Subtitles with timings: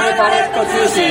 [0.00, 1.04] カネパレット通信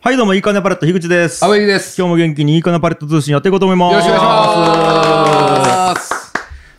[0.00, 1.44] はい、どうも、いいかねパレット、樋口です。
[1.44, 1.94] 阿部です。
[2.00, 3.92] 今日も元気にいいかねパレット通信やっていこうと思います。
[3.92, 6.32] よろしくお願いします。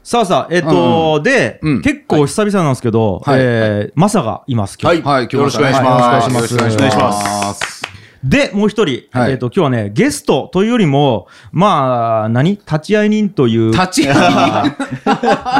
[0.04, 5.03] さあさあ、えっと、で、うん結構久々なんですけど、はいえー、マサがいます、今日。
[5.03, 7.87] はい、今日よろしくお願いしますはいよろしくお願いしますよろしくお願いします。
[8.28, 9.31] で、もう一人、はい。
[9.31, 12.51] えっと、今日はね、ゲストというよりも、まあ、何？
[12.51, 14.15] 立ち会い人という、立ち会い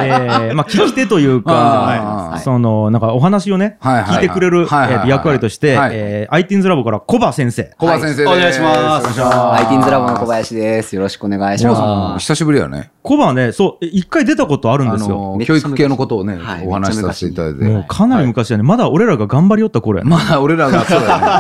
[0.04, 4.16] えー、まあ、聞き手というか、その、なんかお話をね、はいはいはい。
[4.16, 5.92] 聞いてくれる、はいはいはいえーと役割として、はい。
[5.94, 7.72] えー、ITINS ラボからコバ先生。
[7.78, 8.28] 小林先生です。
[8.28, 8.80] お願いします。
[8.80, 9.64] お願いします。
[9.64, 10.96] ITINS ラボの小林です。
[10.96, 12.20] よろしくお願いします。
[12.20, 12.92] 久しぶりやね。
[13.08, 15.40] コバはね、そう、え一回出たことあるんですよ。
[15.46, 17.64] 教育系のことをねはい、お話しさせていただいて。
[17.64, 20.12] もうかなり昔だね、まだ俺らが頑張りよった頃やね。
[20.12, 21.40] まあ、俺らがそうだ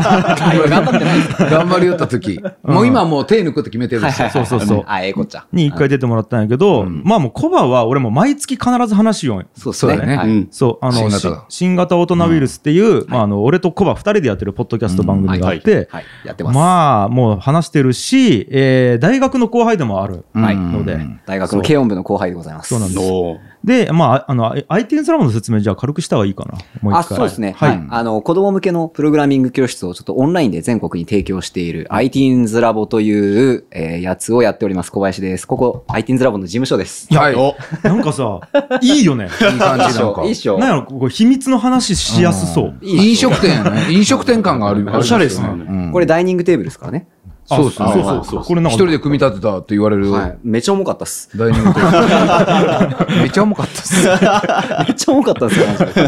[0.53, 0.63] ね。
[0.71, 1.15] 頑張ってな
[1.47, 2.41] い頑張りよった時。
[2.63, 4.29] もう今もう手抜くって決めてるんですよ。
[4.29, 4.83] そうそうそう。
[4.87, 5.45] あ、ええこっちゃ。
[5.51, 10.47] に一回出てもらったんやけど、まあもうコバは俺も毎月必ず話しようそうだね。
[10.51, 16.55] そう、あの、新型し新型オトナウイルスっていう、まああの、俺とコバ二人でやってるポッドキャスト番組があって、はい、やってます。
[16.55, 22.69] まあもう話してるし、えー大学の後輩でもあるので、大学の軽音部の後輩でございます。
[22.69, 23.57] そうなんです。
[23.63, 26.57] で、まあ、あの、ITNS ラボの説明じゃあ軽くした方がいいかな。
[26.81, 27.17] もうあ、一回。
[27.17, 27.53] そうですね。
[27.57, 27.81] ははいい。
[27.89, 34.91] あの、子供向けのプログラミング教室をちょっとオンラインで全国に提供している ITINS ラボという、えーやつをやっております。
[34.91, 35.45] 小林です。
[35.45, 37.13] ここ、ITINS ラボの事務所です。
[37.13, 37.35] はい。
[37.83, 38.39] なんかさ、
[38.81, 39.27] いいよね。
[39.39, 39.59] 感じ
[39.99, 40.35] なんか いいっ。
[40.35, 42.75] しょなんやろ、ここ秘密の話しやすそう。
[42.83, 43.91] 飲食店やね。
[43.91, 44.87] 飲食店感がある。
[44.95, 47.07] おしゃれですねうんこれダイニングテーブルですからね。
[47.47, 47.91] そうですね。
[47.93, 48.43] そうそうそう。
[48.43, 50.37] これなんか、一人で組み立てたって言われるはい。
[50.43, 51.35] めっちゃ重かったっす。
[51.37, 53.21] ダイニングテーブル。
[53.21, 54.07] めっちゃ重かったです。
[54.07, 55.65] めっちゃ重かったっす よ。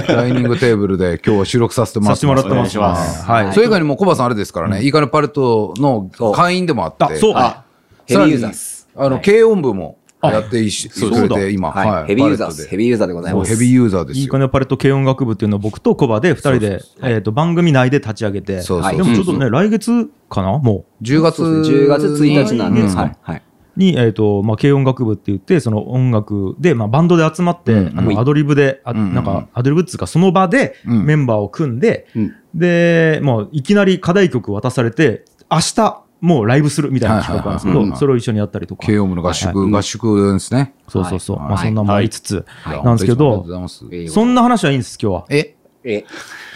[0.07, 3.23] ダイニングテーブルで今日は収録させてもらさせっててもらってます。
[3.25, 3.53] はい。
[3.53, 7.05] それ以外にもコバさんあれですからね、いいかねパレットの会員でもあって。
[7.05, 7.33] あ、そう。
[7.35, 7.63] あ、
[8.05, 8.89] ヘビーユーザーです。
[8.97, 12.07] あの、軽音部もやっていし、それて、今、はい。
[12.07, 12.67] ヘビーユーザーです。
[12.67, 13.55] ヘビーユーザーでございます。
[13.55, 14.21] ヘビーユーザーですよ。
[14.23, 20.57] いいかねパレット軽音楽部っていうのを僕とコバで二人で、えっと、番組内で立ち上げて、そうそうでもちょっとね、来月かな？
[20.57, 21.85] も10うですね。
[21.85, 22.95] 10月1日なんで、うん。
[22.95, 23.17] はい。
[23.21, 23.37] はい。
[23.37, 23.41] う。
[23.79, 27.97] に、えっと、まあ、軽音楽部って言って、その音楽で、まあ、バンドで集まって、うん。
[27.99, 31.05] あの、アドリブで、あんなんか、アドリブっつうか、その場でうん。
[31.05, 32.33] メンバーを組んで、うん。
[32.53, 38.85] で、もう、いきなり課題曲渡されて、明日、もうライブするみたいな企画なんですけど、それを一緒にやったりとか。
[38.85, 39.35] 軽音部の合はい。
[39.35, 40.73] 宿、合宿ですね。
[40.87, 41.37] そうそうそう。
[41.37, 41.47] はい。
[41.49, 42.69] まあ、そんなもありつつ、い。
[42.85, 43.85] なんですけど本当にありがとうございます。
[43.91, 45.25] えーそんな話はいいんです、今日は。
[45.29, 45.55] え？
[45.85, 46.03] え、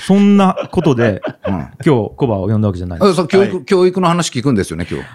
[0.06, 1.54] そんなことで、 うん。
[1.54, 3.00] 今日、コバを呼んだわけじゃない。
[3.02, 5.06] あそう教育、教育の話聞くんですよね、今日。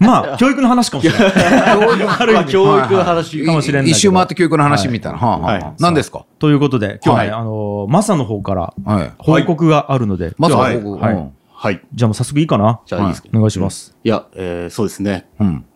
[0.00, 1.32] まあ、教育の話かもしれない。
[1.34, 5.18] ある 意味教育の話かもしれない一周回って教育の話みたいな。
[5.18, 5.52] はあはあ。
[5.52, 5.60] はい。
[5.60, 6.24] はあ何ですか？
[6.38, 7.40] ということで、今日はね、はい。
[7.40, 9.12] あのー、マサの方からはい。
[9.18, 10.78] 報告があるので、まずははい。
[10.80, 10.98] 僕、
[11.60, 11.80] はい。
[11.92, 12.80] じゃあもう早速いいかな？
[12.86, 13.28] じゃあいいですか？
[13.34, 13.96] お願いします。
[14.04, 15.28] いや、えーそうですね。
[15.40, 15.66] うん。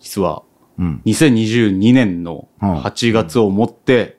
[0.00, 0.42] 実は、
[0.78, 1.00] うん。
[1.06, 4.17] 2022年のうん8月をもって、うん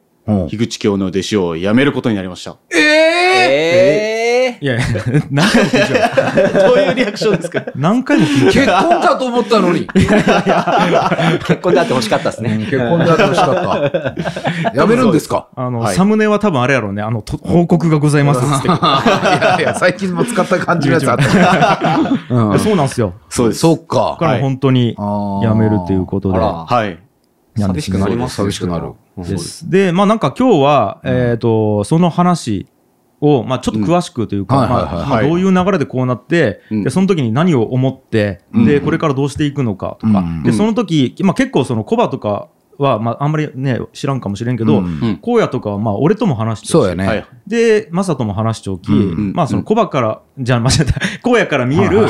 [0.50, 2.56] 樋口教の弟子を辞めることになりました。
[2.74, 4.84] えええいやいや、
[5.32, 7.62] 何回も聞いちゃう どういうリアクションですか？
[7.76, 8.66] 何回も聞いち結。
[8.68, 9.88] 婚かと思ったのに。
[9.88, 12.58] ー、結婚であってほしかったですね。
[12.70, 14.74] 結婚であってほしかった。
[14.76, 15.48] やめるんですか？
[15.56, 17.02] あの、はいサムネは多分あれやろうね。
[17.02, 18.68] あの、と報告がございますって。
[18.68, 22.60] いやいや、最近も使った感じのやつあった。
[22.60, 23.14] そうなんですよ。
[23.30, 23.60] そうです。
[23.62, 24.26] そっかこ。
[24.26, 26.38] れも本当にあーやめるということで。
[26.40, 26.98] はい。
[27.60, 28.94] なんですけど寂しくなります寂しくなる。
[29.18, 29.70] です。
[29.70, 32.68] で、まあなんか今日は、えっと、その話
[33.22, 36.84] を、まあちょっと詳しくというか、どういう流れでこうなって、うん。
[36.84, 40.20] で、その時に何を思って、で、これからどうしていくのかとか。
[40.20, 45.20] うん、で、その時、まあ結構そのコバとかは、まああんまりね、知らんかもしれんけどうん、うん。
[45.22, 46.72] 荒野とかはまあ俺とも話してるし。
[46.72, 47.08] そうやね。
[47.08, 47.26] はい。
[47.46, 49.34] で、マサとも話しておき、うん。
[49.34, 52.08] まあそのコバから、じゃあ間違えた、荒野から見える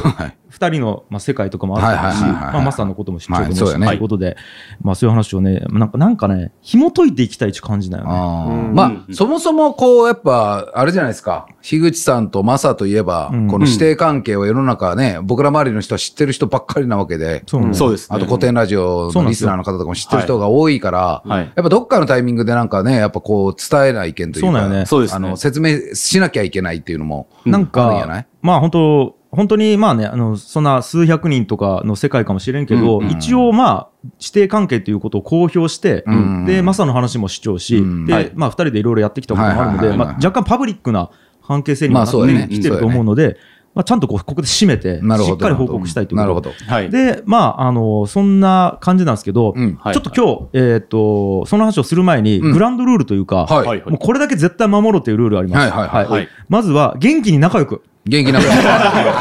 [0.50, 4.38] 二人のまあ世界とかもあるし、はいはいはいはいまあマサのことも知ってるし、はいそうやねということで、
[4.82, 8.10] まあそういう話をね、なんかなんかね、紐解いていきたいって感じだよね。
[8.12, 11.48] あまあ、そもそもこう、やっぱ、あれじゃないですか。
[11.62, 18.18] 樋口さんとマサといえば、うんこの師弟関係を世の中ね、僕ら周りの人は知ってる人ばっかりなわけで、そうですね。
[18.18, 21.46] あと古典ラジオのリスナーの方とかも知ってる人が多いから、はい。
[21.46, 33.12] やっぱどっかのタイミングでなんかね、やっぱこう伝えない意見というか、そうだよねそうですねあの説明しなきゃいけないっていうのも、なんあるんじゃなかい、まあ本当、本当にまあね、あの、そんな数百人とかの世界かもしれんけど、うんうん。
[33.12, 33.90] 一応まあ、
[34.20, 38.06] 指定関係ということを公表して、うんで、マサの話も主張し、うん。
[38.06, 38.32] で、はい。
[38.34, 41.12] まあ二人でいろいろやってきたこともあるので、まあ若干パブリックな
[41.46, 43.38] 関係性にもなってきてると思うので、
[43.76, 45.00] まあちゃんとこうここで締めて。
[45.00, 46.22] しっかり報告したいということ。
[46.22, 46.52] なるほど。
[46.66, 46.90] はい。
[46.90, 52.52] で、まあ、あの、そんな感じなんですけど、ちょっと今日、えっ、と、その話をする前に、うん。
[52.52, 53.48] グランドルールというか、
[53.86, 56.30] もうこれだけ絶対守ろうというルールがあります。
[56.50, 57.84] まずは、元気に仲良く。
[58.06, 58.52] 元気なこと。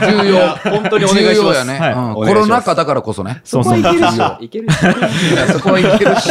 [0.07, 0.49] 重要。
[0.57, 2.15] 本当にお願いします重要やね。
[2.15, 3.41] コロナ禍だからこそね。
[3.45, 3.79] そうそう。
[3.79, 4.37] いけるっしょ。
[4.41, 4.69] いける
[5.53, 6.29] そこはいけるし。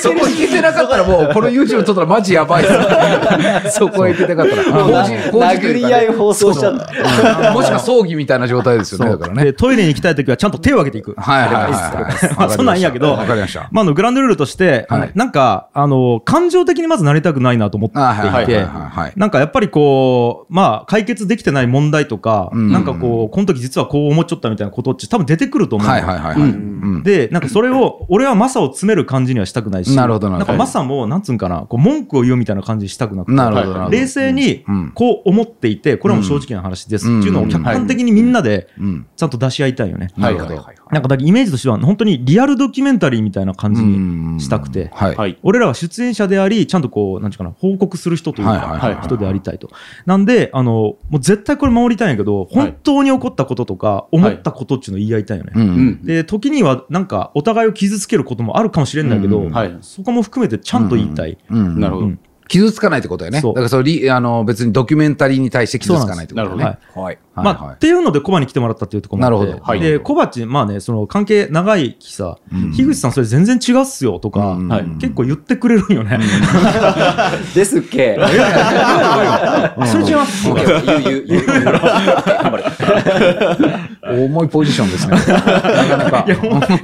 [0.00, 2.64] そこいけてなかったらもう、この YouTube 撮ったらマジやばい。
[3.70, 5.06] そこはいけてなかったら。
[5.54, 6.86] 殴り合い放送しちゃった。
[7.48, 9.10] うんもしくは葬儀みたいな状態ですよね。
[9.10, 9.44] だからね。
[9.44, 11.14] で、トイレに行きたいときはちゃんと手を挙げていく。
[11.16, 12.34] はいはいはいはい。
[12.36, 13.68] まあそんなんいいんやけどわかりました。
[13.72, 19.12] まあ、あの、グランドルールとして、はいなんか、あの、感情的にまずなりたくないなと思っていはいいてはい、はい。
[19.16, 26.50] なんかやっぱりこう、まあ、解決できてない問題とか、うんなんかこう、この時実はこう思っちゃったみたいなことって多分出てくると思うのはいはいはいはい。
[26.50, 26.66] う
[26.96, 33.96] んで、なんかそれを、俺はマサを詰める感じにはしたくないし、なるほどなるほどんかマサも、なんつうんかな、こう文句を言うみたいな感じにしたくなくて、なるほどなるほど。
[33.96, 39.06] 冷静にうんこう思っていて、これはもう正直な話ですっていうのを客観的にみんなでうん。
[39.14, 40.08] ちゃんと出し合いたいよね。
[40.16, 40.66] なるほど。
[40.90, 45.14] なんかだけイメージとしては、本当にリアルドキュメンタリーみたいな感じにしたくて、はい。
[45.14, 45.38] はい。
[45.42, 49.70] 俺らは出演者であり、ちゃんとこう、なんていうかな、報告する人というはいはいはいか、人でありたいと。
[50.06, 55.52] なんで、あの、もう絶対これ守りたいんやけど、本当に起こったこととか、思ったことっていうのを言い合いたいよね。
[55.54, 55.60] う。
[55.60, 56.02] うんん。
[56.04, 59.78] で、時にはなんか、お互いを傷つけることもあるかもしれんだけど、うんはい。
[59.80, 61.38] そこも含めてちゃんと言いたい。
[61.50, 61.80] うん。
[61.80, 62.12] なるほど。
[62.50, 63.40] 傷つかないってことやね。
[63.40, 66.50] そうだからそのリあの別にドキュメンタリーに対して傷つかないってことだね。
[66.50, 67.44] そうなんはいはい。
[67.44, 69.46] まあ、っていうので、コバに来てもらったっていうところもあって。
[69.46, 76.18] なるほどはいで、コバっち、まあね、その関係長いきさ、うん樋口さんそれ全然違うっすよとか、うんはい結構言ってくれるんよね。
[77.54, 78.18] ですっけ。
[79.86, 80.44] それ違います？
[80.52, 81.64] 言う言う言う言う。
[81.64, 81.72] 頑
[82.50, 82.64] 張れ。
[84.26, 85.16] 重いポジションですね。
[85.16, 86.34] なかなかで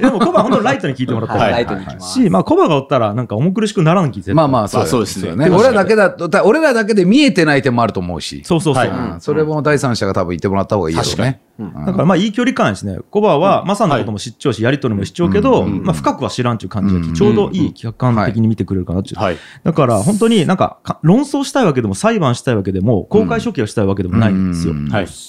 [0.09, 1.85] もコバ本当にライトに聞いてもらったライトに。
[1.99, 8.43] し、まあ、コバがおったら、なんか重苦しくならんき、まあまあ、そうですねよ俺らだけだと、だ俺らだけで見えてない点もあると思うし。
[8.45, 9.17] そうそうそう。
[9.19, 11.41] それも第三者が多分言ってもらった方がいいよね。
[11.57, 12.99] だからまあいい距離感ですね。
[13.09, 17.13] コバはマサのことも知っちゃうし、やりとりも知っちゃうけど、まあ深くは知らんっていう感じで、うん。
[17.13, 19.19] ちょうどいい客観的に見てくれるかなっていう。
[19.19, 19.37] はい。
[19.63, 24.73] だから本当になんかか論争したいわけでも裁判したいわけでも公開処刑をしたいわけでもないんですよ。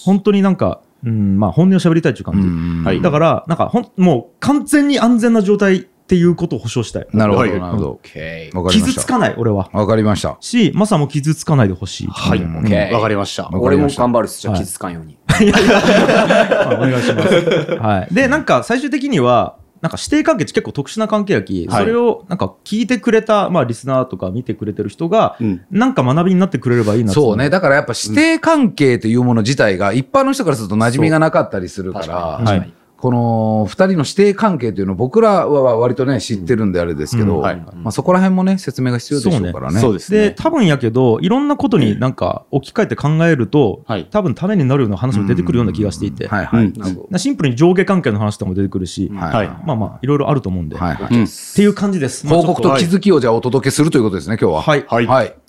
[0.04, 3.02] 本当になんか、うん、まあ本音を喋りたいっていう感じ。
[3.02, 7.06] だから、なんかほん、もう完全に安全な状態っていうことを保証したい。
[7.12, 7.90] なるほど、はいなるほど。
[7.90, 8.86] わかりました。
[8.86, 9.68] 傷つかない、俺は。
[9.74, 10.38] わかりました。
[10.40, 12.06] し、マサも傷つかないでほしい。
[12.06, 12.38] はい。
[12.38, 12.54] うん
[12.94, 13.50] わかりました。
[13.52, 14.40] 俺も頑張るっす。
[14.40, 15.18] じゃあはい傷つかんように。
[15.26, 17.34] はいお願いします。
[17.78, 18.14] はい。
[18.14, 25.62] で、なんか最終的には、なんか師弟関係って結構特殊な関係やき、はいそれをなんか聞いてくれた、まあリスナーとか見てくれてる人が、うん。
[25.70, 27.50] なんか学びになってくれればいいなそうね。。
[27.50, 32.77] だからやっぱ師弟関係というもの自体が一般の人からすると馴染みがなかったりするから、確かにはい確かに。
[32.98, 39.80] この二人の師弟関係というのを僕らは割とね、知ってるんであれですけど、うんはいまあそこら辺もね、説明が必要でしょうからね。
[39.80, 40.34] そうですで、ね。
[40.36, 46.64] 多分やけど、いろんなことになんか置き換えて考えると、はい多分ためになるような話も出てくるような気がしていて、はいはい。
[46.64, 47.06] うん。
[47.08, 51.14] なシンプルに上下関係の話とかも出てくるし、はいはいまあまあ、いろいろあると思うんで、はいはい。
[51.14, 51.24] うん。
[51.24, 52.26] っていう感じです。
[52.26, 54.62] まあ報告と気づきをじゃあお届けするということですね、今日は。
[54.62, 55.47] はいはい。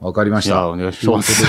[0.00, 0.06] はい。
[0.06, 0.68] わかりました。
[0.68, 1.44] お願いします。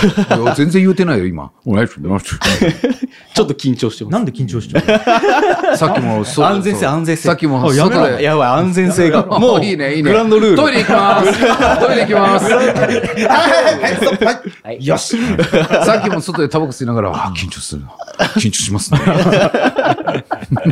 [0.56, 1.52] 全然言うてないよ、今。
[1.66, 2.38] お願いします。
[3.34, 4.14] ちょっと緊張してます。
[4.14, 8.24] なんで緊張しちゃうさっきもそう、安全性安全性さっきもあやめろ外で。
[8.24, 9.26] やばい、安全性が。
[9.40, 10.12] もう、いいね、いいね。
[10.12, 10.58] グランドルール。
[10.58, 11.32] トイレ行きます。
[11.80, 12.52] トイレ行きます。
[14.80, 15.18] よし
[15.86, 17.92] さっきも外でタバコ吸いながら、あ、緊張するな。
[18.36, 19.00] 緊張しますね。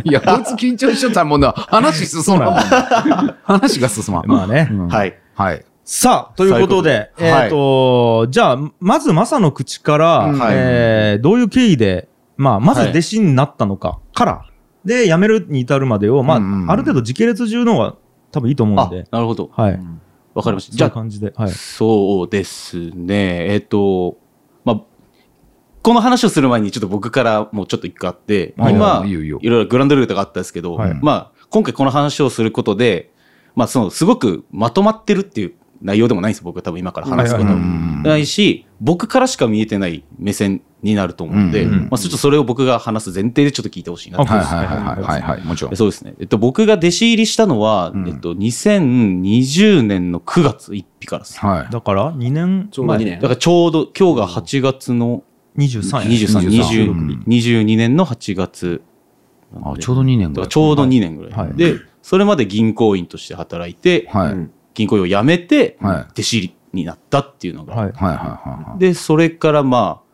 [0.04, 3.36] いや、こいつ緊張しちゃったらもうな、話進まん。
[3.44, 4.28] 話が進まん。
[4.28, 4.68] まあね。
[4.70, 5.18] うんはい。
[5.36, 5.64] はい。
[5.92, 10.40] さあ、ということで、そういうことでえっ、と、じゃあ、まず、マサの口から、うん。
[10.52, 12.08] えーどういう経緯で、
[12.38, 12.90] まあ、まずはい。
[12.92, 14.46] 弟子になったのか、から、
[14.86, 16.72] で、辞めるに至るまでを、まあ、うんうんうん。
[16.72, 17.96] ある程度時系列中の方が
[18.32, 19.50] 多分いいと思うんあで、、なるほど。
[19.52, 19.80] はい。
[20.36, 20.74] わかりました。
[20.74, 21.50] じじゃあ、感じで、はい。
[21.50, 23.52] そうですね。
[23.52, 24.20] えっと、
[24.66, 24.82] まあ、
[25.82, 28.74] この話をする前にちょっと僕からもうちょっと一個あって、はい。
[28.76, 29.10] 今、い。
[29.10, 29.40] いよいいよ。
[29.42, 30.94] いろいろグランドルールとかあったんですけど、はい。
[31.02, 33.12] まあ、今回この話をすることで、
[33.56, 45.42] まあ、その、すごくまとまってるっていう内容でもないんですよ、僕は多分今から話すことないし、僕からしか見えてない目線になると思うんで、まあ、ちょっとそれを僕が話す前提でちょっと聞いてほしいなとはいあはいはいはいはいはい。
[45.44, 45.76] もちろん。
[45.76, 46.14] そうですね。
[46.20, 51.40] えっと、僕が弟子入りしたのは、うんえっと、2020年の9月1日からです。
[51.40, 51.72] はい。
[51.72, 52.70] だから、2年？
[52.72, 55.24] ちょうど2年だからちょうど、今日が8月の
[55.58, 56.04] 23や。
[56.04, 58.82] 23、23 20 22年の8月
[59.62, 59.82] あ、で。
[59.82, 60.50] ちょうど2年ぐらい。
[60.50, 61.32] ちょうど2年ぐらい。
[61.34, 64.50] はいで、それまで銀行員として働いて、はい。
[64.74, 67.76] 銀行員を辞めて、はい弟子入りになったっていうのが。
[67.76, 67.92] はい。
[67.92, 68.80] はいはいはい。
[68.80, 70.10] で、それからまあ、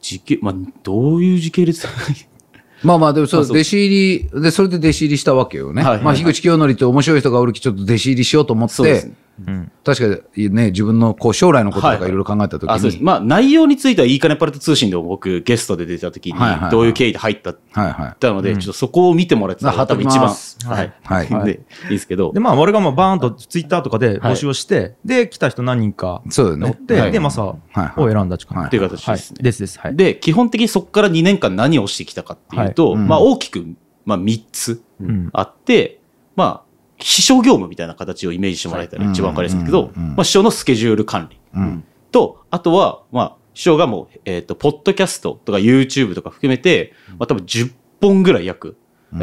[0.00, 1.86] 時系、まあ、どういう時系列
[2.82, 5.82] まあまあ、でもそう、弟子入り、で、それで弟子入りしたわけよね。
[5.82, 9.08] はいはいまあ、樋口清則って面白い人がおるき、ちょっと弟子入りしようと思って、そ
[9.46, 13.00] うん確かにね、自分のこう将来のこととかはいいろいろ考えたときあそうです。
[13.00, 17.96] に、まあ、内容については、いいかねパレット通信でも僕、ゲストで出てた時にはいはいはい、どういう経緯で入ったってはいはい。
[17.98, 20.92] 言ったので、うんちょっとそこを見てもらってたあら多分一番、貼っときますはい。
[21.02, 21.28] はい。
[21.44, 26.66] で、いいですけどで、、まあ、俺がまあバーンとツイッターとかで募集をして、で、来た人何人かそうだよね。
[26.66, 28.58] 乗って、はいで、マサはいはいを選んだって感じ。
[28.58, 29.38] はいっていう形はいですね。
[29.42, 29.80] ですです。
[29.80, 29.96] はい。
[29.96, 33.66] で、基本的にそこから2年間何をしてきたかっていうと、はいうんまあ大きく、
[34.04, 36.00] まあ3つうんあって、
[36.36, 36.71] まあ、
[37.02, 41.38] 秘書業務みたいな形をイメージしてもらえたら一番わかりやすいんですけど、まあ秘書のスケジュール管理。
[41.54, 41.84] うん。
[42.10, 48.76] と、あとは、まあ、秘書がもう、えっ、と、ポッドキャストとか YouTube とか含めて、まあ多分10本ぐらい約、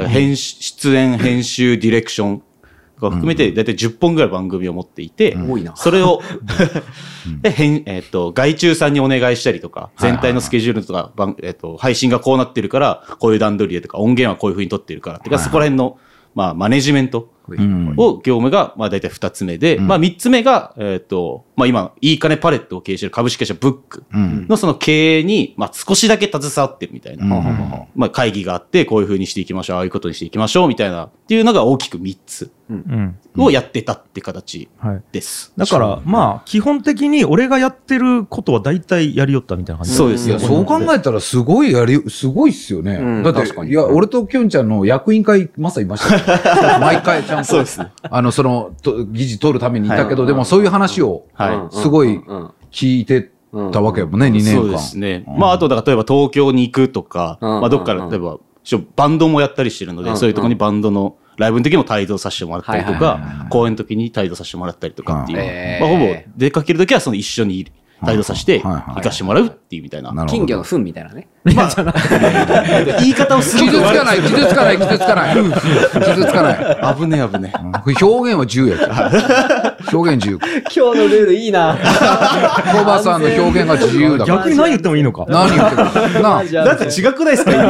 [0.08, 2.44] 編集出演、編集、ディレクション
[3.00, 5.76] とか含めて、だいたい10本ぐらい番組を持っていて、多いな。
[5.76, 6.22] それを、
[7.42, 15.98] で、編、えっ、と、外注さんにお願いしたりとか、全体のスケジュールとか、番えっ、と、配信がこうなってるから、こういう段取りでとか、音源はこういう風に取ってるから、てか、そこら辺の、
[16.36, 17.39] まあ、マネジメントうん
[17.98, 24.04] を、業務が、まあ、大体二つ目で、まあ、三つ目が、えっ、と、まあ、今、いい金パレットを経営している株式会社ブック。
[24.14, 24.48] うん。
[24.48, 27.88] のその経営に、まあ、少しだけ携わってるみたいな、うん。
[27.96, 32.44] まあ、会議があって、こういう風にしていきましょう、ああいうことにしていきましょう、みたいな、っていうのが大きく三つ。
[32.44, 32.52] うん。
[33.38, 35.04] をやってたって形はい。
[35.12, 35.54] です。
[35.58, 39.96] だから、まあ、基本的に俺がやってることは大体やりよったみたいな感じ。
[39.96, 40.40] そうですよ。
[40.40, 42.96] そう考えたらすごいやり、すごいっすよね。
[42.96, 43.24] うん。
[43.24, 43.72] だって、確かに。
[43.72, 46.16] いや、俺ときょんちゃんの役員会、まさいました。
[46.74, 47.92] よ 毎回ちゃんと、そうですね。
[48.04, 50.32] あの、その、と議事取るためにいたけど、はい。
[50.32, 51.76] でもそういう話をはい。
[51.76, 52.52] すごいうん。
[52.72, 53.32] 聞いて
[53.72, 54.62] たわけやもんね、2年間。
[54.62, 55.26] そうですね。
[55.28, 57.62] まあ、あと、だから例えば東京に行くとか、うん。
[57.62, 58.38] まあ、どっかで、例えば、
[58.96, 60.18] バンドもやったりしてるので、うん。
[60.18, 65.82] そういうところにバンドのライブの時も帯同させてもらったりとか、公演の時に帯同させてもらったりとかっていう、うん。
[65.82, 70.14] まあ、ほぼ出かける時はその一緒に帯同させて行かしてもらうっていうみたいな。
[70.26, 71.28] 金魚の糞みたいなね。
[71.46, 75.36] 言い方をすごく傷つかない、傷つかない、傷つかない。
[75.36, 76.96] 傷つかない。
[77.00, 77.54] 危ねえ危ね
[78.02, 78.78] 表現は自由や。
[79.92, 80.40] 表現自由。
[80.64, 81.78] 今日のルールいいな。
[82.72, 84.38] コバさんの表現が自由だから。
[84.40, 85.26] 逆に何言ってもいいのか。
[85.28, 87.64] 何言ってるなあなんか違くないですか今。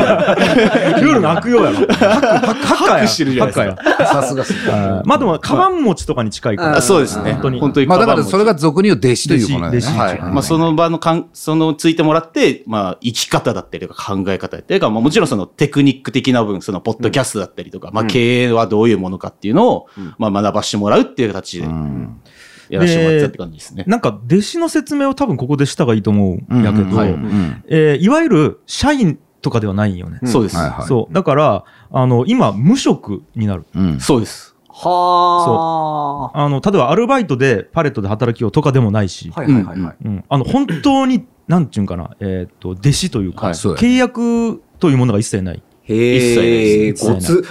[0.99, 1.77] ルールの悪用やろ。
[1.77, 3.07] ハッカーや。
[3.07, 6.77] してるじゃないですかさすがまあでも、カバン持ちとかに近いから。
[6.77, 7.33] あそうですね。
[7.33, 7.87] 本当に本当に。
[7.87, 9.79] まあだからそれが俗に言う弟子ということだよね。
[10.25, 22.21] まあ、その場のかん、そのついてもらって、まあ、生き方だったりとか考え方だったりとか、まあ、もちろんそのテクニック的な部分、そのポッドキャストだったりとか、まあ、経営はどういうものかっていうのを、まあ、学ばしてもらうっていう形でうん
[22.69, 23.83] やらせてもらってたって感じですね。
[23.87, 30.19] なんか、弟子の説明を多分ここでした方がいいと思うんやけど、はいわゆる社員とかではないんよね。
[30.25, 30.57] そうです。
[30.87, 31.13] そう。
[31.13, 33.65] だから、あの、今、無職になる。
[33.75, 34.48] うんそうです。
[34.81, 39.41] はあの、例えばアルバイトでパレットで働きようとかでもないし、あ。
[39.41, 39.95] はいはいはいはい。
[40.05, 45.61] うん、あの、本当に、なんちゅうんかな、えーっと、弟子というか、はい契約というものが一切ない。
[45.83, 47.43] へえ、一切ないコツ。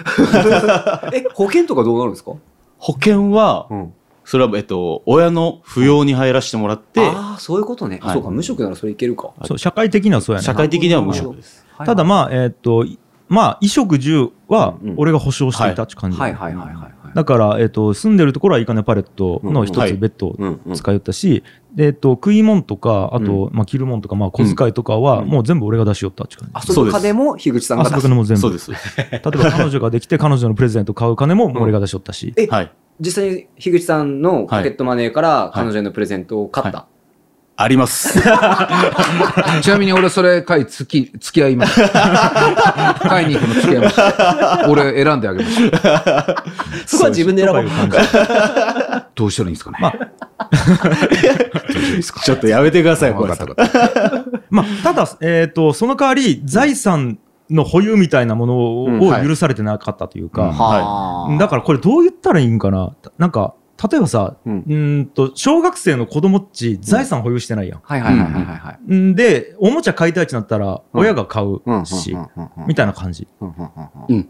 [1.13, 2.33] え、保険とかどうなるんですか？
[2.79, 3.93] 保険は、ん。
[4.25, 7.99] それは、えっと、親の扶養に入らせてもらって、ああ、そういうことね。
[8.03, 9.31] はいそうか、無職ならそれいけるか。
[9.45, 10.55] そう、社会的にはそうやね社。
[10.55, 11.67] 会的には無職です。
[11.85, 16.19] ただまあ、えーっと、いまあ、衣食住はうんうん俺が保証していたって感じ。
[16.19, 16.93] はいはいはいはいはい。
[17.15, 21.43] だから、えーっと、住んでるところはいいかねパレットの一うんはいつベッドをうんうん使いよったし、
[21.75, 26.73] でえーっと、食い物とか、あと、まあ、着る物とか、まあ、小遣いとかは、もう全部俺が出しよったって感じ。
[26.73, 27.97] 遊ぶ金も樋口さんが遊出す。
[27.97, 28.41] ぶ金も全部。
[28.41, 28.71] そうです。
[28.73, 32.35] 例えば彼女ができて、彼女のプレゼント買う金ももう俺が出しよったし。
[32.37, 32.73] えはい。
[33.01, 36.89] 実際に樋口さんのポケットマネーから彼女へのプレゼントを買った。
[37.61, 38.21] あります。
[39.63, 42.95] ちなみに俺それ買い付き、付き合いました。
[43.03, 44.67] 買いに行くの付き合いました。
[44.69, 46.45] 俺選んであげました。
[46.87, 47.69] そこは自分で選ばな
[49.17, 49.79] どうしたらいいんですかね？
[49.81, 49.93] まあ
[52.23, 54.25] ちょっとやめてください、これ分かった分かった。
[54.51, 57.19] まあ、ただ、えっ、と、その代わり、財産
[57.51, 62.93] の保有みたいなものうんをはい許されてなかったというか、うんはだからこれどう言ったらいいんかな？
[63.19, 63.55] なんか、
[63.91, 67.81] 例えばさ、ううんーんと、小学生の子供っち財産保有してないやん。
[67.83, 68.93] はいはいはいはいはい。
[68.93, 72.17] んで、おもちゃ買いたいってなったら、親が買うし、
[72.67, 73.29] みたいな感じ。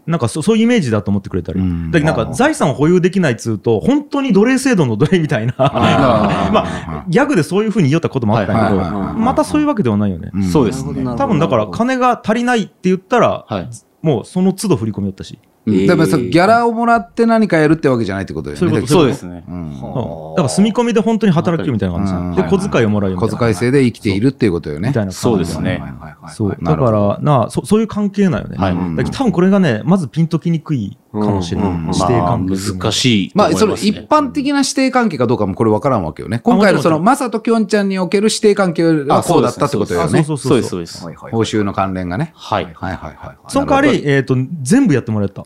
[0.05, 1.59] なんかそそういうイメージだと思ってくれたり。
[1.59, 10.29] うんだけどなんか財産を保有できないっつうと、本当に奴隷制度の奴隷みたいな、 まあ、ギャグでそういうふうに言おったこともあったんやけど、またそういうわけではないよね。
[10.37, 11.03] んそうですね。
[11.17, 13.69] 多分だから金が足りないって言ったら、はい。
[14.01, 15.39] もうその都度振り込みよったし。
[15.69, 18.87] うんだからギャラをもらって何かやるってわけじゃないってことだよね。
[18.87, 19.43] そういうですね。
[19.47, 22.37] うんうんだから住み込みで本当に働きみたいな感じ。
[22.41, 23.37] で、うん小遣いをもらうよみたいな。
[23.37, 24.89] 小遣い制で生きているっていうことよね。
[24.89, 25.17] みたいな感じ。
[25.17, 25.81] そうですね。
[26.29, 26.57] そう。
[26.61, 28.57] だから、なあそ、そういう関係なんよね。
[28.57, 31.71] はい多分これがね、まずピンときにくいかもしれない。
[31.71, 32.83] うん指定まあ、関係っていうのは。
[32.83, 33.75] 難しいとまあ、その。
[33.75, 36.39] 一般的な指定関係かどうかもこれ分からんわけよね。
[36.39, 40.19] 今回のその、もマサとキョンちゃんにおける指定関係はこうだったってことよね。
[40.19, 41.01] あそうそうです、そうです。
[41.01, 42.31] 報酬の関連がね。
[42.35, 42.65] はい。
[42.65, 43.37] はいはいはい。
[43.47, 45.45] その代わり、えっと、全部やってもらった。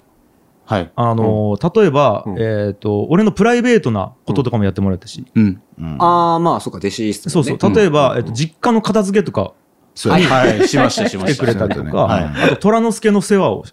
[0.66, 0.92] はい。
[0.96, 2.40] あのー例えば、うん。
[2.40, 5.62] えっ、と、俺のプライベートなこととかもやってもらったし、うん。
[6.00, 7.44] ああ、まあ、そうか、弟子っすそう。
[7.44, 8.18] そう、例えば、うん。
[8.20, 9.54] えっと、実家の片付けとか。
[9.96, 10.68] そうやはい。
[10.68, 11.46] しました、 しま来てした。
[11.46, 12.24] くれたりとか、はい。
[12.24, 13.64] あと、虎之助の世話を。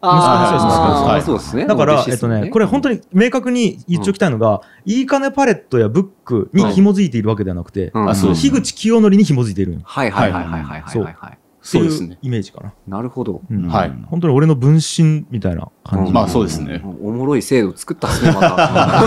[0.00, 1.66] あそうですね。
[1.66, 8.00] だから、えっとね、これ本当に明確に言っておきたいのが、いいかねパレットやブックに紐づいているわけではなくて、う
[8.34, 11.38] 樋口清則に紐づいているっはいはいはいはいはいはい
[11.70, 12.18] そうですね。
[12.22, 12.72] うイメージかな。
[12.86, 13.42] なるほど。
[13.50, 16.12] うんはい本当に俺の分身みたいな感じ。
[16.12, 16.82] まあそうですね。
[17.02, 19.04] おもろい制度作ったっすね、また。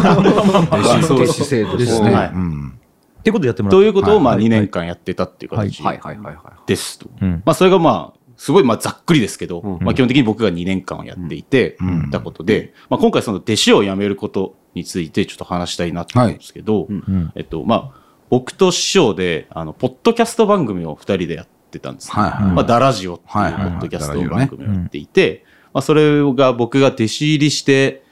[1.10, 2.80] 弟子制度ですねはいうん
[3.20, 3.82] ってことでやってもらった。
[3.82, 6.36] ということを、まあはい2年間やってたっていう形はいはいはいはい。
[6.68, 7.10] ですと。
[7.22, 16.88] うんまあそれがまあ、すごいまあざっくりですけど、うんまあ基本的に僕が2年間やっていて、うんたことで、まあ今回その弟子を辞めることについてちょっと話したいなと思うんですけど、
[17.36, 18.01] えっと、まあ、
[18.32, 22.16] 僕と師匠で、あの、ポッドキャスト番組を2人でやってたんです。
[22.16, 22.22] ね。
[22.22, 22.51] はいはい。
[22.51, 28.04] まあ、ダラジオっていうポッドキャスト番組をやっていて、まあ、それが僕が弟子入りして、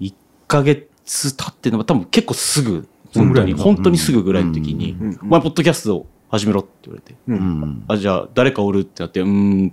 [0.00, 0.14] 1
[0.46, 3.58] ヶ月経ってのが多分結構すぐ、本当に、うん。
[3.58, 5.18] 本当にすぐぐらいの時に、うん。
[5.22, 7.84] お前、ポッドキャストを始めろって言われて、うん。
[7.88, 9.72] あ、じゃあ、誰かおるってなって、うーん、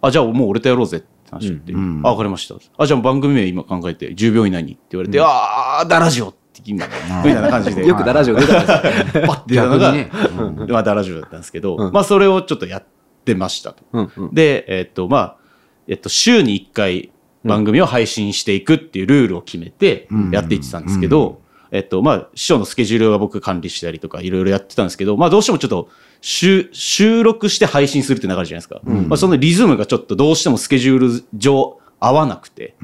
[0.00, 2.00] あ、じゃあもう俺とやろうぜって話になって、うん。
[2.04, 2.56] あ、わかりました。
[2.76, 6.92] あ、じゃあ番組名今考えて、10秒以内にって言われて、あー、ダラジオって今、み
[7.24, 7.86] たいな感じで。
[7.86, 9.26] よくダラジオ出たんですよ。
[9.26, 11.92] パッて出たのが、逆にねまあ、ダラジオだったんですけど、うん。
[11.92, 12.84] まあ、それをちょっとやっ
[13.24, 13.84] てましたと。
[13.92, 14.34] うんうん。
[14.34, 15.36] で、えっと、まあ、
[15.88, 17.10] えっと、週に1回
[17.44, 20.30] 番組を配信していくっていうルールを決めてうん。
[20.30, 25.88] やっていってたんですけど、えっと、まあ、師匠のスケジュールが僕管理したりとかいろいろやってたんですけど、まあ、どうしてもちょっと、
[26.22, 28.80] 収収録して配信するって流れじゃないですか。
[28.84, 32.76] まあ、そのリズムがちょっとどうしてもスケジュール上合わなくて、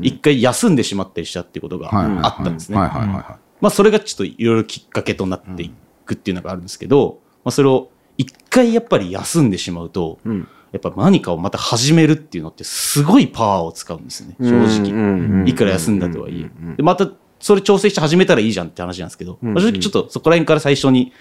[0.00, 2.76] 一回休んでしまったりしたっていうことがあったんですね。
[2.76, 5.72] まあ、それがちょっといろいろきっかけとなってい
[6.04, 10.48] くっていうのがあるんですけど、まあ、それを一回やっぱり休んでしまうと、うん。
[10.72, 15.48] やっぱ何かをまた始めるっていうのってすごいパワーを使うんですね、正直。
[15.48, 16.76] いくら休んだとはいえ。
[16.76, 21.12] で、またそれ調整して始めたらいいじゃんって話なんですけど、まあ正直ちょっとそこら辺から最初に、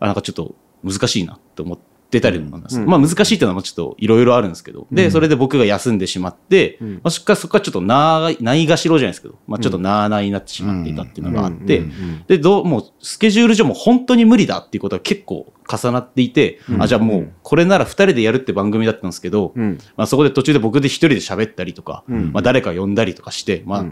[0.00, 1.84] あ、なんかちょっと難しいなって思って
[2.20, 2.80] たりなんです。
[2.80, 11.82] まあ難しいっていうのはもうちょっといろいろあるんですけど、で、それで僕が休んでしまって、まあそっからそこからちょっとなないがしろじゃないですけど、まあちょっとなあなあになってしまっていたっていうのがあって、
[12.26, 19.78] で、どう、もうスケジュール上も本当に無理だっていうことが結構重なっていて、あ、じゃあもうこれなら二人でやるって番組だったんですけど、うん。
[19.96, 23.86] まあそこで途中で僕で一人で喋ったりとか、まあ誰か呼んだりとかして、まあ、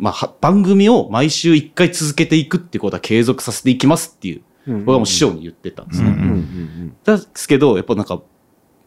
[0.00, 6.92] まあは番組を毎週一回続けていくってことは継続させていきますっていう、僕はもう師匠に言ってたんですね。
[7.04, 8.22] ですけど、やっぱなんか、うん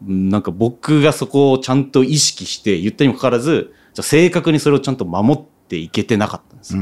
[0.03, 6.81] なんか僕がそこをちゃんと意識して言ったにもかかわらず、じゃあ正確にそれをちゃんと守っていけてなかったんですよ。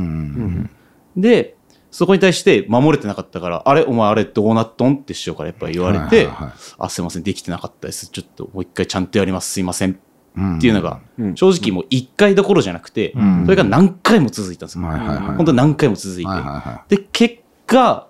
[1.18, 1.58] で、
[1.92, 6.30] そこに対して守れてなかったから、あれお前あれどうなっとんって師匠からやっぱり言われて、
[6.78, 8.08] あ、すいません、できてなかったです。
[8.08, 9.52] ちょっともう一回ちゃんとやります。
[9.52, 10.00] すいません。
[10.38, 14.86] うんっていうのが、うん正直もう一回どころじゃなくて、んそれが何回も続いたんですよ。
[14.86, 16.26] 本当何回も続い
[16.88, 16.96] て。
[16.96, 18.08] で、結果、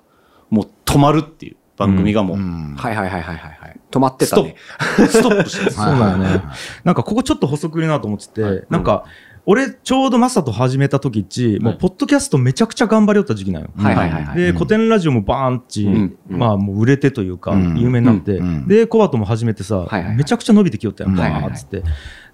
[0.50, 2.76] もう止まるっていう番組がもう、うん。
[2.76, 3.80] はいはいはいはいはいはい。
[3.90, 4.56] 止まってストッたね。
[4.98, 5.62] プ、ストップした。
[5.62, 5.86] んですよ。
[5.86, 6.42] そうだよね。
[6.84, 9.06] なんかここちょっと補足いるなと思ってて、なんか、
[9.46, 13.70] 俺ちょうどマサと始めた時っち、もうポッドキャストめちゃくちゃ頑張りよった時期なんよ。
[13.78, 14.38] はいはいはいはい。
[14.38, 16.18] で、古典ラジオもバーンっち、ん。
[16.28, 17.80] まあもう売れてというか、うん。
[17.80, 18.68] 有名になって、うん。
[18.68, 20.18] で、コバトも始めてさ、はいはいはい。
[20.18, 21.52] めちゃくちゃ伸びてきよったよ、うんバはいはいはい。
[21.52, 21.84] ーンっつって。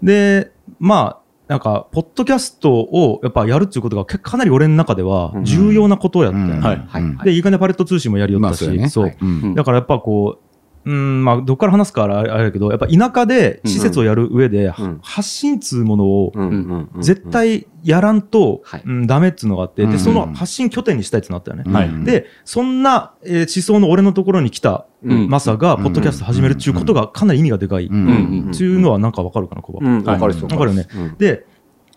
[0.02, 6.60] で、まあ、なんか、ポッドキャストをやっぱやるっていうことがけかなり俺の中では重要なことをやったよ、うん。
[6.62, 6.84] はい。
[6.88, 7.02] はい。
[7.04, 9.20] うんで、いいかねパレット通信もやりよったし、まあそうやね。
[9.22, 9.56] そう。
[9.56, 10.45] だからやっぱこう、
[10.86, 15.00] うん、まあ、どっから話すかあれあれだけど、やっぱ田舎で施設をやる上で、うん。
[15.02, 18.84] 発信っつうものをうんうんうん絶対やらんと、はい。
[18.86, 21.64] うん、ダメっつうのがあって、で、うんその発信拠点にしたいってなったよね。
[21.72, 21.88] はい。
[21.88, 25.28] うんで、そんな、えー思想の俺のところに来たうん。
[25.30, 27.86] マサが、ポッドキャスト始めるっていうことがかなり意味がでかい。
[27.86, 28.08] っうん。
[28.48, 28.52] うん。
[28.52, 29.80] ていうのはなんかわかるかな、コバ。
[29.82, 30.88] うん、わかるわかるよね。
[30.96, 31.16] うん。
[31.18, 31.46] で、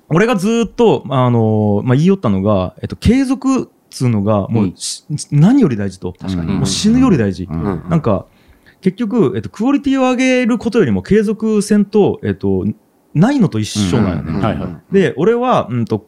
[0.09, 6.15] 俺がずーっと、あのーまあ、言いよったのが、えっと、継続っつうのが、もうし、何より大事と。
[6.19, 6.53] 確かに。
[6.53, 7.45] もう死ぬより大事。
[7.51, 7.63] うん。
[7.63, 7.89] うん。
[7.89, 8.27] なんか、
[8.81, 12.65] 結局、えっと、クオリティを上げることよりも継続せんと、えっと、
[13.15, 14.33] ないのと一緒なんよね。
[14.35, 14.95] うんはいはい。
[14.95, 16.07] で、俺は、うんと、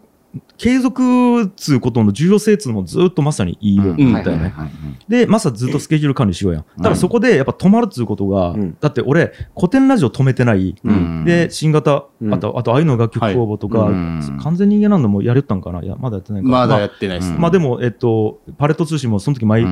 [0.59, 4.42] 継続っつうことの重要性っつうのもずっとまさに言いようんったよね。
[4.44, 4.70] はいはいはい
[5.09, 6.64] で、まさずっとスケジュール管理しようやん。
[6.80, 8.76] ただそこでやっぱ止まるっつうことが、うん。
[8.80, 10.76] だって俺、古典ラジオ止めてない。
[10.85, 11.24] うん。
[11.24, 12.33] で、新型、うん。
[12.33, 13.92] あと、あと、愛の楽曲公募とか、はい。
[13.92, 15.83] うん完全人間ランドもやりよったんかな？
[15.83, 17.38] いや、まだやってないかまだやあってないですね。
[17.38, 19.62] まあでも、えっと、パレット通信もその時毎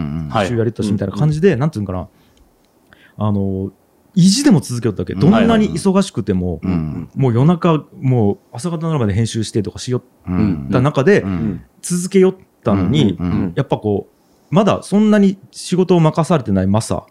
[0.48, 2.08] 週やりったしみたいな感じで、なんていうんかな、
[3.18, 3.72] あの、
[4.14, 5.14] 意地でも続けよったわけ？
[5.14, 7.08] どんなに忙しくても、うん。
[7.14, 10.66] もう夜中、もう朝方になるまで編集してとかしようん。
[10.68, 11.62] った中でう、ん。
[11.82, 13.52] 続けよったのに、うん。
[13.54, 17.06] やっぱこう、まだそんなに仕事を任されてないマサ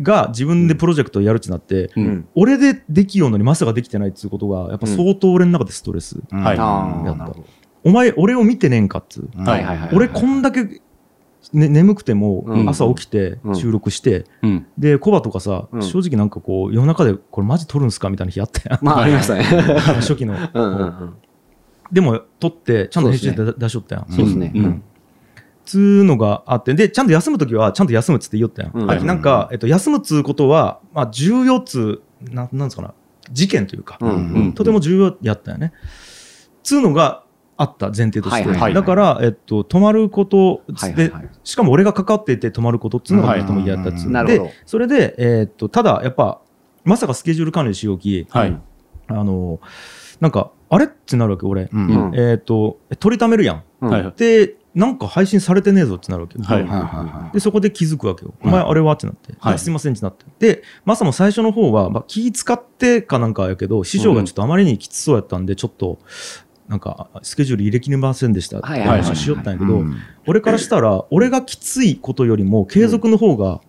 [0.00, 2.28] が自分でプロジェクトをやるってなって、うん。
[2.34, 6.58] 俺でできようのにまさかできてないっていうことがやっぱ相当俺の中でストレス、はい。
[6.58, 7.36] あやった。
[7.84, 9.42] お前俺を見てねえんかっつう、あ。
[9.42, 9.90] はいはいはい。
[9.92, 10.80] 俺こんだけ、
[11.52, 12.68] ね、眠くてもうん。
[12.68, 13.56] 朝起きてうん。
[13.56, 14.66] 収録して、うん。
[14.78, 15.82] でコバとかさ、うん。
[15.82, 18.78] 正直なんかこう夜中でこれマジ撮るんすかみたいな日あったやん。
[18.84, 19.42] まあ、ありましたね。
[19.42, 21.14] 初期の、 うんうんうん。
[21.90, 24.06] でも撮ってちゃんと編集で出しとったやん。
[24.10, 24.52] そうですね。
[24.54, 24.64] うん。
[24.64, 24.82] うん。
[25.64, 28.86] つうのがあってでちゃんと休む時はちゃんと休むっつって言おったやん、うん。
[28.86, 32.94] はいなんか、えっと、休むっつうことは、まあ、重要っつうななんですかな
[33.30, 35.72] 事件というか、うんうんとても重要やったよね。
[36.62, 37.24] つうのが
[37.62, 38.74] あった前提として、はいはいはい。
[38.74, 41.30] だから、えっと、止まることではいはいはい。
[41.44, 44.50] しかも俺が関わっていて止まることっつうのがとても嫌だったっつう、なるほど。
[44.50, 46.40] でそれで、えっとただやっぱ
[46.84, 48.60] まさかスケジュール管理しようきはい。
[49.06, 49.60] あの
[50.20, 51.86] なんかあれってなるわけ俺、うん。
[51.86, 53.62] うんえっと取りためるやん。
[53.80, 53.90] うん。
[53.90, 54.12] はい。
[54.16, 56.38] でなんか配信されてねえぞってなるわけ。
[56.38, 58.32] よ、はいはいはいはで、そこで気づくわけよ。
[58.40, 58.52] おうん。
[58.52, 59.34] 前、あれはってなって。
[59.38, 59.54] はい。
[59.54, 60.24] あすいませんってなって。
[60.38, 65.98] で、マサも最初の方は、まあ、気使ってかなんかやけど、師匠がちょっとあまりにきつそうやったんで、ちょっと、
[66.68, 68.58] なんか、スケジュール入れきれませんでした。
[68.58, 69.02] ってはいはいはい。
[69.02, 69.96] 話しよったんやけどうん、
[70.26, 73.60] 俺からしたら、俺がきついことよりも、継続の方が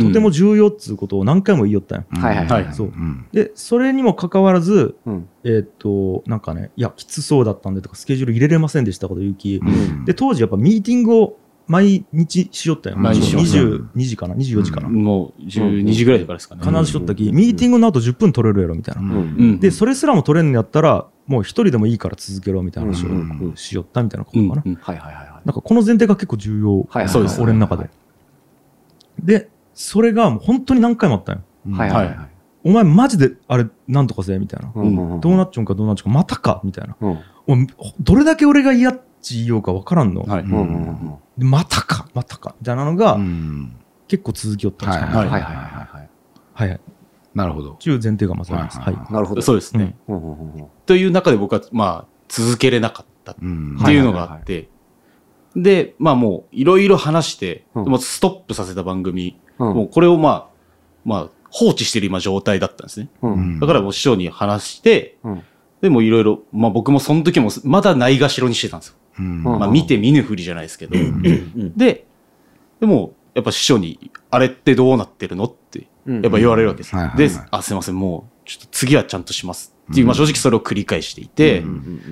[0.00, 2.04] とても重要っつうことを何回も言いよったんや。
[2.10, 2.20] うん。
[2.20, 2.74] はいはいはいはい。
[2.74, 3.26] そうん。
[3.32, 5.28] で、それにもかかわらず、うん。
[5.44, 10.04] えーっと、なんかね、いや、きつそうだったんでとか、スケジュール入れれませんでしたこと言うき、うん。
[10.04, 11.36] で、当時やっぱミーティングを
[11.68, 12.96] 毎日しよったよ。
[12.96, 16.62] 毎日しよう22時かな ?24 時かな、もう12時ぐらいからですかね。
[16.64, 19.02] 必ずしとったき、ミーティングの後10分取れるやろみたいな。
[19.02, 19.60] うんうん。
[19.60, 24.62] で、それすらも取れんのやったら、もう一人でもいいから続けろみたいな話うんうんうんをしよったみたいなことかな。
[24.64, 25.28] うんうんはいはいはいはい。
[25.44, 27.90] なんかこの前提が結構重要、はいはいはいそうです俺の中で。
[29.22, 31.42] で、それがもう本当に何回もあったんよ。
[31.76, 32.18] はいはいはい。
[32.64, 34.72] お前マジであれなんとかせみたいな。
[34.74, 36.96] うんどうなっちゃうんかどうなっちゃうんか、またかみたいな。
[37.00, 37.10] う
[37.56, 37.66] ん
[38.00, 40.22] どれだけ俺が嫌っち言おうか分からんの。
[40.22, 40.42] はい。
[40.42, 43.76] うんでまたかまたかみたいなのがうん
[44.08, 45.14] 結構続きよったんですよね。
[45.14, 46.08] ははいはいはいはい。
[46.54, 46.80] はいはい。
[47.34, 47.76] なるほど。
[47.78, 48.78] 中前提がまずあります。
[48.78, 49.42] ははいいはいなるほど。
[49.42, 49.96] そうですね。
[50.08, 54.68] うんという中で僕は、まあ、続けれなかったっうんていうのがあって、
[55.54, 60.46] で、まあもう、いろいろ話して、うんでもストップさせた番組、うんもうこれをまあ、
[61.04, 63.08] まあ、放置してる今状態だったんですね。
[63.22, 65.42] うんうんだからもう師匠に話して、うん
[65.80, 68.96] でもいろいろ、まあ僕もその時もまだないがしろにしてたんですよ。
[69.22, 70.98] まあ見て見ぬふりじゃないですけど。
[70.98, 72.06] うんで、
[72.80, 76.94] でも、やっぱ師匠に、あれってどうなってるのって、うんやっぱ言われるわけです。
[76.94, 79.74] はいはいはいで、あ、すいません、もう、ちょっと次はちゃんとします。
[79.92, 81.62] っていう、まあ正直それを繰り返していて、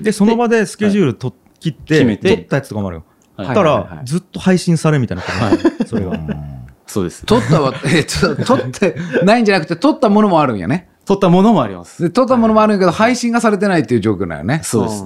[0.03, 3.05] で、その場でスケジュールと切って、決めて撮ったやつとかもあるよ。
[3.37, 5.29] はいたはいはいはいら、ずっと配信されみたいなこ
[5.79, 6.19] と、それが。
[6.87, 7.27] そうです。
[7.27, 10.89] 取ったわ、えっと、取ってないんじゃなくて、取ったものもあるんやね。
[11.05, 12.03] 撮ったものもあります。
[12.03, 14.61] で、撮ったものもあるんやけど、配信がされてないっていう状況だよね。
[14.65, 15.05] そうです。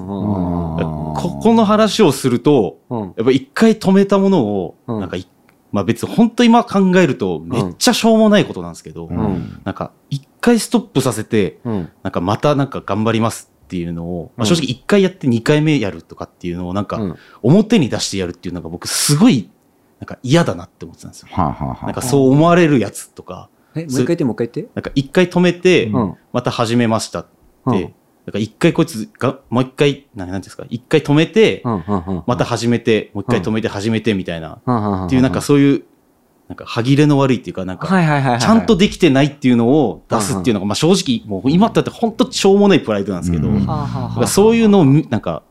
[1.15, 2.99] ここの話をすると、うん。
[3.01, 4.99] やっぱ一回止めたものを、うん。
[4.99, 5.27] なんかい、
[5.71, 9.61] まあ別に本当今考えるとめっちゃしょうもないことなんですけど、うん。
[9.63, 11.89] なんか一回ストップさせて、うん。
[12.03, 17.15] なんかまたなんか頑張りますっていうのを、まあ、うん正直一回やって二回目やるとかっていうのをなんかうん。
[17.41, 19.49] 表に出してやるっていうのが僕すごい
[19.99, 21.27] なんか嫌だなって思ってたんですよ。
[21.37, 24.71] なんかそう思われるやつとか、え、もう一回言って、もう一回言って。
[24.75, 26.15] なんか一回止めて、うん。
[26.33, 27.27] また始めましたっ
[27.71, 27.93] て、
[28.25, 31.63] うんなんか一回こいつが、もう一回、なんなんていうんですか、一回止めて、
[32.27, 34.59] また始めて、もう一回止めて始めてみたいな、
[35.05, 35.83] っていうなんかそういう、
[36.47, 37.87] なんか歯切れの悪いっていうか、なんか。
[38.39, 43.47] ちゃんとできてないっていうのを出すっていうのが、まあ正直、もう今だって本当しょうもないプライドなんですけど、
[44.27, 44.63] そうい。
[44.63, 45.41] うのを見、なんか、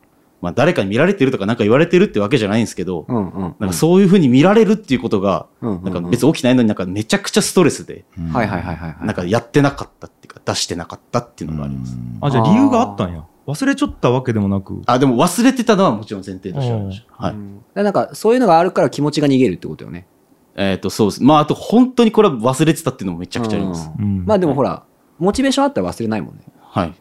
[0.41, 9.05] まあ誰かに見られてるとかなんか言われてるってわけじゃないんですけど、うんうんうんなんかそういうふうに見られるっていうことが、うんうんなんか別に起きてないのになんかめちゃくちゃストレスで、はいはいはいはいはい。
[9.05, 11.95] なんかやってなかったっていうか、出してなかったっていうのがあります。
[12.21, 13.23] あ、じゃあ理由があったんや。
[13.47, 14.81] 忘れちゃったわけでもなく。
[14.85, 17.23] あ、でも忘れてたのはもちろん前提としてありました。
[17.23, 17.33] はい。
[17.33, 20.07] うんでなんかそういうのがあるから気持ちが逃げるってことよね。
[20.55, 21.23] えっ、と、そうです。
[21.23, 23.89] まあ、あと本当にこれは忘れてたっていうのもめちゃくちゃあります。
[23.97, 24.83] うんうんまあでもほら、
[25.17, 26.43] モチベーションあったら忘れないもんね。
[26.59, 26.93] はい。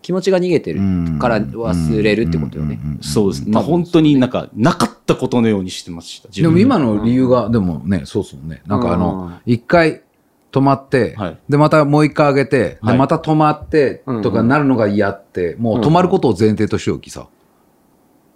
[0.00, 0.80] 気持ちが逃げてる
[1.18, 2.78] から忘れるってことよね。
[3.00, 3.48] そうです。
[3.48, 6.28] まあ、本当になんか、なかったことのようにしてました。
[6.28, 8.62] 自分でも今の理由が、でもね、そうそうね。
[8.66, 10.02] なんかあうんの、一回
[10.50, 17.26] 止まってはい、で、またもう一回上げて、で、はいまた止まって、とかなるのが嫌って、もう止まることを前提としておきさ。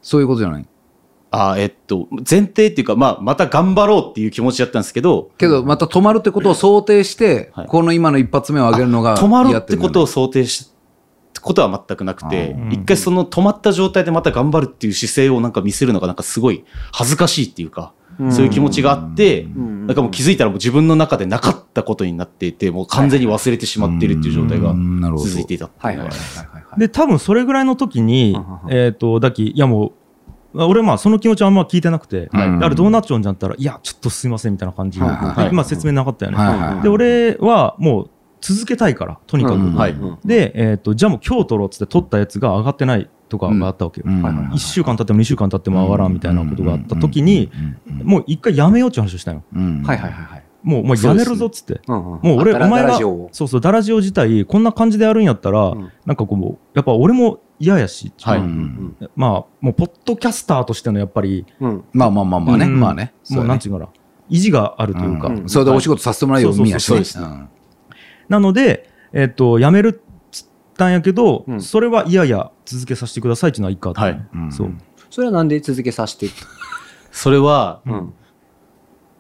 [0.03, 0.67] そういうことじゃない？
[1.35, 10.03] あえっと、前提っていうか、まあ、また頑張ろうっていう気持ちだったんですけど、けど、また止まるってことを想定してはい、この今の一発目を上げるのが止まる嫌ってことを。
[10.03, 10.72] を想定し、って
[11.43, 17.93] ことは全くなくて一回その止まった状態でまた頑張るっていう姿勢をなんか見せるのがなんかすごい恥ずかしいっていうか、
[18.31, 19.87] そういう気持ちがあって、ん。
[19.87, 24.75] なんかもう気づいたらもう自分の中でなかったことになっていて、もう完全に忘れてしまっているっていう状態が
[25.17, 25.67] 続いていた。
[25.67, 26.63] ってはいはいのがはいはい。
[26.71, 26.81] はい。
[26.81, 28.37] で、多分それぐらいの時に
[28.69, 29.93] えっと、だき、いやも
[30.55, 32.49] う、俺まあその気持ちはあんま聞いてなくて、はい。
[32.49, 36.39] あれどうなっちゃうんじゃったら、いや、ちょっとすいませんみたいな感じで、はいはいでまあ説明なかったよね。
[36.39, 36.83] はいはい。
[36.83, 38.11] で、俺はもう
[38.43, 39.57] 続けたいから、とにかく。
[39.57, 39.97] うんはい。
[40.25, 44.07] で、えっ、と、じゃあもう今日取ろうっつって取ったやつが上がってないとかがあったわけよ。
[44.09, 47.51] うん1週間経っても2週間経っても上がらんみたいなことがあった時に、
[47.87, 49.45] もう一回やめようって話をしたよ。
[49.55, 50.45] うんはいはいはいはい。
[50.63, 51.81] もう、もうやめるぞっつって。
[51.89, 52.21] うんうん。
[52.23, 55.93] もう俺、お前がダラジオを、そうそう、ダラジオ自体、こんな感じでやるんやったら、ん。
[56.07, 58.39] なんかこう、やっぱ俺も嫌やし、はい。
[58.39, 58.97] うん。
[59.17, 61.85] まあ、もう、ポッドキャスターとしてのやっぱり、うん。
[61.93, 62.81] まあまあまあまあね、うん。
[62.81, 63.13] まあね。
[63.31, 63.89] もうなんていうかな、
[64.29, 65.49] 意地があるというか、うん。
[65.49, 67.49] それでお仕事させてもらうよ、はいみやしねそうそうそう
[68.33, 71.61] なので、えっ、と、辞めるっつったんやけど、うん。
[71.61, 74.27] それはいやいや続けさせてくださいっていうのはいいかって、はい。
[74.35, 74.51] うん。
[74.51, 74.73] そう。
[75.11, 76.29] それはなんで続けさせて？
[77.11, 78.15] それは、うん。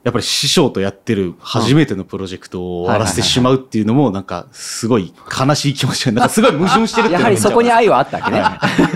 [0.04, 5.14] やっぱり師匠とやってる初めてのプロジェクトを終わらせてしまうっていうのも、なんか、すごい
[5.46, 8.44] 悲しい気持ちが、 なんかすごい矛盾してるっていうやはりそこに愛はあったわけね。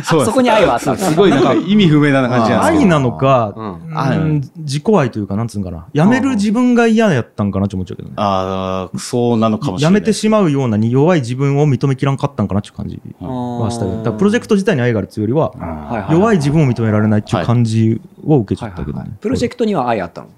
[0.03, 2.81] そそこに愛はあったわけすごいなんか意味不明な感じなんです。
[2.83, 3.67] 愛なのか、うん。
[3.67, 8.15] うん自己愛というか、なんつうんかな、辞める自分が嫌やったんかなって思っちゃうけどね。
[8.17, 10.01] ああ、そうなのかもしれない。
[10.01, 19.13] 辞めてしまうようなに弱い自分を認めきらんかったんかなっていう感じはしたけど、プロジェクト自体に愛があるっていうよりは、弱い自分を認められないっていう感じを受けちゃったけどね。
[19.21, 20.29] プロジェクトには愛あったの？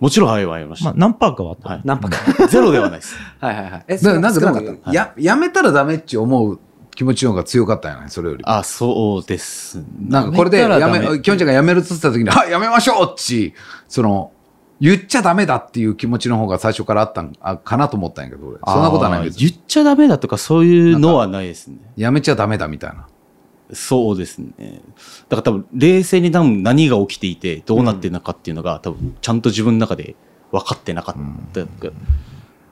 [0.00, 0.86] もちろん愛はありました。
[0.86, 1.68] まあ、何パーかはあった。
[1.70, 2.16] はい何パか。
[2.48, 3.16] ゼロではないです。
[3.40, 3.84] はいはいはい。
[3.88, 6.60] え、なんか、少なんかや、やめたらダメって思う
[6.94, 8.44] 気持ちの方が強かったんやないそれより。
[8.46, 9.82] あ、そうです。
[10.08, 13.54] なんかこれで、ややめきょんちゃんがやめるっつった時に、はい、やめましょうっち、
[13.88, 14.32] その、
[14.80, 21.78] 言っちゃダメだっていう気持ちの方が最初からあったんあかなと思ったんやけど、俺そんなことはないけどあー、言っちゃダメだとかそういうのはないですね。
[21.96, 23.06] やめちゃダメだみたいな。
[23.72, 24.80] そうですね。
[25.28, 30.16] だから多分、冷静に多分何が起きていて、どうなってるのかっていうのが、多分、ちゃんと自分の中で
[30.52, 31.14] 分かってなかっ
[31.52, 31.60] た。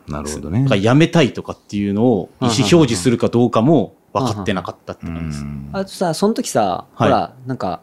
[0.09, 5.45] なるほどねだからやめたいとかっていうのを意思表示するかどうかも分かってなかったって感じです。
[5.73, 7.83] あとさ、その時さ、はいほら、なんか、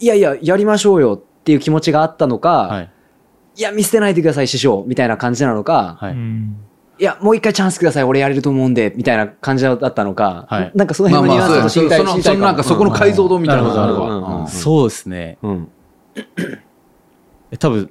[0.00, 2.90] いやいや、やりましょうよっていう気持ちがあったのか、はい。
[3.56, 6.16] い、や、見捨てないでください、師匠、みたいな感じなのか、はい。
[6.98, 14.40] うんいや、もう一回チャンスください、俺やれると思うんで、みたいな感じだったのか、はいなんかその辺のニュアンスと知りたい、その、知りたいかもそのなんかそこの解像度みたいなのがあるわ。
[14.40, 15.38] うんそうですね。
[15.42, 15.68] うん。
[17.50, 17.90] え多分、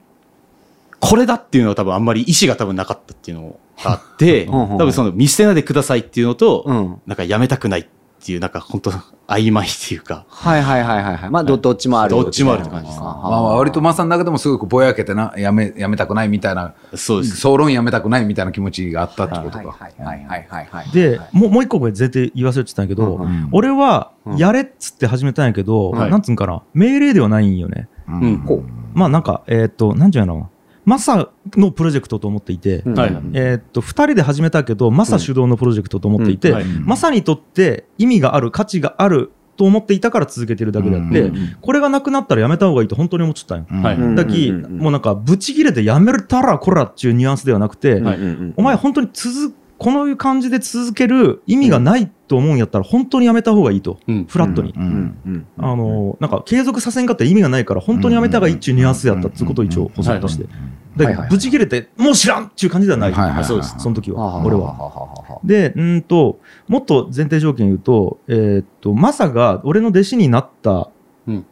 [1.00, 7.02] これだっていうのは多分あんまり意思が多分なかったっていうのがあって、うんうん多分その見捨てないでくださいっていうのと、うん。
[7.06, 7.86] なんかやめたくないっ
[8.20, 8.92] ていう、なんか本当
[9.28, 11.30] 曖昧っていうか、はいはいはいはいはい。
[11.30, 12.24] まあ、どどっちもあるよ。
[12.24, 17.38] どっちもあるって感じですねまあまあ割とマさんの中でもすごくぼやけてな、やめ、やめたくないみたいな、そうです。
[17.38, 19.58] 総論やめたくないみたいな気持ちがあったってことか。
[19.58, 20.92] はいはいはいはいはいはい。
[20.92, 27.88] で、もうもう一個これ絶対言わせてたんやけど、うんうん俺はうんやれっつって始めたんやけど、はいなんつうんかな、命令ではないんよね。
[28.08, 30.36] ううんこまあなんか、えーっと、なんていうの？
[30.36, 30.50] かな、
[30.88, 32.94] マサのプロジェクトと思っていて、うん。
[32.98, 33.10] はい。
[33.34, 36.56] えーっと、二人で始めたけど、マサ主導のプロジェクトと思っていて、うん。
[36.56, 36.66] はい。
[36.66, 41.58] マサにとって意味がある、価値があると思っていたから続けてるだけであって、うん。
[41.60, 43.58] これがなくなったらやめた方がいいと本当に思っちゃったん。
[43.58, 43.66] よ。
[43.70, 43.82] うん。
[43.84, 44.16] はいうん。
[44.16, 48.08] だき、もうなんか、ブチ切れてやめたらこらっていうニュアンスではなくて、うん。
[48.08, 48.14] うん。
[48.14, 48.54] うん。
[48.56, 54.74] お前本当に続この感じで続ける意味がないと思うんやったら本当にやめた方がいいと、うんフラットに。
[54.76, 60.44] うんうんうんあのなんか継続させんかったら意味がないから本当にやめた方がいいっていうニュアンスやったっていうことを一応補足として。
[60.44, 63.12] はいはいはいでブチ切れてもう知らんっていう感じではない。
[63.12, 63.76] はいはいはいそうです。
[63.78, 64.74] その時は俺は。
[64.74, 65.40] は。
[65.44, 70.86] で、うんと、もっと前提条件言うと、えーっと、マサが俺の弟子になったうん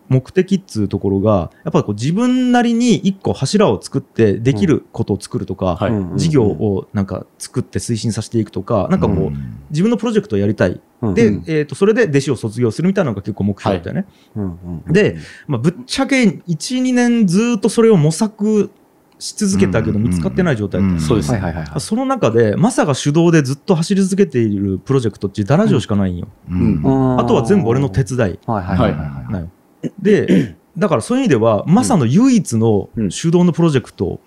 [0.08, 5.92] 目的っつうところが、やっぱりこう自分なりに一個柱を作ってできることを作るとか、はい。
[5.92, 9.60] うん事業をなんか作って推進させていくとか、なんかこう、うん。
[9.70, 10.80] 自分のプロジェクトをやりたい。
[11.02, 11.14] うん。
[11.14, 11.44] で、うん。
[11.48, 14.06] えーっと、それで弟子を卒業するみたいなのが結構目標だったよね。
[14.36, 14.44] うん
[14.86, 18.72] うんで、まあ、ぶっちゃけ1、2年ずーっとそれを模索
[19.20, 21.80] し続けたけどうん見つかってない状態だったんですそうですはいはいはいはい。
[21.80, 26.28] その中で、マサが主導でずっと走り続けているプロジェクトってダラジオしかないんよ。
[26.50, 28.20] うんあとは全部俺の手伝い。
[28.20, 29.34] はいはいはいはい。
[29.34, 29.50] なよ。
[30.02, 34.20] で、だからそういう意味では、マサの唯一の主導のプロジェクト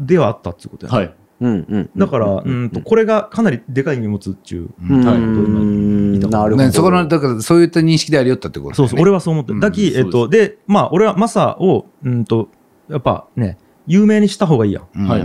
[0.00, 1.14] ではあったっていうことやね、はい。
[1.40, 1.90] うんうん。
[1.96, 4.70] だから、うんと、これがかなりでかい意味を持つっていう。
[4.88, 6.56] うんはいうんなるほど。
[6.56, 9.60] ねそこの、だからそういった認識でありよったってことそうそう、俺はそう思ってる。
[9.60, 12.48] だき、うんえっと、で、まあ、俺はマサを、うんと、
[12.88, 15.06] やっぱね、有名にした方がいいやん。
[15.06, 15.20] はい。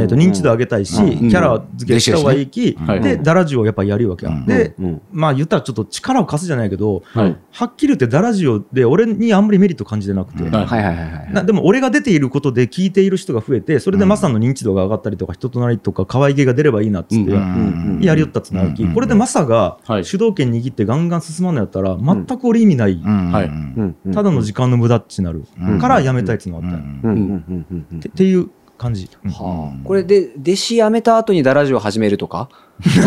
[0.00, 1.28] えっと、認知度上げたいし、うん。
[1.28, 4.32] キャラ付けした方がいいき、はいで、ダラジオをやっぱりやるわけや。
[4.32, 4.46] うん。
[4.46, 5.02] で、うん。
[5.10, 20.04] まあ言ったらちょっと力を貸すじゃないけど、はっきり言ってダラジオで俺にあんまりメリット感じてなくて、でも俺が出ていることで聞いている人が増えて、それでマサの認知度が上がったりとか、人となりとか可愛げが出ればいいなっつって、んやりよったっつうのがき、うんこれでマサがはい。
[20.04, 23.46] 主導権握ってガンガン進まんのやったら、全く俺意味ない、はい。
[23.46, 26.78] うんうんただの時間の無駄っちなる、うんからやめたいっつうのがあった。
[26.78, 29.08] よ、うんうんってっていう感じ。
[29.24, 29.30] うん。
[29.30, 32.48] はあ、これで、弟子辞めた後にダラジオ始めるとか？
[32.78, 33.00] そこ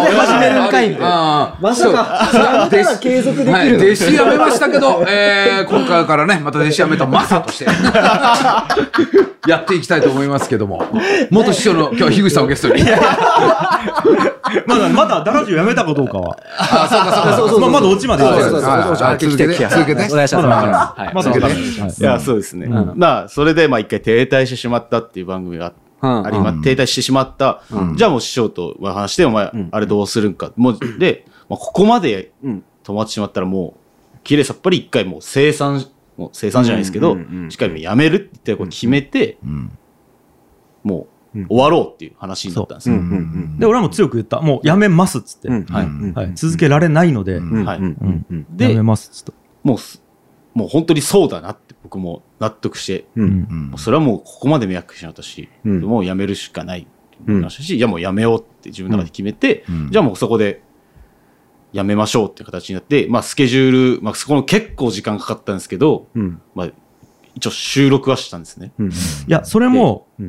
[0.00, 7.66] で始めるんかいみたいまさか、辞めたら継続できるの、はい、弟子辞めましたけど、えー、今回からね、また弟子辞めたマサとして、
[9.46, 10.82] やっていきたいと思いますけども、
[11.30, 12.82] 元師匠の今日は樋口さんをゲストに。
[14.66, 16.36] まだ、まだ、ダラジオやめたかどうかは。
[16.58, 17.36] あ、そうかそうか。
[17.36, 19.08] そうそうまあまだオチまでそう言ってないそうそうそう。
[19.08, 19.18] はい。
[19.18, 19.46] 来て。
[19.46, 20.46] 続けてお願いします。
[20.46, 22.02] まだい。
[22.02, 22.66] や、そうですね。
[22.66, 22.92] うん。
[22.96, 27.62] まあ、それで、まあ、一回停滞してしまったっていう番組がうんありま、停滞してしまった。
[27.70, 27.96] うん。
[27.96, 30.52] じゃあもう師匠と話して、お前ん、あれどうするんか。
[30.56, 32.62] もう、で、まあ、ここまでうん。
[32.84, 35.84] 止まってしまったらもう、綺麗さっぱり一回もう生産、
[36.16, 37.16] もう生産じゃないですけど
[37.48, 39.70] しっかりやめるって言ってこう決めて、うん。
[40.82, 41.02] もうん。
[41.02, 42.96] う終わろうっていう話になったんですよ。
[43.58, 44.40] で、俺はもう強く言った。
[44.40, 45.48] もうやめますっつって。
[46.34, 49.32] 続けられないので、やめますっつった。
[49.62, 50.02] もうす、
[50.54, 53.06] もう本当にそうだなって僕も納得して、
[53.76, 55.80] それはもうここまで迷惑しちゃったし、うん。
[55.82, 56.88] もうやめるしかないって
[57.26, 59.90] 思いましたし、いやもうやめようって自分の中で決めて、うん。
[59.90, 60.62] じゃあもうそこで
[61.72, 66.42] やめましょうっていう形になって、まあスケジュール、まあそこの結構時間かかったんですけど、うん。
[66.56, 66.70] まあ
[67.36, 68.72] 一応収録はしたんですね。
[68.78, 68.92] うんい
[69.28, 70.24] や、それも、う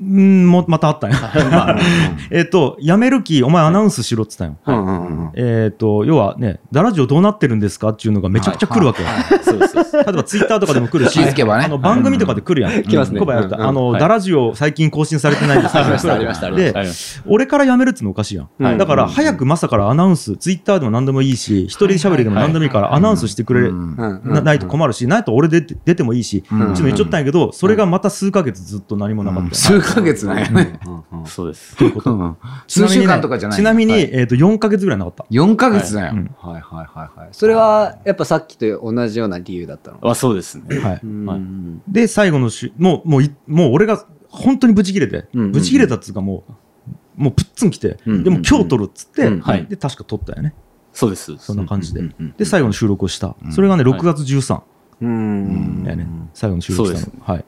[0.00, 1.18] んうん、もまたあったんや。
[1.50, 1.78] まあ
[2.30, 5.32] えっと、辞める気、お前アナウンスしろって言ったんよ。
[5.34, 7.90] えっと、要はね、ダラジオどうなってるんですか？
[7.90, 9.08] っていうのがめちゃくちゃ来るわけよ。
[9.92, 12.82] 例えばツイッターとかでも来るし、あの番組とかで来るやん。
[12.82, 13.20] 来ますね。
[13.20, 14.00] あの、はい。
[14.00, 15.76] ダラジオ最近更新されてないです。
[15.76, 16.82] ありましたありましたありました。
[16.82, 18.48] で俺から辞めるってのおかしいやん。
[18.62, 18.78] はい。
[18.78, 26.58] だから、早くまさからアナウンス、ツイッターでも何でもいいし、一人喋りでも何でもいいから、アナウンスしてくれ、なないと困るし、ないと俺で出てもいいし、うん。
[26.58, 29.54] ちょっと言っちゃったんやけど、それがまた数ヶ月ずっと何もなかった
[29.94, 30.80] ヶ月なんやね。
[31.26, 31.76] そうです。
[31.76, 33.58] ということうん 数週間とかじゃない。
[33.58, 35.24] ちなみに、はいえっと、4ヶ月ぐらいなかった。
[35.30, 36.12] 4ヶ月だよ。
[36.14, 37.28] うんはいはいはいはい。
[37.32, 39.98] それは、やっぱさっきと同じような理由だったの？
[40.02, 40.78] まあそうですね。
[40.78, 41.00] はい。
[41.02, 49.30] うんで、最後の週、もう、もうい、もう俺が本当にブチ切れて、ブチ切れたっつうかもう、もうプッツン来て、でも今日撮るっつって、
[49.68, 50.54] で、確か撮ったよね。
[50.92, 51.36] そうです。
[51.38, 52.02] そんな感じで。
[52.36, 53.36] で、最後の収録をした。
[53.44, 54.60] うんそれがね、はい6月13
[55.02, 56.06] うんやね。
[56.32, 57.24] 最後の収録したそうの。
[57.24, 57.44] はい。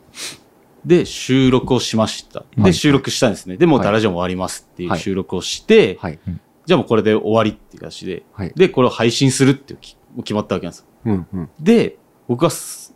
[0.87, 2.44] で、収録をしました。
[2.57, 3.57] で、はい収録したんですね。
[3.57, 6.18] で、もうダラジオも終わりますっていう収録をして、はい。
[6.66, 10.87] じゃあもうこれで終わりっていう形で、はいで、これを配信するっていうき決まったわけなんですよ。
[11.07, 11.97] うんうんで、
[12.29, 12.94] 僕がす、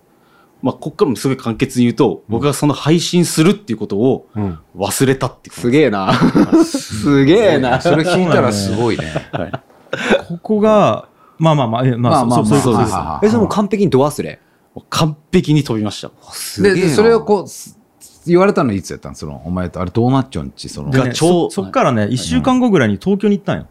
[0.63, 6.13] まあ、こっからもすごい簡潔に言うと、僕がその配信するっていうことをうん忘れたってすげえな。
[6.65, 7.81] すげえな。
[7.81, 9.29] それ聞いたらすごいね。
[9.33, 9.53] はい。
[10.29, 12.93] ここが、まあまあまあ、えまあ、そうそういうです。
[12.93, 14.41] まあえ、それもう完璧にド忘れ？
[14.91, 16.09] 完璧に飛びました。
[16.09, 17.78] で、すげえなでそれをこう、す
[18.29, 19.15] 言われたのいつやったん？
[19.15, 20.91] その、お前と、あれどうなっちゃうんち、その。
[20.91, 23.67] でねが超そそっからね、1週間後ぐらいに東京に行ったんよ。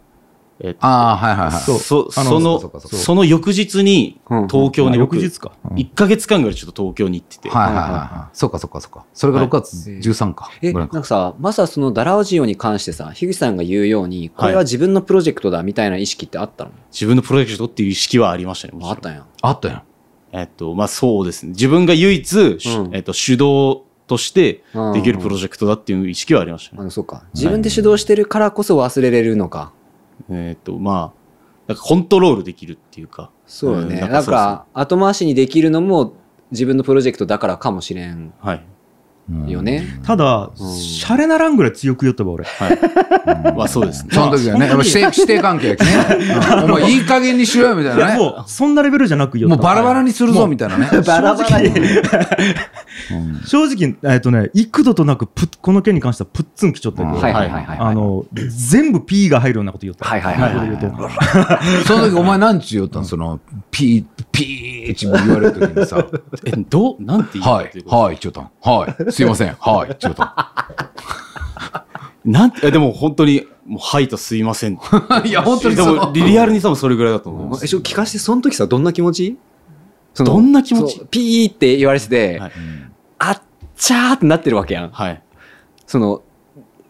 [0.59, 1.61] えっとああ、はいはいはい。
[1.61, 5.51] そうそそのその翌日に東京に僕、翌日か。
[5.69, 8.35] うん1ヶ月間ぐらいちょっと東京に行ってて、はいはいはいはい。
[8.35, 9.05] そうかそうかそうか。
[9.13, 10.49] それが6月13か。
[10.63, 18.79] え、ぐらかないんかさ、まさそのダラオジオに関してさ、樋口さんが言うように、これは自分のプロジェクトだみたいな意識ってあったの、自分のプロジェクトっていう意識はありましたね。
[18.81, 19.25] あったんや。
[19.43, 19.83] あったやん。
[20.31, 21.49] えっと、まあそうですね。
[21.49, 26.81] 自分が唯一、しうんえっと、主導としてうんできるプロジェクトだっていう意識はありましたね。
[26.81, 27.23] あの、そうか。
[27.33, 29.73] 自分で主導してるからこそ忘れれるのか。
[30.29, 31.17] えっと、まあ、
[31.67, 33.29] なんかコントロールできるっていうか。
[33.45, 33.95] そうよね。
[33.95, 36.13] うんだなんか後回しにできるのも
[36.51, 38.65] 自分のプロジェクトだからかもしれんはい。
[39.29, 39.99] うんよね。
[40.03, 42.45] ただ、うんシャレならんぐらい強く言ったわ、俺。
[42.45, 43.55] はい。
[43.57, 44.09] まあそうですね。
[44.13, 45.77] その時はね、やっぱ指定、指定関係ね。
[46.49, 48.17] う んお前いい加減にしろよ、みたいなね。
[48.17, 50.89] もう、そんなレベルじゃなく言ったもうバラバラにするぞ、みたいなね。
[51.05, 51.71] バラバラに。
[53.45, 55.27] 正直、えっとね、幾度となく
[55.61, 57.77] この件に関してはプッツンきちょったけど、はいはいはいはい。
[57.79, 60.05] あ、の、全部 P が入るようなこと言った。
[60.05, 60.57] はいはいはい
[61.85, 63.39] その時お前何ち言ったんその、
[63.71, 66.05] ピー、ピーって言われる時にさ、
[66.45, 70.23] え、どう、なんて言うはいはい、ちょっと、はい、すいません、はい、ちょっと。
[72.25, 74.79] なんて、えでも本当に、もう、はいとすいません。
[75.25, 77.65] いや、本当にそでも、リリアルに多分それぐらいだと思います。
[77.65, 79.37] え、ちょ、聞かして、その時さ、どんな気持ち？
[80.15, 81.01] どんな気持ち？
[81.09, 82.51] ピーって言われてて、はい。
[83.19, 83.41] あっ
[83.77, 84.89] ちゃーってなってるわけやん。
[84.89, 85.21] はい。
[85.85, 86.21] その、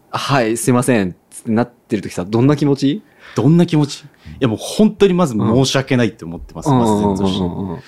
[0.10, 3.04] はい、すいませんってなってる時さ、どんな気持ち？
[3.42, 4.02] どんな気持ち？
[4.02, 4.06] い
[4.40, 6.70] や、もう本当にまず申し訳ないって思ってます。
[6.70, 7.40] まず前として。
[7.40, 7.80] うんうん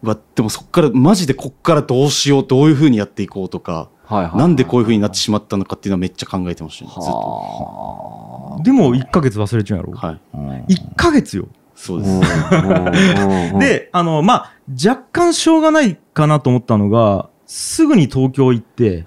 [0.00, 4.38] うわ、でもそっから、マジでこっからどうしよう、どういう風にやっていこうとか、はいはい。
[4.38, 6.90] なんでこういう風になってしまったのかっていうのはめっちゃ考えてましたね。
[6.94, 7.10] ずっと。
[7.10, 9.92] はでも、1ヶ月忘れちゃうやろ？
[9.94, 10.20] はい。
[10.34, 11.48] うん1ヶ月よ。
[11.74, 12.90] そうあ。
[12.92, 13.52] です。
[13.54, 19.06] で、 で、あの、まあ、若干しょうがないかなと思ったのが、すぐに東京行って、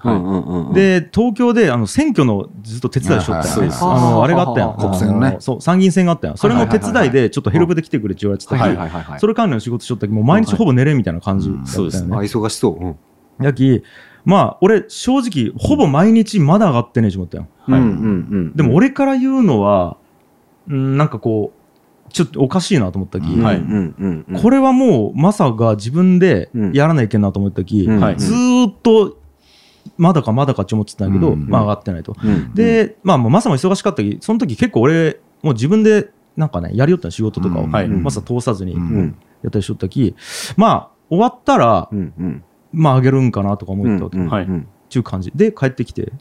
[0.74, 4.76] で、東京で、あの、選挙のずっと手伝いしとったはいはいはいやんあの、あれがあったやん。
[4.76, 5.36] 国選ね。
[5.38, 6.36] そう、参議院選があったやん。
[6.36, 9.20] それの手伝いで、ちょっとヘルプで来てくれって言われてたはいけど、はいはいはい。
[9.20, 11.70] それ関連の仕事しとったけど、もう毎日ほぼ寝れんみたいな感じだったよね。
[11.72, 12.84] そうですあ、忙しそう。
[12.84, 12.96] うん。
[13.44, 13.84] やき、
[14.24, 17.46] まあ、俺、正直、ほぼ毎日まだ上がってねえと思ったよ。
[18.56, 19.98] でも、俺から言うのは、
[20.68, 21.61] うんなんかこう、
[22.12, 24.40] ちょっとおかしいなと思ったき、うん、はい。
[24.40, 29.18] これはもう、マサが自分でうんやらないけんなと思ったき、うんはいずーっと、
[29.96, 32.14] まだかまだかって思ってたんだけど、うんまあ上がってないと。
[32.22, 38.74] うん、で、まあ、もうマサも忙しかったき、その時結構俺、もう自分で、なんかね、やりよったの仕事とかを、マサ通さずに
[39.42, 40.14] やったりしとったき、
[40.56, 42.44] まあ、終わったら、うんうん。
[42.72, 44.18] まあ、上げるんかなとか思ったわけ。
[44.18, 45.32] っはいうんていう感じ。
[45.34, 46.12] で、帰ってきて。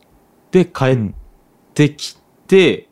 [0.51, 1.15] で、帰っうん
[1.73, 2.17] てき
[2.47, 2.89] て、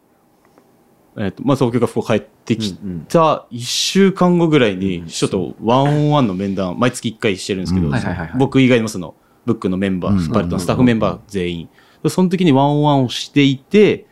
[1.19, 7.91] えっと、まあ、東京から福岡帰ってきうんた1週間後ぐらいに、ちょっとワンオンワンの面談、毎月1回してるんですけど、
[8.37, 9.15] 僕以外のその、
[9.45, 10.31] ブックのメンバー、ス
[10.65, 11.69] タッフメンバー全員。
[12.07, 14.07] その時にワンオンワンをしていて、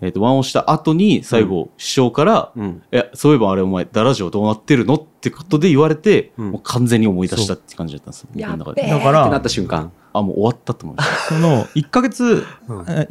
[0.00, 2.82] えっと、ワンオンした後に、最後、師匠から、うん。
[2.90, 4.94] え、そういえばあれお前、ダラジオどうなってるの？
[4.94, 6.50] ってことで言われて、うん。
[6.50, 8.28] もう完全に思い出したって感じだったんですよ。
[8.34, 9.92] だからってなった瞬間。
[10.12, 11.34] あ、もう終わったと思いました。
[11.34, 12.44] その、1ヶ月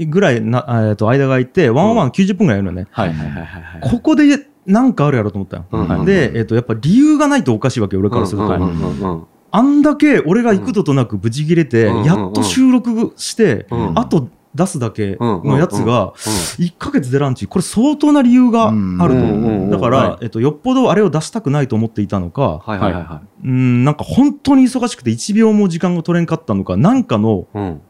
[0.08, 2.88] ぐらいな、えーと、間が空いて、ワンオンワン90分ぐらいやるのね。
[2.92, 3.14] はい。
[3.14, 3.90] はいはいはいはい。
[3.90, 5.66] ここで、なんかあるやろと思ったよ。
[5.72, 9.28] うんうんで、えっ、と、やっぱ理由がないとおかしいわけよ、俺からすると。
[9.54, 18.72] あんだけ俺が幾度となくブチ切れて、うんやっと収録して、うんあと出すだけのやつが、うん1ヶ月出らんち、これ相当な理由があ
[19.08, 19.70] ると。
[19.70, 27.58] だから、はいえっと、よっぽどあれを出したくないと思っていたのか、はいはいはいはうん、なんか本当に忙しくて1秒も時間が取れんかったのか、なんかの、い。
[27.58, 27.82] うん。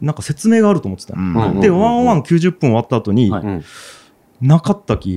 [0.00, 1.20] なんか説明があると思ってたよ。
[1.20, 3.32] うんで、ワンワン90分終わった後に。
[4.40, 5.16] なかったき、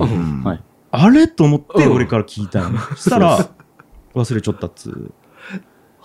[0.90, 1.28] あれ？
[1.28, 2.78] と思ってうん俺から聞いたの。
[2.96, 3.46] そしたら、
[4.14, 5.12] 忘れちゃったっつ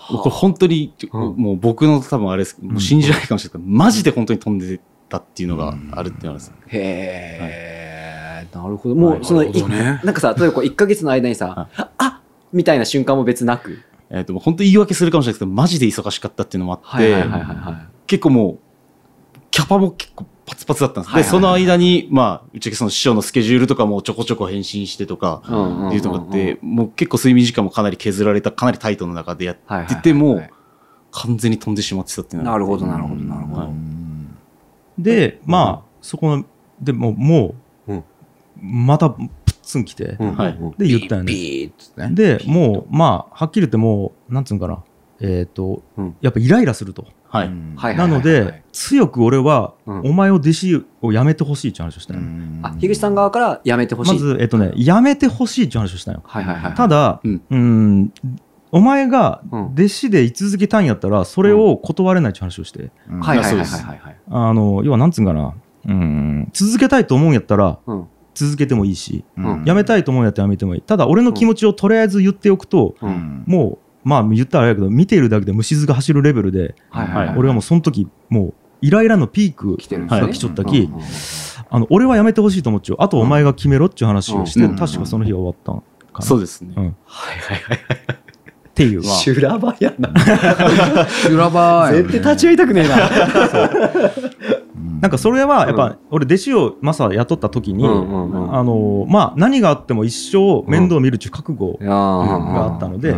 [0.08, 1.36] これ本当に、うん。
[1.36, 3.64] もう僕の多分あれです、もう信じられないかもしれない。
[3.64, 4.80] けど、マジで本当に飛んで
[5.10, 8.96] たっていうのがあるっていうのはです、へえ、なるほど。
[8.96, 9.50] もう、その、ね
[10.04, 12.22] いなんかさ、例えばこう1ヶ月の間にさ、あ
[12.54, 13.80] みたいな瞬間も別なく？
[14.10, 17.26] えっ、と、本当言い訳するかもしれないですけど、マジで忙しかったっていうのもあって。
[18.08, 21.14] 結構もう、キャパも結構パツパツだったんです。
[21.14, 25.48] はいはいはいで、その間に、まあ、うちその師匠のスケジュールとかもちょこちょこ返信してとか、っ
[25.92, 30.42] ていうのがあって、もう結構睡眠時間もかなり削られた、かなりタイトの中でやはいはいはいってても、
[31.12, 35.04] 完全に飛んでしまってたっていうなるほどなるほどなるほはいど。
[35.04, 36.46] で、まあ、そこの、
[36.82, 37.56] でももう
[38.62, 39.28] また、プッ
[39.62, 40.36] ツン来て、うん。
[40.36, 40.58] はい。
[40.78, 41.32] で、言ったよね。
[41.32, 42.16] ピーね。
[42.16, 44.84] で、もう、まあ、はっきり言ってもう、なんつうんかな、
[45.20, 46.16] えっ、と、うん。
[46.22, 47.08] やっぱイライラすると。
[47.36, 47.98] はい。
[47.98, 52.20] なので、強く俺は、うんお前を弟子を辞めてほしいって話をしたよ、
[52.64, 54.14] あ、樋口さん側からやめてほしい。
[54.14, 56.22] まず、えっ、とね、辞めてほしいって話をしたよ。
[56.26, 56.74] はいはいはい。
[56.74, 58.14] ただ、うんうん、
[58.72, 64.18] お前がうん弟子で居続けたんやったら、それを断れないって話をして、うんはいはいはいはい。
[64.30, 65.54] あの、要はなんつうんかな、
[65.88, 68.08] うん、続けたいと思うんやったら、うん。
[68.36, 70.82] 続けてもいいし、うん辞めたいと思うんやったら辞めてもいい。
[70.82, 72.96] ただ、俺の気持ちをとりあえず言っておくと、
[73.46, 77.38] もう、まあ言ったらあれやけど、見ているだけで虫唾が走るレベルで、はいはいはい。
[77.38, 80.28] 俺はもうその時、もう、イライラのピーク来てるんですね。
[80.28, 80.90] が来ちょったき、
[81.72, 82.98] あの、俺は辞めてほしいと思っちゃう。
[83.00, 85.78] あとお前が決めろっていう話をして、うん確かその日は終わったん
[86.14, 86.26] かな。
[86.26, 86.74] そうですね。
[86.78, 87.80] うんはいはいはい。
[87.80, 87.80] っ
[88.76, 89.04] ていう。
[89.04, 90.14] 修羅場やな。
[91.10, 92.96] 修羅場絶対立ち会いたくねえな。
[95.02, 103.16] なんかそれはやっぱ、俺弟子をマサ雇った時に、あのまあ何があっても一生面倒見るっていう覚悟、ががあったので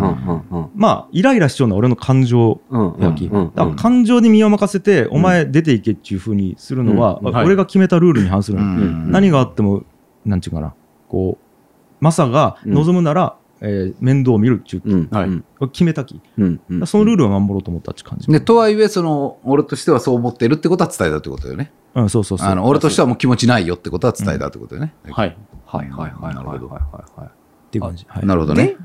[0.75, 2.59] まあイライラしちゃうのは俺の感情
[2.99, 3.29] やき、
[3.75, 9.83] 感情に身を任せて、お前出ていけっていうふうにするのは、俺が決めたルールに反する何があっても
[10.25, 10.73] なんていうかな。
[11.07, 15.09] こうマサが望むなら、えー面倒を見るっていう、うん。
[15.11, 15.27] はい。
[15.27, 15.45] うん。
[15.71, 16.61] 決めたき、うん。
[16.69, 16.87] うん。
[16.87, 21.71] そのルールを守ろうと思ったって感じ、で、とはいえ、その、俺としてはそう思ってるってことは伝えたってことだよね。
[21.95, 22.47] うん、そうそうそう。
[22.47, 24.93] あの、俺としてはもう気持ちないよってことは伝えたってことだよね。
[25.11, 25.37] はい。
[25.65, 26.21] はいはいはい。
[26.21, 26.35] はい。
[26.35, 26.67] なるほど。
[26.69, 27.29] はいはいはい
[27.67, 28.25] っていう感じ、はい。
[28.25, 28.75] なるほどね。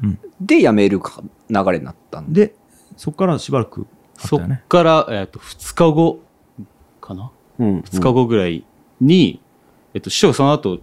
[0.40, 0.56] で。
[0.56, 2.46] で辞めるか流れになったんで。
[2.48, 2.54] で
[2.96, 3.86] そこからしばらく
[4.18, 4.64] あっそったよね。
[4.68, 6.20] から、えっ、と、2日後
[7.00, 7.80] かな、うん。
[7.80, 8.64] 2日後ぐらい
[9.00, 9.40] に、
[9.94, 10.80] えっと、師匠がその後、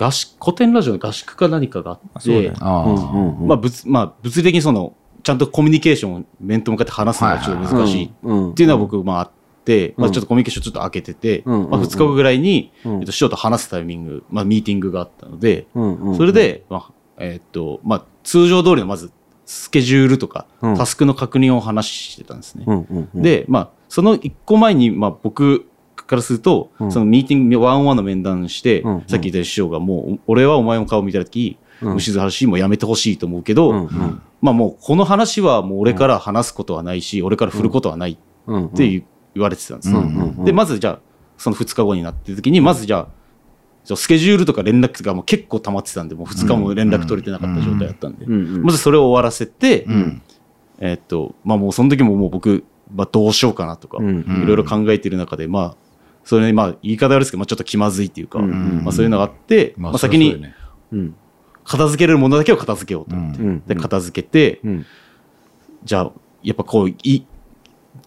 [0.00, 8.54] 合宿、古典ラジオの合宿か何かがあってまあ、物、まあ、物理的にその、ちゃんとコミュニケーションを面と向かって話すのがちょっと難しいっうん。
[8.54, 9.30] ていうのは僕、まああっ
[9.66, 10.12] て、まあうん。
[10.14, 13.00] ちょっとコミュニケーションちょっと開けてて、うんまあ2日後ぐらいに、うん。
[13.00, 19.12] えっと、師匠と話すタイミング、まあミーティングがあったので、それで、まあ、えっと、まあ通常通りのまず、
[19.44, 20.76] スケジュールとか、うん。
[20.76, 22.64] タスクの確認を話してたんですね。
[23.14, 25.66] で、まあ、その一個前に、まあ、僕
[26.10, 26.92] からすると、うん。
[26.92, 31.94] そのミーティング、ワンオンワンの面談して、うんさっき言った師匠がもう、俺はお前の顔見たとき、うん。
[31.94, 34.22] 虫ず話もうやめてほしいと思うけど、うんうん。
[34.42, 38.66] まあもうこの話はもう俺から話すことはないし、俺から振ることはないうん。
[38.66, 39.04] って言
[39.36, 41.00] われてたんですで、まずじゃあ、
[41.38, 43.06] その2日後になってる時に、まずじゃ
[43.88, 50.22] あ、スケジュールとか連絡がもう結構溜まってたんで、もう2日も連絡取れてなかった状態だったんで、まずそれを終わらせて、うん。
[50.80, 55.89] えーっと、まあもうその時ももう僕、まあ、どうしようかなとか、いろいろ考えてる中で、まあ、
[56.24, 60.42] それね、まあ、言い方悪いですけど、まあ、ちょっと気まずいっていうか、うんうんまあ、そういうのがあって、まあ、先に。
[61.64, 63.62] 片付けれるものだけを片付けようと思って、うん。
[63.66, 64.86] で、片付けて、うん。
[65.84, 66.12] じゃあ、
[66.42, 67.24] やっぱこう、い、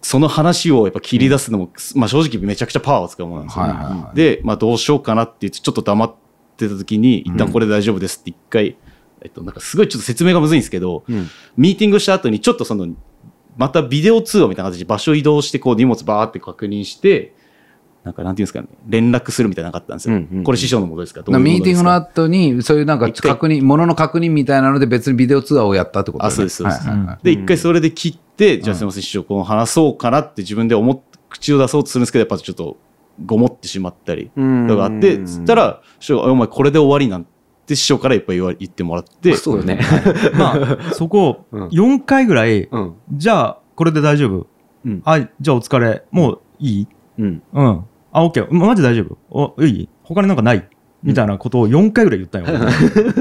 [0.02, 4.16] その話をやっぱ切り出すのも、まあ正直めちゃくちゃパワーを使うものなんですよ、はいはいはい。
[4.16, 6.16] で、まあどうしようかなって言って、ちょっと黙っ
[6.58, 8.76] てた時に、一旦これで大丈夫ですって一回、
[9.22, 11.30] えっと、なんかすごいちょっと説明がむずいんですけど、うん。
[11.56, 12.88] ミーティングした後にちょっとその、
[13.56, 17.36] またビデオ通話みたいな形で場所移動して、こう荷物バーって確認して、
[18.04, 20.16] なんかなんていうんですかね、連絡するみたいなのなかったんですよ。
[20.16, 20.44] うんうんうん。
[20.44, 21.22] これ師匠のもとですか？
[21.40, 26.34] ミーティングの後に、そういうなんか確認、ものの確認みたいなので別にビデオ通話をやったってことだよね。
[26.34, 26.88] あそうですそうです。
[26.88, 27.20] はいはいはい。
[27.24, 31.00] で、一回それで切って、じゃあすみません、師匠、この話そうかなって自分で思っ、
[31.30, 32.78] 口を出そうとするんですけど、やっぱちょっと
[33.26, 34.68] ごもってしまったり、うん。
[34.68, 37.26] とかあって、つったら、師匠、お前これで終わりなん
[37.66, 39.80] て師匠からいっぱい言わ言ってもらって、そうよね。
[40.38, 42.94] まあ、そこうん、4回ぐらい、うん。
[43.14, 44.48] じゃあ、これで大丈夫。
[44.86, 45.02] うん。
[45.06, 46.04] はい、じゃあお疲れ。
[46.12, 46.88] もういい？
[47.20, 47.42] うん。
[47.54, 47.86] うん。
[48.14, 48.48] あ、オッケー。
[48.54, 49.18] まマジ大丈夫。
[49.58, 49.90] お、いい？
[50.04, 50.68] 他になんかない？
[51.02, 52.60] みたいなことを4回ぐらい言ったんよ。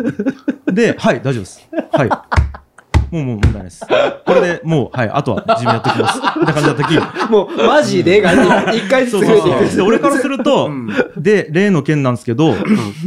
[0.73, 1.69] で、はい、大丈夫です。
[1.93, 2.11] はい。
[3.13, 3.87] もうもう問題ないです。
[3.87, 6.19] これでもう、はい、あとは自分やってきます。
[6.19, 6.85] みたいな感じだった
[7.27, 7.31] き。
[7.31, 8.33] もう、マジでが
[8.73, 9.77] 一回ずつていく。
[9.77, 10.71] で俺からすると、
[11.19, 12.55] で、例の件なんですけど、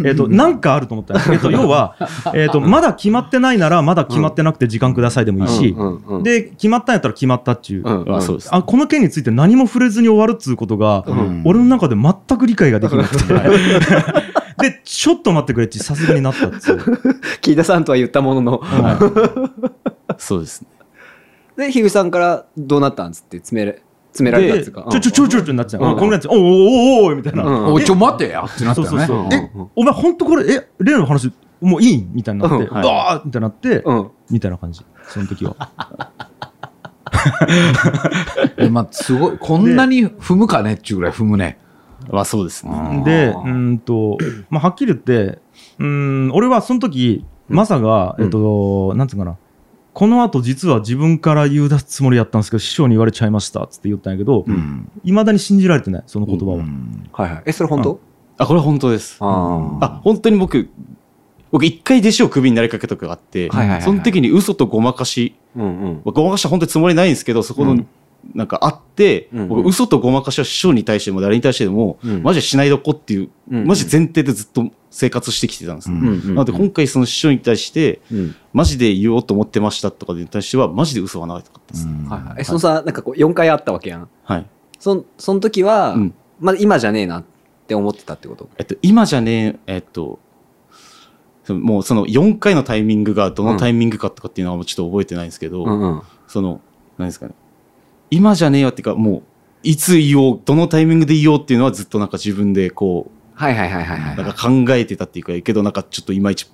[0.05, 1.33] えっと、なんかあると思ったんです。
[1.33, 1.95] えっと、要は、
[2.35, 5.75] えっと、まだ決まってないなら、まだ決まってなくて時間くださいでもいいし
[6.21, 8.13] で、決まったんやったら決まったっちゅう。
[8.13, 8.49] あそうです。
[8.53, 13.33] あこの件について何も触れずに終わるっつうことが、ん俺の中で全く理解ができなくて。
[14.57, 16.79] で、ちょっと待ってくれってさすがになったっつう。
[17.41, 18.61] 木田さんとは言ったものの。
[20.17, 20.67] そうですね。
[21.57, 23.77] で、樋口さんからどうなったんつって詰めら
[24.11, 24.83] 詰められたっで、ちつうか。
[24.87, 25.83] ょちょちょちょちょになっちゃう。
[25.83, 27.43] うんこんなやつ、おおおおおおみたいな。
[27.43, 28.91] うんおいちょ待てやってなったよね。
[28.91, 29.17] そうそうそう。
[29.25, 32.07] うんえ、お前本当これ、え、例の話、もういい？
[32.11, 34.09] みたいになって、うんうはいわーみたいになって、うん。
[34.29, 34.85] みたいな感じ。
[35.07, 35.55] その時は。
[38.57, 41.57] えまあ、すごい、こんなに踏むかねっていうぐらい踏むね。
[42.11, 43.03] まあそうですね。
[43.05, 44.17] で、うーんと、
[44.49, 45.39] まあ、はっきり言って、
[45.79, 49.37] うーん、俺はその時、マサが、うんえっと、なんつうかな、
[49.95, 54.91] この後実は自分から言う出すつもりやったんですけど、師匠に言われちゃいましたっつって言ったんやけど、うん。
[55.05, 56.55] いまだに信じられてない、その言葉は。
[56.55, 57.43] うんはいはい。
[57.45, 58.01] え、それ本当？
[58.37, 59.15] あ、これ本当です。
[59.21, 60.67] ああ、本当に僕、
[61.49, 65.93] 僕一回弟子をクビになりかけた時があって、はいはいはいはいその時に嘘とごまかし、うんうん。
[66.03, 67.87] まあごまかしは本当につもりないんですけど、そこの、うん
[68.33, 75.91] なんかあって、うんうん僕嘘とごまかしは師匠に対しても誰に対しても、うんマジでしないどこっていう、うんマジ前提でずっと生活してきてたんです。
[75.91, 76.27] うんうんうん。
[76.29, 78.35] なので今回その師匠に対して、うん。
[78.53, 81.85] マジで言おうと思ってましたとかに対しては、マジで嘘はなかったです。
[81.85, 82.35] はいはい。
[82.39, 84.09] え、そのさ、なんかこう、4回あったわけやん。
[84.23, 84.45] はい。
[84.79, 87.23] そん、その時は、うんまだ今じゃねえなっ
[87.65, 88.49] て思ってたってこと？
[88.57, 90.19] えっと、今じゃねえ、えっと、
[91.47, 96.01] もうその4回のタイミングがどのタイミングかとかっていうのはもうちょっと覚えてないんですけど、うんうん。
[96.27, 96.59] その、
[96.97, 97.35] 何ですかね。
[98.15, 99.23] 今じゃねえよっていうか、もう、
[99.63, 104.17] いつ言おう、どのタイミングで言おうっていうのはずっとなんか自分でこはいはいはいはいはう、い。
[104.17, 106.49] なんか考えてたっていうか、けどなんかちょっといまいち、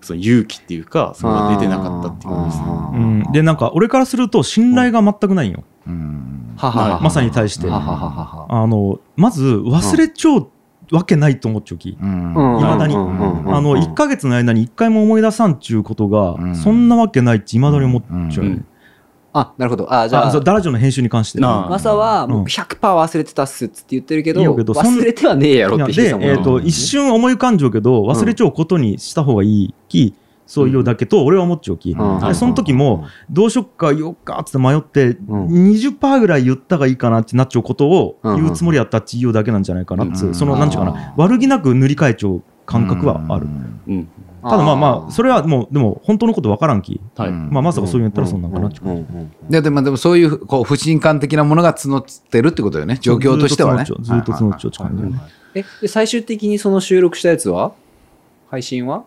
[0.00, 2.74] その勇気っていうか、それが出てなかったっていう感じですね。
[2.94, 5.64] うん、で、なんか、俺からすると信頼が全くないんよ。
[5.86, 8.46] うんまさに対してははははは。
[8.48, 10.46] あの、まず、忘れちゃう
[10.92, 11.96] わけないと思っちゃうき。
[12.00, 18.50] うんうん未だにあの、1ヶ月の間に1回も思い出さんっちゅうことが、うんそんなわけないって未だに思っちゃうね。
[18.50, 18.66] うん
[19.34, 19.92] あ、なるほど。
[19.92, 21.40] あ、じゃあ、あそう、ダラジオの編集に関して。
[21.40, 30.14] なあマサはもううん100%忘れてたっすっつって言ってるけど、いいよけどそん忘れてはねえやろってヒデさん、もえっ、と、一瞬思い浮かんじゃうけど、忘れちゃうことにした方がいいき、
[30.46, 31.92] そういうだけと、俺は思っちゃうき。
[31.92, 32.20] うん。
[32.20, 35.46] でその時も、どうしよっか言おうかっつって迷って、うん。
[35.46, 38.36] 20%ぐらい言ったがいいかなってなっちゃうことをうん。
[38.36, 40.34] 言うつもりやったっち言うだけなんじゃないかなっつう、うん。
[40.34, 43.46] その、なんちゅうかな、悪気なく塗り替えちゃう感覚はある。
[43.88, 44.08] うん。
[44.42, 47.00] ただまあまあ、それはもう、でも、本当のことわからんき。
[47.16, 47.28] はい。
[47.28, 48.88] うんまあ、まさかそういうんやったらそうなんかなっちゅう。
[48.88, 48.98] うんうん。
[48.98, 53.84] うんででもでもそういうこう不信感的なものが募ってるってことよね状況としてはね。
[53.84, 55.22] ずっと募っちゃうずっと募っちゃうって感
[55.54, 57.72] じで、最終的にその収録したやつは？
[58.50, 59.04] 配信は？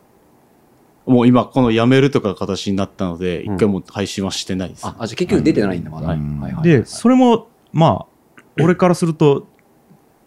[1.06, 3.56] もう今、この辞めるとか形になったので、うん。
[3.56, 4.86] 一回もう配信はしてないです。
[4.86, 6.08] あ、あじゃあ結局出てないんだ、まだ。
[6.08, 6.64] はいはいはい。
[6.64, 9.48] で、それも、まあ、俺からすると、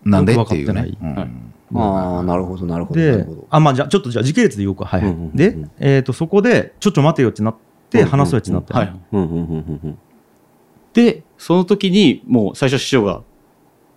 [0.05, 0.83] なんでっていうね。
[0.83, 0.99] ってない。
[1.01, 3.01] うんああ、なるほど、なるほど。
[3.01, 4.85] なるでほど、あ、まあ、じゃあ、ちょっとじゃあ時系列で言おうか。
[4.85, 5.01] はい。
[5.03, 7.57] うんうんうんで、えっ、と、そこで、ちょっと待てよってなっ
[7.91, 8.93] て、うん話そうやってなって、はい。
[10.95, 13.23] で、その時に、もう最初師匠が、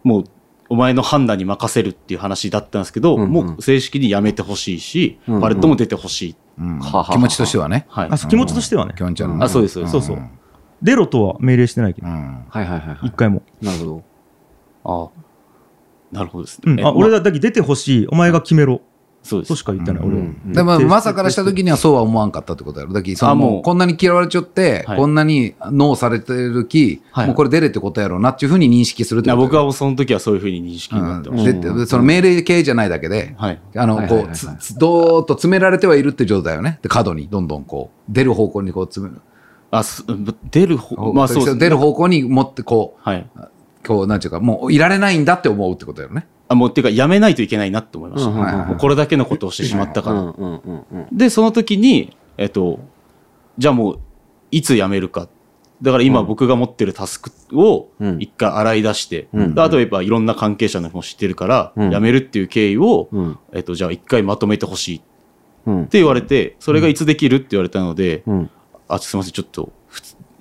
[0.04, 0.24] もう、
[0.70, 6.36] お前の判断に任せるっていう話だったんですけど、うんうんもう正式に辞めてほしいし、うんうんバレットも出てほしい。
[6.60, 8.10] うんははは気持ちとしてはねはい。
[8.30, 10.18] 気持ちとしてはね、きょんちゃんのあそうですそうですそうそう
[10.82, 12.98] 出ろとは命令してないけど、うんはいはいはいはい。
[13.04, 13.44] 一回も。
[13.62, 14.04] なるほど。
[14.84, 15.10] ああ。
[16.12, 16.72] なるほどですね。
[16.74, 18.82] うん、えあ俺まだだけ出てほしい、お前が決めろ。
[19.24, 20.22] そうですとしか言ってない、俺は。
[20.22, 22.94] うんでも、マサからした時にはそうは思わんかったってことやろ。
[22.94, 33.62] だけど、そのあもうこんなに嫌われちゃって、はいこんなにノーされてるき、はいもうこれ出れってことやろうなっていうふうに認識するってこと僕はもうその時はそういうふうに認識になってまその命令系じゃないだけで、はい。
[33.76, 36.80] あの、はいこ、はいうはいはいつつどーっと詰められてはいるって状態よね。
[36.82, 39.22] で、角にどんどんこう、出る方向にこう詰める。
[39.70, 40.04] あ、す
[40.52, 43.30] 出る方、まあそうですね出る方向に持ってこはい。
[43.84, 46.28] う、こう、なんていうか、もういられないんだって思うってことやろね。
[46.48, 48.30] あ、もうっていうか、やめないといけないなって思いました。
[48.30, 50.20] うんはいはいもうこれだけのことをしてしまったから。
[50.22, 52.80] うんうんうんうんで、その時に、えっと、
[53.58, 54.00] じゃあもう、
[54.52, 55.28] いつ辞めるか。
[55.82, 58.18] だから今僕が持ってるタスクをうん。
[58.20, 59.56] 一回洗い出して、うん。
[59.56, 61.92] であとやっぱいろんな関係者の人も知ってるから、うん。
[61.92, 63.40] 辞めるっていう経緯を、うん。
[63.54, 65.06] えっと、じゃあ一回まとめてほしいって
[65.66, 68.50] うん言われて、それがいつできるって言われたので、うん。
[68.88, 69.72] あ、すいません、ちょっと、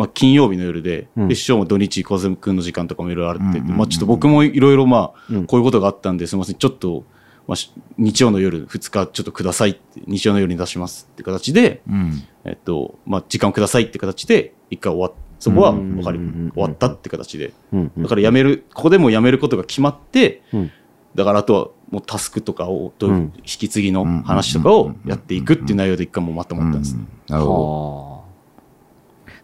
[0.00, 1.28] まあ、金曜日の夜で、うん。
[1.28, 5.46] で、師匠も土日、小泉君の時間とかもいろいろあるって、まあ、ちょっと僕もいろいろ、まあ、うん。
[5.46, 7.04] こういうことがあったんで、すみません、ちょっと、
[7.46, 12.22] まあ、し日曜の夜、2日ちょっとくださいって、日曜の夜に出しますって形で、うん。
[12.46, 17.52] えっと、まあ、時間をくださいって形で、一回終わっ、そこは分かり、うん終わったって形で。
[17.74, 20.70] うんだから辞める、ここでも辞めることが決まって、うん。
[21.14, 23.32] だからあとはもうタスクとかを、とうん。
[23.38, 26.94] 引き継ぎの話とかをやっていくっていう内容で一回もうまとまったんです。
[26.94, 27.04] ね。
[27.28, 28.09] なるほは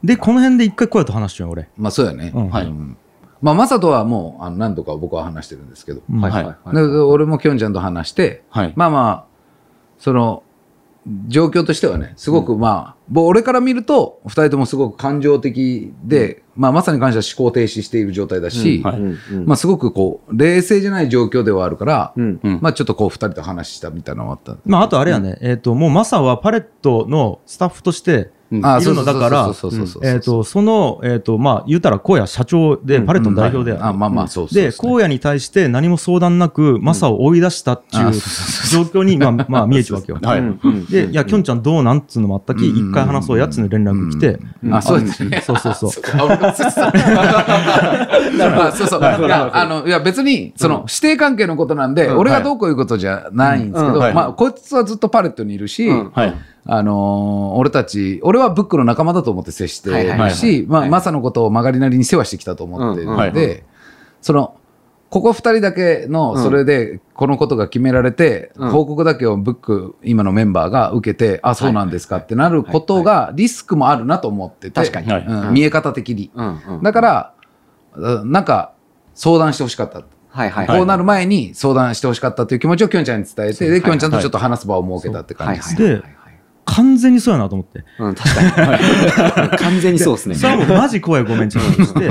[0.03, 1.62] で、この辺で一回こうやって話しちゃうよ、俺。
[1.64, 1.68] ど。
[1.76, 2.32] まあ、そうやね。
[2.34, 2.51] うん。
[2.51, 2.66] はい。
[2.66, 2.97] うん
[3.42, 6.01] まあ、マサとはもう、あの何度か僕は話してるんですけど。
[6.11, 6.24] うん。
[6.24, 6.74] あはいはい。
[6.74, 6.90] ではい。
[7.01, 8.72] 俺もきょんちゃんと話して、はい。
[8.76, 9.24] まあまあ、
[9.99, 10.42] その、
[11.28, 18.99] 状況としてはね、すごくまあ、ぼ俺から見ると、二人ともすごく感情的で、まあまさに関しては思考停止している状態だし、はい。
[18.99, 19.47] うんうん。
[19.47, 22.40] まあすごくこう、冷静じゃない状況ではあるから、うん。
[22.42, 22.59] うん。
[22.61, 24.57] まあちょっとこう二人と話したみたいなのもあった。
[24.64, 29.53] まあ、あとあれやね、えっ、と、もうマサはパレットのスタッフとして、いるのだから
[30.03, 38.12] えっ、と、その、えっ、と、まあ、言うたら、荒野社長で、パレットの代表であまあまあ、そうで、荒野に対して何も相談なく、マサを追い出したっていう
[38.70, 40.18] 状況に、まあ、まあ、見えちゃうわけよ。
[40.22, 40.42] はい。
[40.90, 42.90] で、いや、きょんちゃんどうなんっつうのもあったき、うん。
[42.90, 44.38] 一回話そうやっつうの連絡来て、
[44.70, 45.42] あ、そうですね。
[45.44, 45.90] そうそうそう。
[46.16, 46.22] ま
[48.68, 49.01] あそうそう。
[49.03, 49.03] い。
[49.28, 56.11] や、あの、いや別に、その、指定関係のことなんで、俺がどうこういうことじゃないんですけど、まあ、こいつはずっとパレットにいるし、うん。
[56.12, 56.34] はい。
[56.68, 63.32] あのー俺たち、俺はブックの仲間だと思って接してるし、まあ、はいマサのことを曲がりなりに世話してきたと思ってるうんのうん。
[63.32, 63.64] で、
[64.20, 64.56] その、
[65.08, 68.70] ここ二人だけの、それで、このことが決められて、うん。
[68.70, 75.52] 報告だけをブック、今のメンバーが受けて、あ、そうなんですかってなることが、リスクもあるなと思ってて、確かに。
[75.52, 76.30] 見え方的に。
[76.82, 77.32] だから、
[77.94, 78.72] あなんか、
[79.14, 80.02] 相談してほしかった。
[80.36, 86.04] はいはいこうなる前に相談してほしかったという気持ちをきょんちゃんに伝えて、で、きょんちゃんとちょっと話す場を設けたって感じです
[86.66, 87.84] 完全にそうやなと思って。
[88.00, 89.50] うん、確かに。
[89.56, 90.34] 完全にそうですね。
[90.34, 91.84] それはもうマジ怖いごめんちゃうと。
[91.84, 92.08] し て、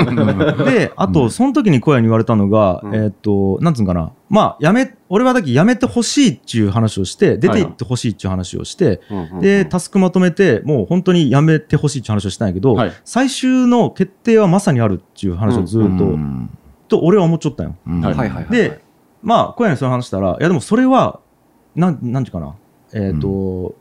[0.64, 2.96] で、あと、その時に声に言われたのが、うん。
[2.96, 9.02] えーっと、なんつうんかな、まあ、やめ、俺はだけやめてほしいっていう話をして、出て行ってほしいっていう話をして、
[9.42, 12.92] で、タスクまとめて、もう本当にやめてほしいっていう話をしたんやけど、はい。
[13.04, 16.50] 最終の決定はまさにあるっていう話をずっと、うん。
[16.88, 17.76] と俺は思っちゃったんよ。
[17.88, 18.52] うんはいはいはいはい。
[18.52, 18.80] で、
[19.22, 21.20] まあ、小屋にその話したら、いやでもそれは、
[21.76, 22.56] なん、なんていうかな、
[22.94, 23.76] えっ、と、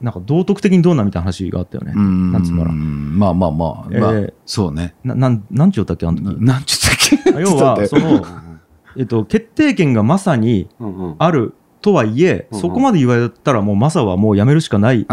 [0.00, 1.92] なんか道徳的にどうなんみたいな話があったよね。
[1.96, 2.32] うん。
[2.32, 3.88] なんつうのかなまあまあまあ、まあ。
[3.90, 4.94] えーそうね。
[5.04, 6.36] ななん、なんちゅうたっけ、あの時？
[6.40, 7.40] なんちゅったっけ？
[7.40, 8.22] 要は、 その、うん
[8.98, 10.68] えっと、決定権がまさに
[11.18, 12.62] あるとはいえ、うんうん。
[12.62, 15.08] そこまで言われたらもうマサはもうやめるしかないっていう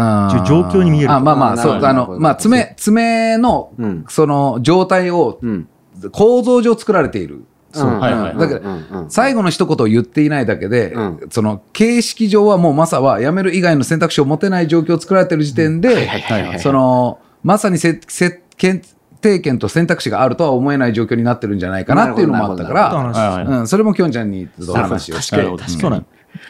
[0.46, 1.12] 状況に見える。
[1.12, 4.04] あまあまあ、そう、あの、まあ、爪、爪の、うん。
[4.08, 5.68] その状態をうん。
[6.12, 7.44] 構造上作られている。
[7.74, 7.98] そう。
[7.98, 8.38] はいはい。
[8.38, 9.02] だからうんうん。
[9.04, 11.20] うん最後の一言を言っていないだけで、うん。
[11.30, 16.60] その形式上はもうマサは辞める以外の選択肢を持てない状況を作られている時点で、はいはいはいはい。
[16.60, 25.20] その、まさにせせ決定権と選択肢があるとは思えない状況になってるんじゃないかなっていうのもあったから、うん、それもきょんちゃんに話を？
[25.20, 25.36] して。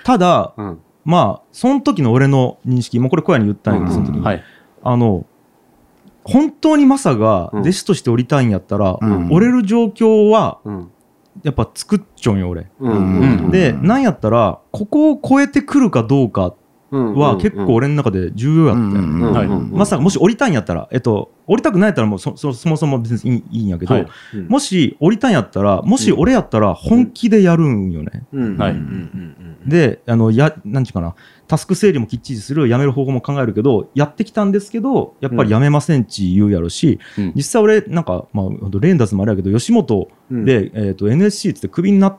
[0.04, 4.24] ただ、うんまあ、その時の俺の認識、もうこれ小屋に言ったんやけど、その時に。
[4.24, 4.42] はい。
[4.82, 5.26] あの、
[6.24, 9.30] 本当にマサが弟子として降りたいんやったら、うん。
[9.30, 10.90] 折れる状況はうん
[11.42, 12.70] やっぱ作っちゃうんよ、俺。
[12.78, 13.20] うん。
[13.20, 13.50] うん。
[13.50, 16.54] で、なんやったら、ここを超えてくるかどうか
[16.90, 17.14] うん。
[17.14, 18.92] は結構俺の中で重要やったん。
[18.94, 19.32] うん。
[19.32, 19.46] はい。
[19.46, 19.70] うん。
[19.72, 24.06] まさかもし降りたいんやったら、えっと、降りたくないやったらもうそそそもそも別にいいいいんやけど、はい。
[24.34, 24.48] うん。
[24.48, 28.26] もし降りたいんやったら、もし俺やったら本気でやるんよね。
[28.32, 28.56] うん。
[28.56, 28.76] はい
[29.66, 31.14] で、あの、や、なんちゅうかな、
[31.46, 37.32] タスク整理もきっちりする、やめる方法も考えるけど、やってきたんですけど、やっぱりやめませんち言うやろし、うん。
[37.34, 40.44] 実際俺、なんか、まあ、ほんとレーンダーズもあれやけど、吉本うん。
[40.44, 42.16] で、えっと、NSC ってクビになっ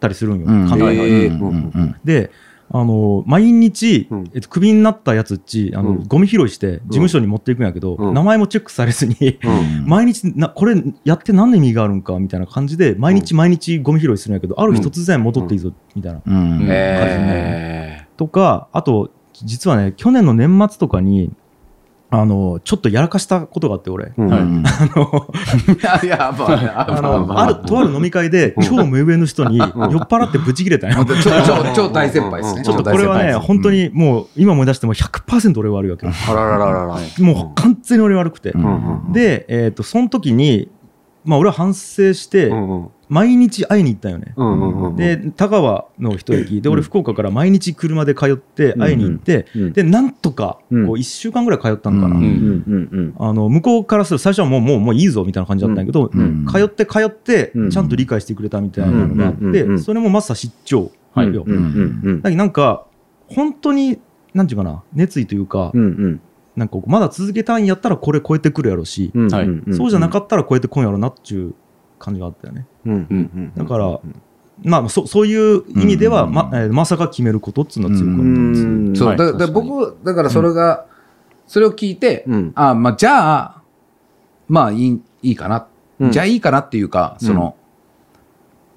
[0.00, 0.46] たりするんよ。
[0.46, 0.68] うん。
[0.68, 1.26] 簡単にはいはい。
[1.26, 2.30] うんうんうんで、
[2.70, 4.30] あの、毎日、うん。
[4.34, 6.04] えっと、クビになったやつっち、あの、うん。
[6.06, 8.14] ゴミ拾いして、事務所に持っていくんやけど、うん。
[8.14, 9.86] 名前もチェックされずに、うん。
[9.86, 10.74] 毎日な、これ
[11.04, 16.20] やって何の意味があるんかみたいな感じで、毎日毎日ゴミ拾いするんやけど、ある日突然戻っていいぞ、みたいな。
[16.26, 16.62] うん。
[16.64, 21.30] へとか、あと、実はね、去年の年末とかに、
[22.10, 24.12] あの、ちょっとやらかしたことがあって、俺。
[24.16, 25.28] うんはいうんあの、
[26.02, 26.66] いや、やばい。
[26.66, 31.04] ああの、ある、とある飲み会で、超目上の人に酔っ払ってブチ切れたんよ。
[31.04, 32.62] 超、超、超大先輩ですね。
[32.62, 36.12] ちょっとこれはね、本当にもう、今思い出しても100%俺悪いわけよ。
[36.28, 36.96] あららららら。
[37.20, 38.52] もう完全に俺悪くて。
[39.12, 40.70] で、えっと、その時に、
[41.24, 44.34] まあ俺は反省してう、んうん毎日会いに行ったよね。
[44.36, 46.60] うんうんうんで、田川の一駅。
[46.60, 50.90] で、俺福岡から毎日車で通って会いに行って、うんで、なんとか、こううん。
[50.92, 52.16] 1週間ぐらい通ったのかな。
[52.16, 59.70] うんうんうんうんあの、向こうからすると最初はもう、もう、もういいぞみたいな感じだったんやけど、うん通って通ってうん、ちゃんと理解してくれたみたいなのがあって、うんうんうん。
[59.70, 61.34] うんそれもまさ失調はい。
[61.34, 61.44] よ。
[61.46, 62.36] うんうんうん。
[62.36, 62.86] なんか、
[63.28, 63.98] 本当に、
[64.34, 66.20] なんていうかな、熱意というか、うんうん。
[66.58, 71.54] なんかまだ続けたいんやったらこれ超えてくるやろし、うんはいそうじゃなかっったら超えてこんやろなっていう
[71.98, 72.66] 感じがあったよね。
[72.84, 72.90] た。
[72.90, 73.52] うんうん。
[73.56, 74.00] だから、
[74.64, 78.70] まあ、そそういう意味では、うんまえーまさか決めることっていうのは強かったんですよ。
[78.70, 78.96] うん。
[78.96, 80.86] そう、はいだ僕、だからそれが、
[81.46, 82.52] それを聞いて、うん。
[82.54, 83.62] あまあ、じゃあ、
[84.48, 85.66] まあいい、いいかな。
[86.00, 86.12] うん。
[86.12, 87.54] じゃあいいかなっていうか、その、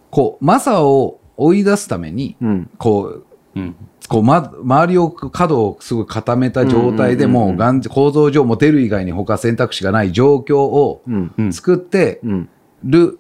[0.10, 2.70] こう、マサを追い出すために、うん。
[2.78, 3.76] こう、うん。
[4.08, 7.50] こう、ま、周りを、角をすごい固めた状態でうんうんうんうん。
[7.50, 11.54] もう、がん構造上、もう出る以外に他選択肢がない状況をうんうん。
[11.54, 12.50] 作ってうん
[12.84, 13.20] る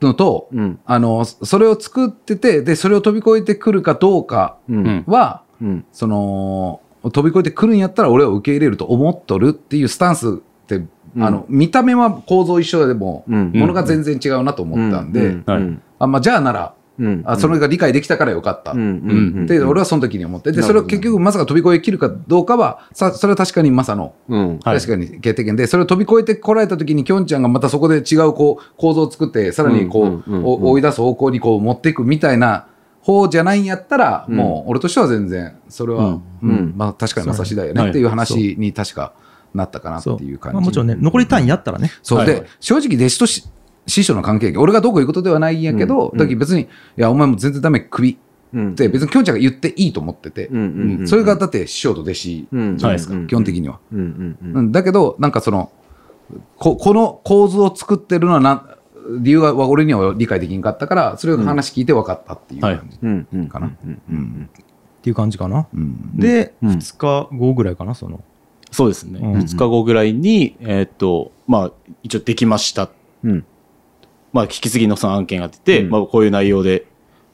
[0.00, 0.78] のと、うん。
[0.84, 5.04] あの、それを作ってて、で、それを飛び越えてくるかどうかうん。
[5.06, 5.84] は、うん。
[5.92, 10.32] その、飛び越えてくるんやったら俺は受け入れると思っとるっていうスタンスっ
[10.66, 11.22] て、うん。
[11.22, 13.52] あの、見た目は構造一緒でも、うん。
[13.52, 15.38] ものが全然違うなと思ったんで、
[15.98, 17.22] あ、まあ、じゃあなら、うん。
[17.24, 18.72] あそれが理解できたからよかった。
[18.72, 18.80] うん。
[18.80, 18.82] う
[19.42, 19.46] ん。
[19.46, 24.58] で、俺はその時に思って、で、それを結局、まさか飛び越え切るかどうかは、さ、それは確かにマサの、うん。
[24.64, 24.78] はい。
[24.78, 25.56] 確かに決定権。
[25.56, 30.08] で、それを飛び越えてこられた時に、きょんちゃんがまたそこで違うこう構造を作って、さらにこうん。
[30.08, 30.22] うん。
[30.26, 30.34] うん。
[30.34, 30.42] うん。
[30.42, 32.66] う、お追い出す方向にこう持っていくみたいな
[33.02, 34.36] 方じゃないんやったら、うん。
[34.36, 36.74] もう俺としては全然、それは、うん。
[36.76, 37.90] まあ確かにマサ次第よね。
[37.90, 39.12] っていう話に確か
[39.54, 40.54] なったかなっていう感じ。
[40.54, 41.90] まあ、もちろんね、残り単位やったらね。
[42.02, 42.24] そう。
[42.26, 42.40] で、はい。
[42.40, 43.44] はい正直弟子とし
[43.86, 46.66] 師匠の関係俺がどうこういうことではないんやけど、うんだけど別に、い
[46.96, 48.18] や、お前も全然ダメ、首
[48.52, 48.72] うん。
[48.72, 53.78] って別にきょんちゃんが言っていいと思ってて、うんうんうんそれがだって師匠と弟子じゃないですか、うん基本的には。
[53.92, 54.56] うんうんうん。
[54.58, 54.72] うん。
[54.72, 55.70] だけど、なんかその、
[56.56, 58.76] ここの構図を作ってるのはな、
[59.20, 63.66] 理由は俺には理解できんかったから、それを話聞いて分かったっていう感じかな。
[63.68, 63.70] っ
[65.02, 65.66] ていう感じかな。
[65.72, 66.16] うん。
[66.16, 66.70] で、うん。
[66.70, 68.22] 2日後ぐらいかな、その。
[68.72, 69.20] そうですね。
[69.22, 69.32] うん。
[69.34, 71.72] 2日後ぐらいに、えーっと、まあ、
[72.02, 72.90] 一応できました。
[73.24, 73.44] うん
[74.32, 75.90] まあ、引き継ぎのその案件が出て、うん。
[75.90, 76.86] まあ、こういう内容で、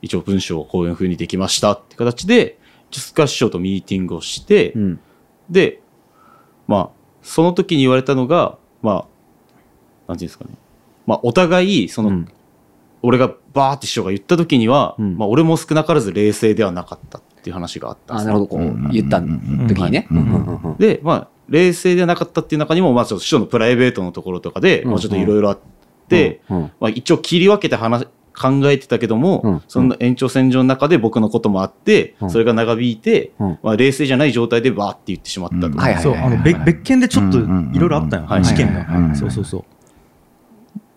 [0.03, 2.59] 一応文章をこういうふうにできましたって形で、
[2.91, 5.01] ジュスカ師匠とミーティングをして、うん。
[5.49, 5.81] で、
[6.67, 6.91] まあ、
[7.23, 9.07] その時に言われたのが、まあ、
[10.09, 10.51] なんていうんですかね。
[11.07, 12.29] まあ、お互い、その、うん。
[13.05, 15.17] 俺がバーって師匠が言った時には、うん。
[15.17, 18.33] まあ、俺も少なからず冷静ではなかったっていう話があったんですね。
[18.33, 18.65] あなるほど。
[18.65, 20.09] こう言った時にね。
[20.79, 24.91] で、まあ、冷静ではなかったっていう中にも、まあ、ちょっと師匠のプライベートのところとかで、うん。
[24.93, 25.63] まあ、ちょっといろいろあって、
[26.51, 32.31] うんまあ、一応切り分けて話、考えてたけども、うんその延長線上の中で僕のこともあって、うん。
[32.31, 33.59] それが長引いて、うん。
[33.63, 35.67] まあ、冷静じゃない状態でバーって言ってしまったと。
[35.67, 37.43] うんはいはいそう、あの、別別件でちょっとい
[37.79, 39.15] ろいろあったんよはい事件はいはいはいが。
[39.15, 39.65] そうそうそう。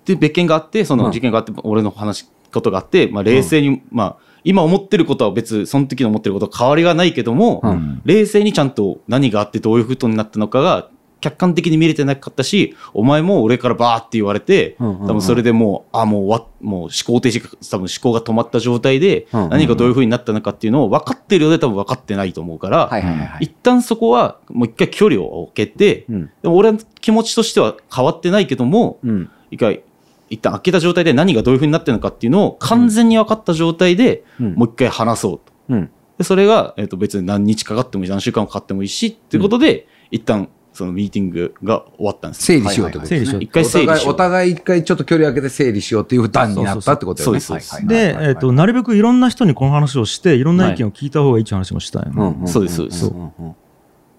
[0.05, 8.01] で、別件があって、その事件があって、俺の話、ことがあって、まあ、冷静に、まあ、今思ってることは別、その時の思ってることは変わりがないけども、うん。
[8.05, 10.89] 冷静にちゃんと何があってどういうことになったのかが、
[11.21, 15.07] 客観的に見れてなかったし、お前も俺からバーって言われて、うんうんうん。
[15.07, 19.51] 多分それでもう、あ、もうわ、もう思考停止が、多分思考が止まった状態で、うんうんうん。
[19.51, 23.45] 何がどういうふうになったのかっていうのを分かってるようで多分分かってないと思うから、はいはいはいはい。
[23.45, 26.31] 一旦そこはもう一回距離を置けて、うん。
[26.41, 29.29] でも俺の気持ちとしては変わってないけども、うん。
[29.51, 29.83] 一回、
[30.29, 34.53] 一旦開けた状態で何がどういうふうになってるのかっていうのを完全に分かった状態で、うん。
[34.55, 35.53] もう一回話そうと。
[35.69, 35.91] うん。
[36.17, 42.43] で、それが、えっ、と、別に何日かかってもいい、何週間かかってもいいし、っていうことで、一旦、そのミーティングが終わったんです。
[42.43, 43.19] 整理しようってことですね。
[43.19, 52.35] 整理しよう一回整理しようお互い、お互い一回ちょっと距離を空けて整理しようっていう段になったってことですそうですで、えっと、なるべくいろんな人にこの話をして、いろんな意見を聞いた方がいいっていう話もしたいの。
[52.37, 53.55] うんんそうですそうですんんうん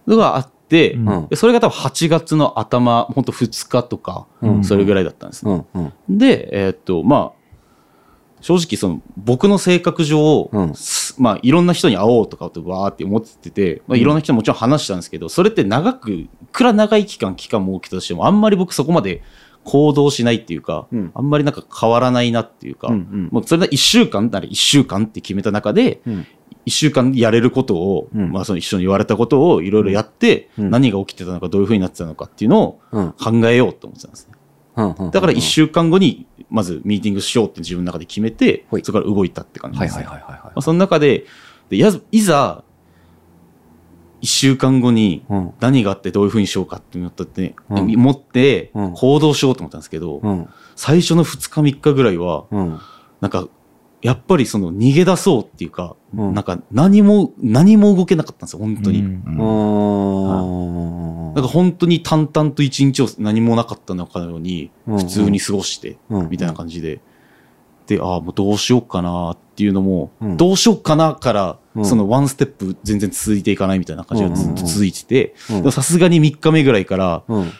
[0.06, 5.64] のがあって、うんでそれが多分8月の頭、本当2日とか、うんそれぐらいだったんですね。
[5.74, 7.35] うんうんで、えっ、と、まあ、
[8.40, 10.74] 正直その僕の性格上、うん。
[10.74, 19.22] すまあいろんな人に会おうとかってわーって思ってて、まあいろんな人にもちろん話したんですけど、それって長く、いくら長い期間期間も設けたとしても、あんまり僕そこまで
[19.64, 21.10] 行動しないっていうか、うん。
[21.14, 23.28] あんまりなんか変わらないなっていうか、うんうん。
[23.32, 26.26] もうそれで1週間なら1週間って決めた中で、うん。
[26.66, 28.32] 1週間やれることを、うん。
[28.32, 30.70] まあその一緒に言われたことをいろいろやって、うん。
[30.70, 33.12] 何が起きてたのか、どういうふうになってたのかっていうのをうん。
[33.12, 34.35] 考えようと思ってたんですね。
[34.76, 40.04] だから1週間後に、まずミーティングしようって自分の中で決めてそこから動いたって感じはいですね。
[40.04, 41.24] はいはいはいはいまあ、その中で、
[41.70, 42.62] でやずいざ、
[44.20, 45.54] 一週間後にうん。
[45.60, 50.48] 何があってどういうふうにしようかって思って、うん持ってうん行動しようと思ったんですけど、うん。
[50.74, 52.80] 最初の2日3日ぐらいは、うん。
[53.20, 53.48] なんか、
[54.02, 56.34] やっぱりその逃げ出そうっていうか、うん。
[56.34, 59.00] なんか何も、何も動けなかったんですよ、本当に。
[59.00, 59.10] うんう
[61.32, 61.34] ん。
[61.34, 67.00] なんか本当に淡々と一日を何もなかったのかのように、うん普通に過ごして、うんみたいな感じで。
[67.86, 70.36] で、ああ、もうどうしようかなっていうのも、うん。
[70.36, 71.84] どうしようかなから、うん。
[71.84, 75.34] そのワンステップ全然続いていかないみたいな感じがずっと続いてて、
[75.70, 77.50] さすがに3日目ぐらいから、うん。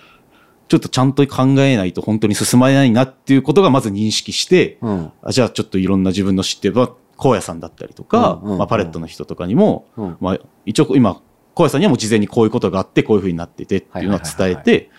[0.68, 5.12] ちょっとちゃんと考えないと本当に進まないなっていうことがまず認識して、うん。
[5.22, 10.16] あじゃあちょっといろんな自分の知ってる、まあ荒野さんだったりとか、うんうんまあ、パレットの人とかにも、うん。
[10.20, 11.22] まあ、一応今、
[11.54, 14.90] 荒野さんにはもう事前にこういうことがあって、こういうふうになっててっていうのを伝えて。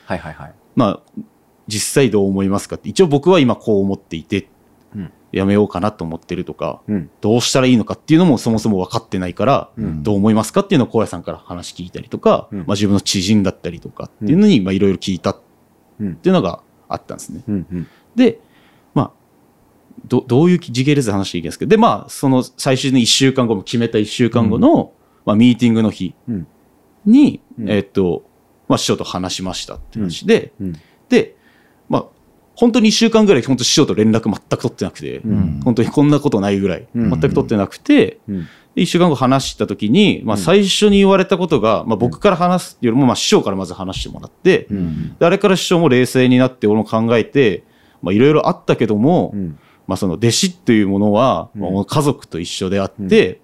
[0.75, 1.21] まあ、
[1.67, 4.49] 実際どう思いますかって、一応僕は今こう思っていて、
[4.95, 7.09] うんやめようかなと思ってるとか、うん。
[7.19, 15.46] どうしたらいいのかっていうのもそもそも分かってないから、うんどう思いますかっていうのを荒野さんから話聞いたりとか、うんまあ、自分の知人だったりとかっていうのにまあいろいろ聞いたっう
[16.05, 17.43] んていうのがあったんですね。
[17.47, 17.67] うん。
[17.71, 17.87] うん。
[18.15, 18.39] で、
[18.93, 19.11] まあ、
[20.07, 24.93] どどういう時系列で話していいんですけど、で、まあ、その最終の1週間後も決めた1週間後の、
[25.25, 26.47] まあ、ミーティングの日うん
[27.05, 28.23] に、うんえっと、
[28.67, 30.73] まあ、師匠と話しましたって話で、うん。
[31.09, 31.35] で、
[31.89, 32.05] まあ、
[32.55, 38.47] 本当に1週間ぐらい、本当師匠と連絡全く取ってなくて、うん本当にこんなことないぐらい、うん全く取ってなくて、うん。
[38.77, 45.17] で1週間後話した時に、まあ、最初に言われたことが、まあ、僕から話すよりも、まあ、師匠からまず話してもらって、うん。
[45.17, 47.63] であれから師匠も冷静になって、俺も考えて、
[48.03, 49.59] まあ、いろいろあったけども、うん。
[49.87, 53.41] まあ、その弟子というものは、うんまあ家族と一緒であって、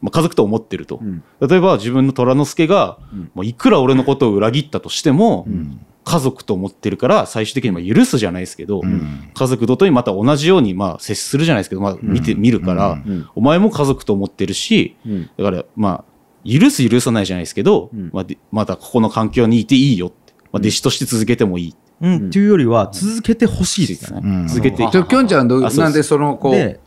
[0.00, 0.98] まあ、家族と思ってると。
[1.02, 1.22] うん。
[1.46, 5.78] 例えば自分の虎之助が、うんもういくら俺のことを裏切ったとしても、ん
[6.10, 9.30] 家族と思ってるから最終的にまあ許すじゃないですけど、ん。
[9.32, 13.28] 家族とにまた同じようにまあ接するじゃないですけど、まあ、見て、見るから、うん。
[13.36, 15.30] お前も家族と思ってるし、うん。
[15.36, 16.04] だからまあ
[16.44, 18.10] 許す許さないじゃないですけど、うん。
[18.12, 21.74] まあ、でまたここの環境にいていいよって、まあ、弟子として続けてもいい。
[22.02, 24.20] うん、っていうよりは続けてほしいですね。
[24.24, 24.48] うん。
[24.48, 26.52] 続けてきょんちゃんどなんでそのこう。
[26.52, 26.80] で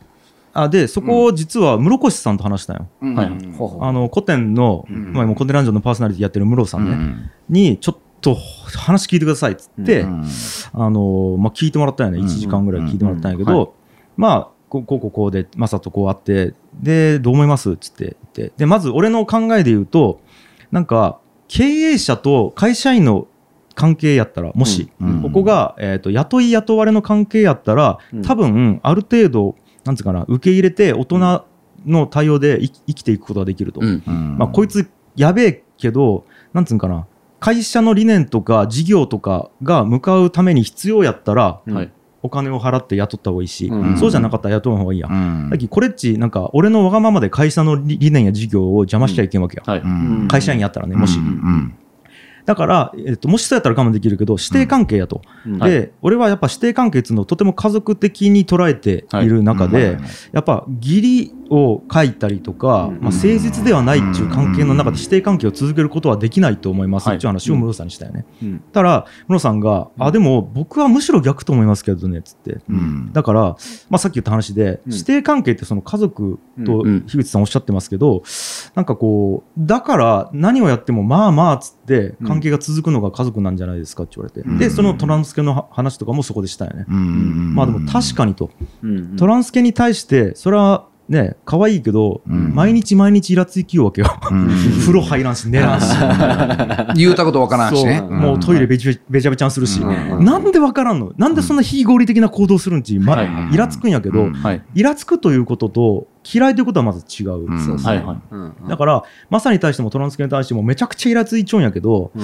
[0.56, 2.88] あでそこを実は室越さんと話したよ。
[3.00, 3.14] うん。
[3.14, 3.28] はい。
[3.56, 3.84] ほうほう。
[3.84, 7.30] あの古典の、まあ、今古典ランジョンのパーソナリティやってる室さんね、うん。
[7.48, 8.38] にちょっと
[8.78, 10.24] 話聞いてくださいっつって、うん。
[10.72, 13.58] あのまあ、聞いてもらったよね、1時間ぐらい聞いてもらったんやけど、うん。
[13.58, 13.68] は
[14.16, 20.20] まあ、こうこうこうで、マサとこう会って、で、どう思いますっつって言って、で、まず俺の考えで言うと、
[20.72, 23.28] なんか、経営者と会社員の
[23.74, 25.22] 関係やったら、もし、うん。
[25.22, 31.44] ここが、えー、と雇い雇われの関係やったらうん、多分ある程度、なんつうかな、受け入れて、大人
[31.86, 33.82] の対応で生き生きていくことができると。
[34.06, 37.06] まあ、こいつやべえけど、なんつうんかな、
[37.44, 41.60] 会社の理念とか事業とかが向かうために必要やったら、
[42.22, 43.98] お金を払って雇った方がいいし、うん。
[43.98, 45.12] そうじゃなかったら雇う方がいいやん。
[45.12, 45.14] う
[45.48, 45.50] ん。
[45.50, 49.62] だけどこれっち、なんか、俺のわがままで会社の理理念や事業を邪魔しちゃいけんわけや。
[49.70, 50.26] はい、うん。
[50.26, 51.18] 会社員やったらね、もし。
[52.46, 55.22] だから、えっと、もしそうやったら我慢できるけど、師弟関係やと。
[55.46, 55.58] うん。
[55.58, 55.70] はい。
[55.70, 59.98] で、俺はやっぱ師弟関係っていうのをとても家族的に捉えている中で、はい。
[60.32, 63.00] やっぱ義理を書いたりとか、うん。
[63.00, 68.26] まあ、誠実ではないっていう関係の中で師弟関係を続けることはできないと思いますはいっていう話を室さんにしたよね。
[68.42, 68.58] うん。
[68.72, 72.58] たら、室さんが、あ、でも僕はむしろ逆と思いますけどね、つって。
[72.68, 73.12] うん。
[73.12, 73.56] だから、ま
[73.92, 74.92] あ、さっき言った話で、うん。
[74.92, 77.02] 師弟関係ってその家族とうん。
[77.06, 78.22] 樋口さんおっしゃってますけど、
[78.74, 84.58] なんかこう、だから何をやってもまあまあっつって関係が続くのが家族なんじゃないですかって言われて、うん。
[84.58, 86.84] で、そのトランスケの話とかもそこでしたよね。
[86.88, 88.50] うんうんまあでも確かにと、
[88.82, 89.16] うん。
[89.16, 92.54] トランスケに対して、それはね、可愛いけど、うん。
[92.54, 94.08] 毎日毎日イラつきようわけよ。
[94.30, 94.48] うん。
[94.80, 95.86] 風呂入らんし、寝らんし。
[96.96, 98.00] 言うたことわからんしね。
[98.00, 100.24] もうトイレべちゃべちゃべちゃんするし、うん。
[100.24, 101.12] なんでわからんの？
[101.16, 103.54] なんでそんな非合理的な行動するんち、まはい。
[103.54, 104.32] イラつくんやけど、うん。
[104.32, 104.62] はい。
[104.74, 107.46] イラつくということと嫌いということはまず違う。
[107.46, 107.64] うん。
[107.64, 108.16] そうそうはいはい。
[108.30, 108.68] うんうん。
[108.68, 112.22] だから、まさに対してもトランス系に対してもめちゃくちゃイラついちゃうんやけど、うん。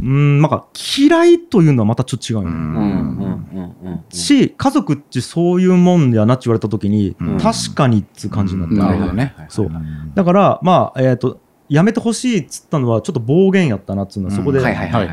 [0.00, 0.66] うん、なんか
[0.98, 2.48] 嫌いというのはまたちょっと違うよね。
[2.50, 2.54] うん。
[2.54, 7.38] うんうんうんうんし、家族ってそういうもんやなって言われたときに、うん。
[7.38, 9.34] 確かにっつう感じになった、なるほどね。
[9.48, 9.70] そう。
[10.14, 14.60] だから、まあ、えっ、と、やめてほしいっつったのはちょっと暴言やったなっつうのはそこで、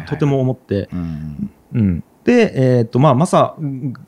[0.08, 1.52] とても思って、うん。
[1.74, 2.04] うん。
[2.24, 3.56] で、えっ、と、まあ、マサ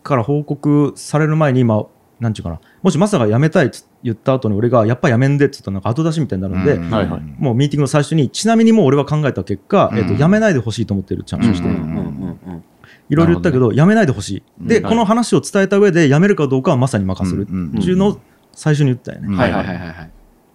[0.04, 1.86] から報告される前に、まあ、
[2.20, 6.90] なんちゅうかな、もしマサが辞めたいっつ言った後に俺が、やっぱ辞めんでっつったらなんか後出しみたいになるんで、うん。
[6.90, 7.22] はいはい。
[7.38, 9.98] もうミーティングの最初に、ちなみにもう俺は考えた結果、うん。
[10.00, 12.64] えっ、と、辞めないでほしいと思ってるって話をして、うんうんうんうん。
[13.10, 14.68] いろいろ言ったけど、辞めないでほしい。
[14.68, 14.90] で、うん。
[14.90, 18.20] この話を伝えた上で、辞めるかどうかはまさに任せるうんっていうのを
[18.54, 19.28] 最初に言ったよね。
[19.30, 20.10] うんはいはいはいはいはいっ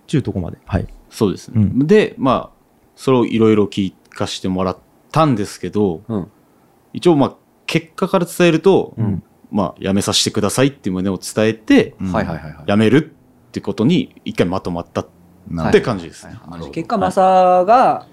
[0.07, 0.21] てい。
[0.21, 0.59] うとこまで。
[0.67, 0.87] はい。
[1.11, 1.87] そうですね、うん。
[1.87, 2.63] でまあ
[2.97, 4.79] それをいろいろ聞かしてもらっ
[5.11, 6.29] たんですけどうん。
[6.93, 7.37] 一応まあ
[7.67, 9.23] 結果から伝えると、うん
[9.53, 12.13] まあやめさせてくださいっていう旨を伝えて、うん。
[12.13, 12.65] はいはいはいはい。
[12.67, 13.15] やめる
[13.49, 15.07] ってことに一回まとまったっ
[15.71, 16.35] て感じですね、
[16.73, 18.07] 結果マサが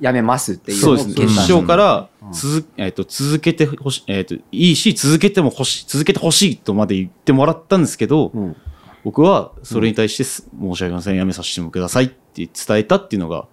[0.00, 1.08] 辞めますっていうそうです。
[1.08, 1.14] ね。
[1.14, 2.32] 師決断匠からうん。
[2.32, 8.56] 続,、えっと続けてほしい、えっといいし、続けても欲しい、続けてほしいとまで言ってもらったんですけど、うん。
[9.04, 13.46] 僕はそれに対してす、申し訳ありません、辞めさせてくださいって伝えたっていうのが、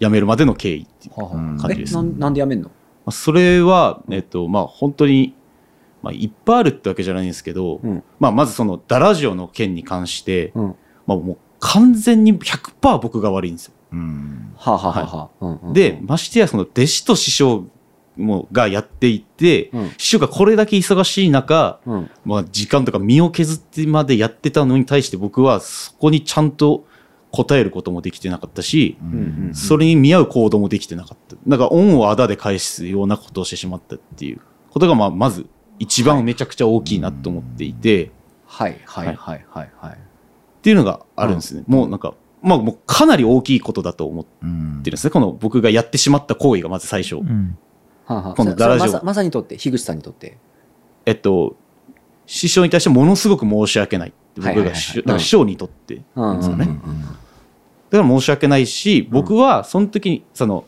[0.00, 1.94] 辞めるまでの経緯っていう感じです。
[1.94, 2.70] まえなんなんで辞めんの？
[3.06, 5.35] あそれは、えっと、まあ本当に、
[6.06, 8.04] まあいっぱいあるってわけじゃないんですけど、うん。
[8.20, 10.76] まあまずそのダラジオの件に関して、うん。
[11.04, 13.72] まあもう完全に100%僕が悪いんですよ。
[13.92, 14.52] うん。
[14.56, 15.46] はあはあはあはあ。
[15.46, 17.66] うんうんで、ましてやその弟子と師匠
[18.16, 19.90] もがやっていて、うん。
[19.98, 22.10] 師匠がこれだけ忙しい中、うん。
[22.24, 26.86] まあ時間とか身を削ってまでやってたのに対して僕はそこにちゃんと
[27.32, 31.34] 答えることもできてなかったし、うんうんそれに見合う行動もできてなかった。
[31.44, 34.40] なんか恩をあだで返すようなことをしてしまったっていう
[34.70, 35.46] ことが、まあ、まず
[35.78, 38.10] 一番めちゃくちゃ大きいなと思っていて、
[38.46, 39.98] はいはいはいはいはいっ
[40.62, 41.62] ていうのがあるんですね。
[41.66, 45.10] もうなんか、まあもうかなり大きいことだと思ってうんるんですね。
[45.10, 47.16] この僕がやってしまった行為がまず最初。
[47.16, 47.56] うん
[48.04, 50.38] はあはあこのダラジオまさにとって樋口さんにとって
[51.04, 51.56] えっと、
[52.26, 54.12] 師匠に対してものすごく申し訳ない。
[54.36, 56.02] 僕が師匠だから師匠にとって。
[56.14, 57.00] うんですよねうん
[57.90, 60.64] だから申し訳ないし、僕はその時に、その、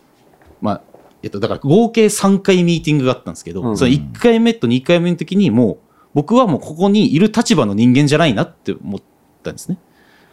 [0.61, 0.83] まあ、
[1.23, 5.79] えっと、だから合計3回ミーティングがあったんですけど、うんその1回目と2回目の時にもう、
[6.15, 9.01] 僕はもうここにいる立場の人間じゃないなって思っ
[9.43, 9.79] たんですね。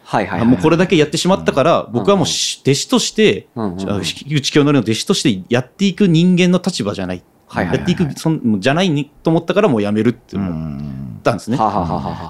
[0.04, 3.90] はいはいはいもうこれだけやってしまったから、僕はもうし弟子として、うんうんうん。
[3.90, 7.24] あ樋口清則の弟子としてやっていく人間の立場じゃない
[7.54, 11.56] やっていく、そんじゃないにと思ったからもうやめるって思ったんですね。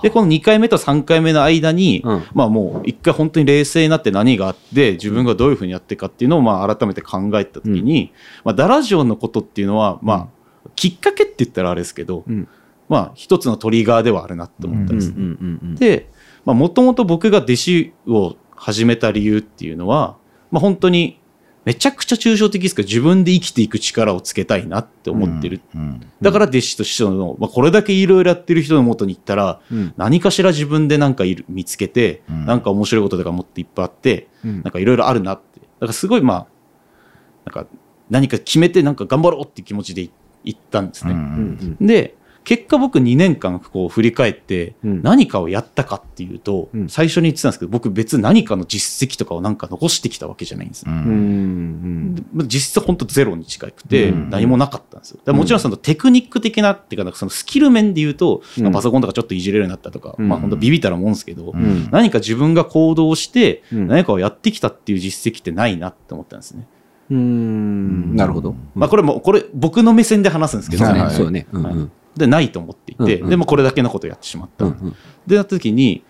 [0.02, 2.22] で、この2回目と3回目の間に、うん。
[2.34, 8.12] まあもう一回本当に冷静になって何があって、自分がどういうふうにやっていくかっていうのをまあ改めて考えたときに、
[8.44, 12.48] まあダラジオのことっていうのは、まあ、きっかけって言ったらあれですけど、うん。
[12.88, 15.12] まあ一つのトリガーではあるなと思ったんです
[15.78, 16.10] で、
[16.44, 20.16] まあもともと僕が弟子を始めた理由っていうのは、
[20.50, 21.20] まあ本当に
[21.66, 25.60] めちゃくちゃ抽象的ですけど、自分で生きていく力をつけたいなって思ってる。
[26.22, 35.58] だから弟子と師匠の、まあ、これだけいろいろやってる人のもとに行ったら、うん何かしら自分でなんかいる見つけて、うんなんか面白いこととかもっといっぱいあって、うんなんかいろいろあるなって。
[35.58, 36.46] だからすごいまあ、
[37.46, 37.68] なんか
[38.10, 40.10] 何か決めてなんか頑張ろうっていう気持ちでい
[40.44, 41.14] 行ったんですね。
[41.14, 42.14] うんうんで、
[42.46, 45.02] 結果僕2年間こう振り返ってうん。
[45.02, 46.88] 何かをやったかっていうと、うん。
[46.88, 50.86] 最初に言ってたんですけど、僕別に何かの実績とかをなんか残してきたわけじゃないんです
[52.46, 54.30] 実質本当ゼロに近くてうん。
[54.30, 55.34] 何もなかったんですよ。
[55.34, 58.42] もちろんそのテクニック的なっていうかなんかそのスキル面で言うと、
[58.72, 60.28] パソコンとかちょっといじれるようになったとか、うん。
[60.28, 61.88] まあ本当ビビったらもんですけど、うん。
[61.90, 63.88] 何か自分が行動してうん。
[63.88, 66.68] 何かをやってきたっていう実績ってないなって思ったんですね。
[67.10, 68.14] うん。
[68.14, 68.54] なるほど。
[68.76, 71.00] まあこれもこれ僕の目線で話すんですけど、ね。
[71.00, 71.10] はい。
[71.10, 71.48] そうだね。
[71.50, 71.74] うんはい。
[71.74, 73.30] うんでないと思っていて、うんうん。
[73.30, 74.64] でもこれだけのことをやってしまった。
[74.64, 74.96] うんうん。
[75.26, 76.04] でなった時に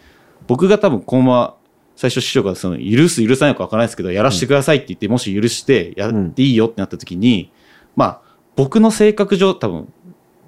[0.47, 1.57] 僕が多分このまま
[1.97, 7.51] 最初師匠がその許す許さないか分からないですけどやらせてくださいって言って、もし許してやっていいよってなった時に、
[7.97, 8.23] まあ
[8.55, 9.93] 僕の性格上多分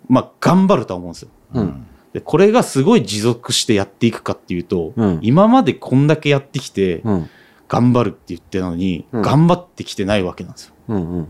[0.08, 1.28] まあ頑張るとは思うんですよ。
[1.54, 1.86] うん。
[2.12, 5.18] でこれがすごい持続してやっていくかっていうと、うん。
[5.22, 7.30] 今までこんだけやってきてうん。
[7.68, 9.22] 頑張るって言ってたのに、うん。
[9.22, 10.74] 頑張ってきてないわけなんですよ。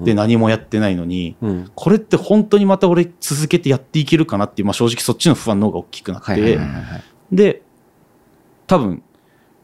[0.05, 1.71] で何もやってないのに、うん。
[1.75, 6.59] これって本当にまた俺続けてやっていけるかなっていう、まあ、正直そっちの不安の方が大きくなって、
[7.33, 7.63] で
[8.67, 9.03] 多分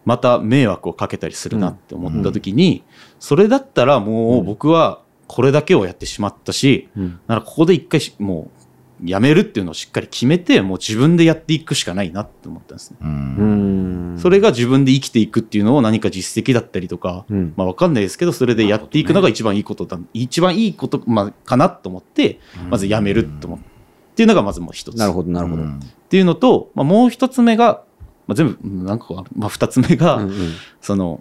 [0.05, 2.83] また迷惑をかけたりするなって思った時に、
[3.21, 7.21] それだったらもう僕はこれだけをやってしまったし、うん。
[7.27, 8.64] ならここで一回しもう
[9.03, 12.99] やめるっていうのをしっかり決めてもう自分でやっていくしかないなって思ったんですね。
[13.01, 14.17] うん。
[14.19, 17.55] それが自分で生きていくっていうのを何か実績だったりとか、うん。
[17.57, 22.39] まあわかんないですけど、それでやっていくのが一番いいことだ、一番いいこと、まあ、かなと思って、
[22.71, 23.75] まずやめると思って、
[24.15, 24.97] っていうのがまずもう一つ。
[24.97, 25.65] なるほどなるほど。
[25.65, 25.67] っ
[26.09, 27.83] ていうのと、まあ、もう一つ目が、
[28.29, 29.31] まあ、全部、うん何個かある。
[29.37, 30.53] まあ、二つ目が、うんうん。
[30.81, 31.21] その、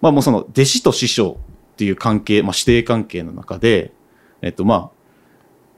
[0.00, 1.36] まあもうその、弟子と師匠
[1.72, 3.92] っていう関係、まあ、師弟関係の中で、
[4.40, 4.90] えっとまあ、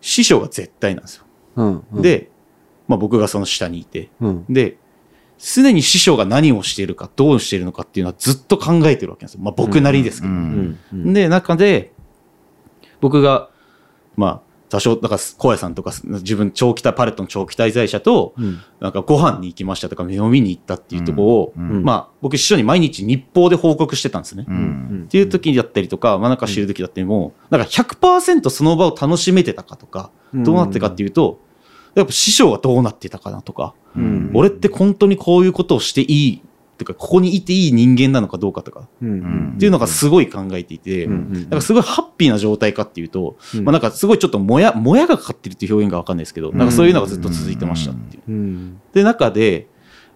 [0.05, 1.25] 師匠が絶対なんですよ。
[1.57, 2.31] うんうんで、
[2.89, 4.77] まあ僕がその下にいて、うんで、
[5.39, 9.41] すでに師匠が何をしているか、どうしているのかっていうのはずっと考えてるわけなんですよ。
[9.43, 11.13] まあ僕なりですけど。
[11.13, 11.91] で、中で、
[13.01, 13.49] 僕が、
[14.15, 14.41] まあ、
[14.75, 18.59] 座長、だから、小屋さんとか、自分、長期滞、パレットの長期滞在者と、うん。
[18.81, 21.71] なんかご飯に行きましたとか、飲みに行ったっていうところを、うん。
[21.71, 21.85] うん。
[21.85, 24.45] まあ、僕、師匠に毎日日報で報告してたんですね。
[24.49, 24.59] ううん。
[25.03, 25.05] ん。
[25.05, 31.41] っていう時だったりとか、まあなんか知る時だったりも、なんか100%その場を楽しめてたかとか、どうなってかっていうと、
[31.95, 34.31] やっぱ師匠はどうなってたかなとか、うん。
[34.35, 36.43] 俺って本当にこういうことをしていい、
[36.77, 39.09] とか、ここにいていい人間なのかどうかとか、うん。
[39.09, 39.53] うん。
[39.57, 41.33] っていうのがすごい考えていて、うんうん。
[41.35, 43.65] なんかすごいハッピーな状態かっていうと、うん。
[43.65, 48.23] まあなんかすごいちょっともや、もやがかかってるっていう表現がわかんないですけど、なんかそういうのがずっと続いてましたっていう。
[48.29, 48.81] うん。
[48.93, 49.69] で、中で、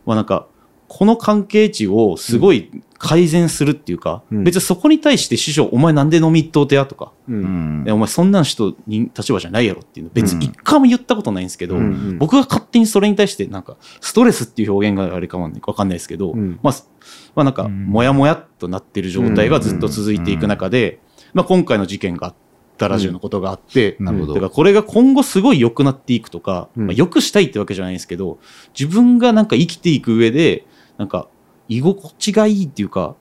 [0.05, 0.49] まあなんか、
[0.89, 4.45] この関係値をすごい改善するっていうか、うん。
[4.45, 7.32] 別にそこに対して師匠、お前なんで飲み一頭手やとか、う。
[7.32, 7.84] うん。
[7.89, 11.82] お前そんなん人に立場じゃないやろっていうの別に一回も言ったことないんですけど、うん。
[11.82, 16.59] うん僕が勝手にそれに対してなんかストレスっていう表現があれかわかんないですけど、うん。
[16.62, 16.74] まあ、
[17.34, 17.86] まあなんかうん。
[17.86, 21.01] モヤモヤっとなってる状態がずっと続いていく中で、
[21.34, 22.34] まあ今回の事件があっ
[22.78, 24.34] たラジオのことがあって、なるほど。
[24.34, 26.86] だからこれが今後すごい良くなっていくとか、うん。
[26.86, 28.39] まあ、良くしたいってわけじゃないんですけど
[28.78, 30.64] 自分がなんか生きていく上で
[30.99, 31.29] なんか
[31.69, 33.15] 居心地がいいっていうか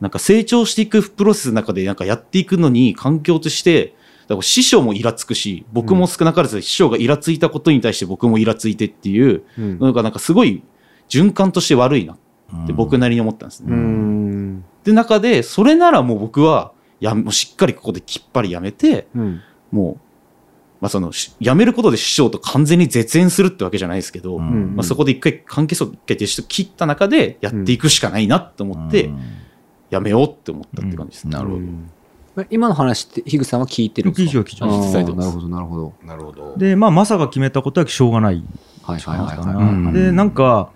[0.00, 10.62] なんか成長していくプロセスの中でなんかやっていくのに環境としてだから師匠もイラつくし僕も少なからず師匠がイラついたことに対して僕もイラついてっていううんのがなんかすごい
[11.08, 13.72] 循環として悪いなって僕なりに思ったんですね。
[13.72, 14.64] うん。
[14.84, 19.40] で中でそれならもう僕はやもうしっかりここできっぱりやめてうん。
[19.70, 20.09] もう、
[20.80, 29.10] まあ、そのし辞めることで師匠と完全に絶縁するってわけじゃないですけど、うんまあ、そこで一回関係性を決定して切った中でやっていくしかないなと思って
[29.90, 31.32] 辞めようって思ったって感じですね。
[31.32, 32.46] なるほど。
[32.48, 34.38] 今の話って、樋口さんは聞いてるんですか？
[34.38, 35.92] 聞いてる聞いてるあー聞いてるなるほど、なるほど。
[36.04, 36.54] なるほど。
[36.56, 38.42] で、まあ、マサが決めたことはしょうがない
[38.82, 39.56] はいはいはいかは。
[39.56, 40.70] うんで、なんか、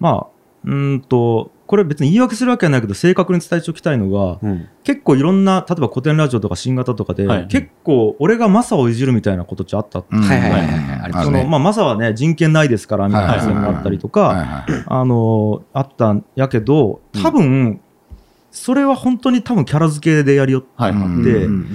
[0.00, 0.26] まあ、
[0.64, 4.68] うーんと、これ別に言い訳するわけはないけど、正確に伝えておきたいのが、うん。
[4.84, 7.46] 結構いろんな、例えば古典ラジオとか新型とかで、はい。
[7.46, 10.04] 結構俺がマサをいじるみたいなことってあった。
[10.06, 10.20] うん。
[10.20, 11.24] はいはいはいはい。
[11.24, 14.84] そのまあ、マサはね、人権ないですから、みたいなはいはいはい話があったりとはいか、はい。
[14.86, 17.80] あの、あったんやけど、多分、
[18.50, 21.00] それは本当に多分キャラ付けでやりよっはい、はい。
[21.00, 21.66] うんでうん。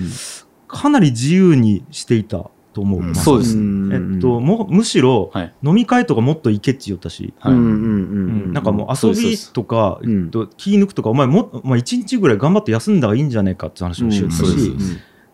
[0.68, 3.00] かなり自由にしていたと思う。
[3.00, 3.58] うんマサそうです。
[3.58, 4.14] うん。
[4.14, 5.54] えっと、もむしろ、はい。
[5.64, 7.54] 飲み会とかもっと行けって言ったし、はい。
[7.54, 8.50] うんうんううん。
[8.52, 8.54] ん。
[8.54, 10.26] なんかもう遊びとか、うん。
[10.26, 14.76] えっと気抜くとか、お前も、お前一日ぐらい頑張って休んだ方がいいんじゃないかって話をしよったし、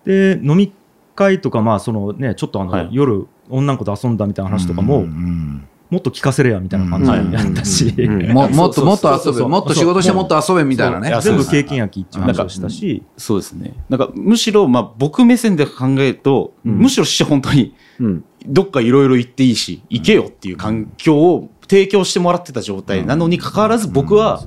[0.05, 0.71] で飲み
[1.15, 2.89] 会とか、まあそのね、ちょっとあの、はい。
[2.91, 7.93] 夜、女の子と遊んだみたいな話とかも、うんもっと聞かせれやみたいな感じやったし、
[8.33, 11.15] も もっともっと遊べ、もっと仕事してもっと遊べみたいなね。
[11.21, 13.75] 全部経験やきっていう話をしたし、そうですね。
[13.89, 16.79] なんかむしろ、まあ、僕目線で考えると、うん。
[16.79, 18.23] むしろ師匠本当にうん。
[18.47, 24.43] どっかいろいろ行っていいし、行けよっていう環境を提供してもらってた状態なのにかかわらず僕は。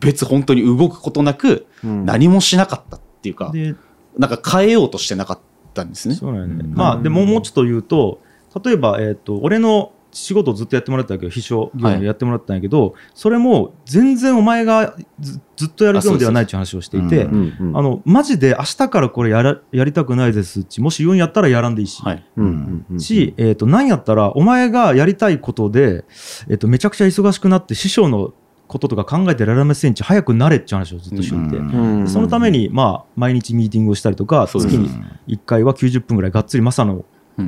[0.00, 2.04] 別本当に動くことなくうん。
[2.04, 3.76] 何もしなかったっていうか、で、
[4.18, 5.38] なんか変えようとしてなかっ
[5.74, 6.16] たんですね。
[6.16, 6.64] そうなんよね。
[6.64, 6.74] うん。
[6.74, 8.20] まあ、でももうちょっと言うと、
[8.64, 22.02] 例えば、えっ、と、俺の仕事をずっとやってもらったんだけど、秘書業務やってもらったんやけど、それも全然お前がずずっとやる業務ではないっていう話をしていて、あうんうんあの、マジで明日からこれやらやりたくないですし、もし言うんやったらやらんでいいし。
[22.02, 22.24] はい。
[22.36, 23.00] うんうんうん。
[23.00, 26.04] し、えっ、と、なんやったら、お前がやりたいことで、
[26.48, 28.32] えっ、と、めちゃくちゃ忙しくなって、師匠の
[28.68, 34.88] こととか考えてられませんし、早くなれっていう話をずっとしていて、うんうんそのために、まあ、毎日ミーティングをしたりとか、月に
[35.28, 37.04] 1回は90分ぐらいがっつりマサの、うん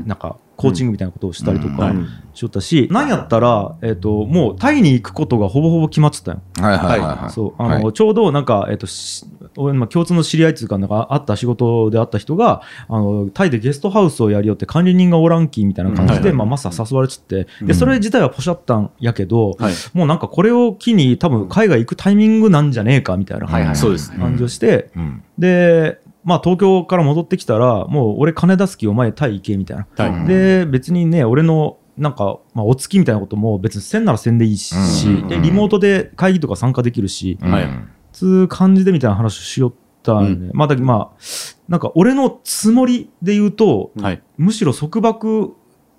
[0.06, 6.40] なんか、コーチングみたいなことをしたりとかうんしよったし、なんやったら、えっ、と、もうタイに行くことがほぼほぼ決まってたよ。
[6.58, 7.30] はいはいはいはい。
[7.30, 9.26] そう、あの、はいちょうどなんか、えっ、と、し
[9.58, 19.74] 俺、まあ、共通の知り合いっていうか、なんか、あった仕事であった人が、あの、タイでゲストハウスをやりよって管理人がおらんきみたいな感じで、まあ、マサ誘われちって、うんで、それ自体はポシャったんやけど、はい。
[19.92, 23.46] もうなんかこれを機に多分海外行くタイミングなんじゃねえかみたいな。
[23.46, 30.26] 感じをして、うんで、まあ東京から戻ってきたら、もう俺金出す気お前タイ行けみたいな。
[30.26, 34.74] で、別にね、俺のなんか、まあ、お月みたいなことも別にせんならせんでいいし、
[35.06, 37.68] うんで、リモートで会議とか参加できるし、はい
[38.12, 40.50] つう感じでみたいな話をしよったんよね。
[40.52, 41.18] まあ、だまあ、
[41.66, 44.22] なんか俺のつもりで言うと、はい。
[44.36, 45.54] むしろ束縛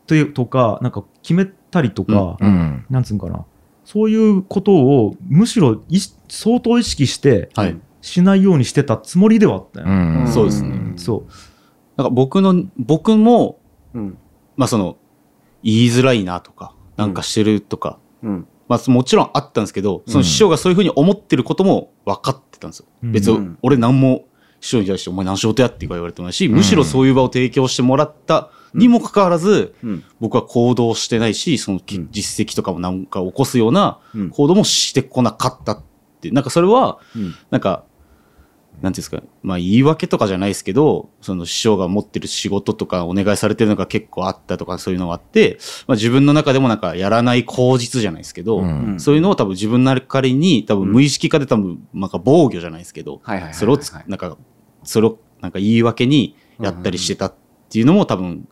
[0.06, 3.46] というとか、なんか決めたりとか、うんなんつうんかな、
[3.84, 7.80] そういうことをむしろいし相当意識してはい。
[8.04, 9.88] しないようにしてたつもりではあったよ。
[9.88, 11.32] うんそうですねんそう。
[11.96, 13.60] なんか僕の、僕も、
[13.94, 14.18] うん。
[14.58, 14.98] まあその、
[15.64, 18.48] 言いづらいなとか、なんかしてるとか、うん。
[18.68, 22.88] まあもちろんあったんですけど、その師匠がそういうふうに思ってることも分かってたんですよ。
[23.04, 24.26] うん別に俺何も
[24.60, 30.04] 師匠に対してお前何仕事やって言われてもないし、むしろそういう場を提供してもらったにもかかわらず、うん。
[30.20, 35.84] 僕は行動してないし、その実績とかもなんか起こすようなうん行動もしてこなかったっ
[36.20, 37.34] て、なんかそれは、うん。
[37.50, 37.86] なんか、
[38.84, 45.58] なんていうんですか、まあ言い訳とかじゃないですけど、その師匠が持ってる仕事とかお願いされてるのが結構あったとかそういうのがあって、
[45.88, 49.00] まあ自分の中でもなんかやらない口実じゃないですけど、うん。
[49.00, 53.22] そういうのを多分自分なりに多分無意識化で多分なんか防御じゃないですけど。
[53.54, 54.38] それをつなんか、
[54.84, 57.34] それをなんか言い訳にやったりしてたっ
[57.70, 58.50] ていうのも多分、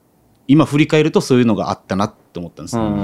[0.48, 2.96] 今振り返るとそういうのがあったなって思ったんですよ。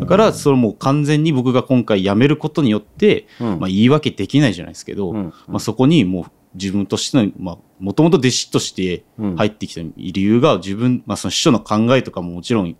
[0.00, 3.46] だから、それもう完全に僕が今回辞めることによって、うん。
[3.60, 5.32] まあ言い訳できないじゃないですけど、うん。
[5.48, 6.24] まあそこにもう
[6.54, 9.36] 自分としての、まあもともと弟子としてうん。
[9.36, 12.76] 入ってきた理由が自分、まあその師匠の考えとかももちろん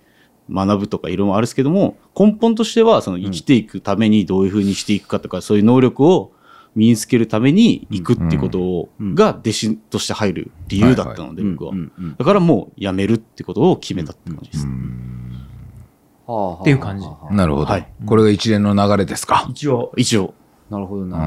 [0.51, 6.33] 学ぶとかいろいろあるんですけども、根本としては、その生きていくためにどういうふうにしていくかとか、そういう能力を
[6.75, 9.15] 身につけるために行くっていうことをうん。
[9.15, 11.75] が弟子として入る理由だったので、うん僕は
[12.19, 14.67] だからもう辞めるってことを決めたって感じです。
[14.67, 17.07] っていう感じ。
[17.31, 17.89] なるほど、はい。
[18.07, 19.47] これが一連の流れですか？
[19.51, 20.35] 一応、一応。
[20.71, 21.19] なるほどうな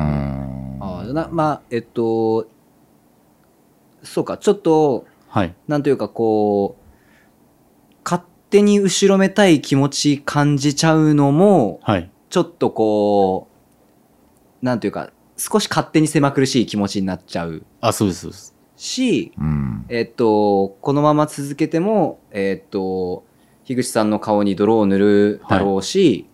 [0.80, 2.48] ああなまあ、えっと、
[4.04, 5.56] そうか、ちょっと、はい。
[5.68, 12.10] なんというかこう、勝手に後ろめたい気持ち感じちゃうのも、はい。
[12.30, 13.48] ちょっとこ
[14.62, 18.56] う、なんというか、少し勝手に狭苦しい気持ちになっちゃうあ、そうです、そうです。
[18.76, 23.24] し、うんえっと、このまま続けても、えっと、
[23.66, 26.28] 樋口さんの顔に泥を塗るだろうし、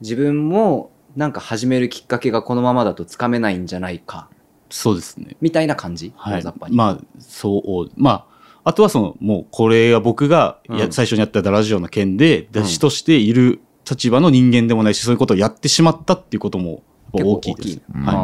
[0.00, 4.28] 自分もなんか始めるきっかけがこのままだとつかめないんじゃないか、
[4.70, 5.36] そうですね。
[5.40, 6.68] みたいな感じ、はい大雑把。
[6.68, 6.76] に。
[6.76, 16.82] まあ、そう、まあ、あとはその、もうこれが僕がや、うん最初にやったラジオの件で、うん弟子としている立場の人間でもないし、そういうことをやってしまったっていうことも
[17.12, 17.68] 大きいです。
[17.68, 18.16] 結構大きいうんはあ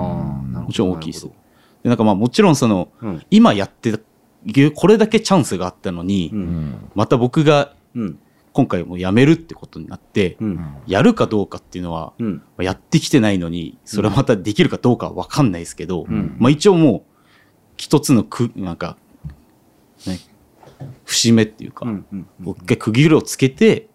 [0.44, 1.26] ーなるほどもちろん大きいです。
[1.26, 3.98] でなんかまあもちろんその、うん今やってた、
[4.74, 6.32] これだけチャンスがあったのに、
[6.94, 8.18] また僕がうん。
[8.52, 10.76] 今回もう辞めるってことになって、うん。
[10.86, 12.34] やるかどうかっていうのは、うん。
[12.36, 17.02] まあやってきてないのに、それはまたできるかどうかは分かんないですけど、うんまあ一応もう、
[17.76, 18.96] 一つのく、なんか、
[20.06, 20.18] ね、
[21.04, 21.86] 節目っていうか。
[21.86, 22.02] も
[22.40, 23.88] う一回区切りをつけて、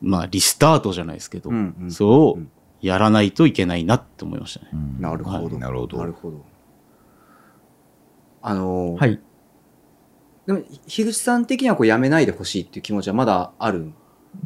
[0.00, 2.46] まあリスタートじゃないですけど、うんうんそう
[2.80, 4.70] やらないといけないなって思いましたね。
[4.98, 5.36] なるほど。
[5.36, 6.44] はいなるほどなるほど。
[8.42, 9.20] あのーはい。
[10.46, 13.92] でも、樋口さん的にはこうやめないでほしいっていう気持ちはまだある？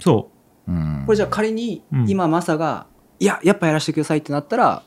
[0.01, 0.29] そ
[0.67, 2.87] うんこれじゃあ仮にうん今マサが、
[3.21, 4.83] いや、やっぱやらせてくださいってなったら、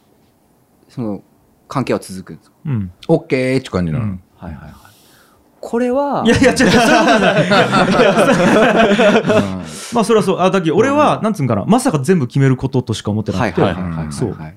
[0.90, 1.22] その
[1.68, 2.56] 関係は続くんですか？
[2.66, 2.70] う。
[2.70, 2.92] うん。
[3.08, 4.06] オッケーって感じなの。
[4.06, 4.74] うんはいはいはい。
[5.60, 6.72] これは、いやいや、違う違う。
[9.94, 10.40] まあ、それはそう。
[10.40, 14.14] あ、だけど俺は、なんつうんかな、まさか全部決めることとしか思ってなくて、はいはいはいはいはい。
[14.14, 14.56] そうはい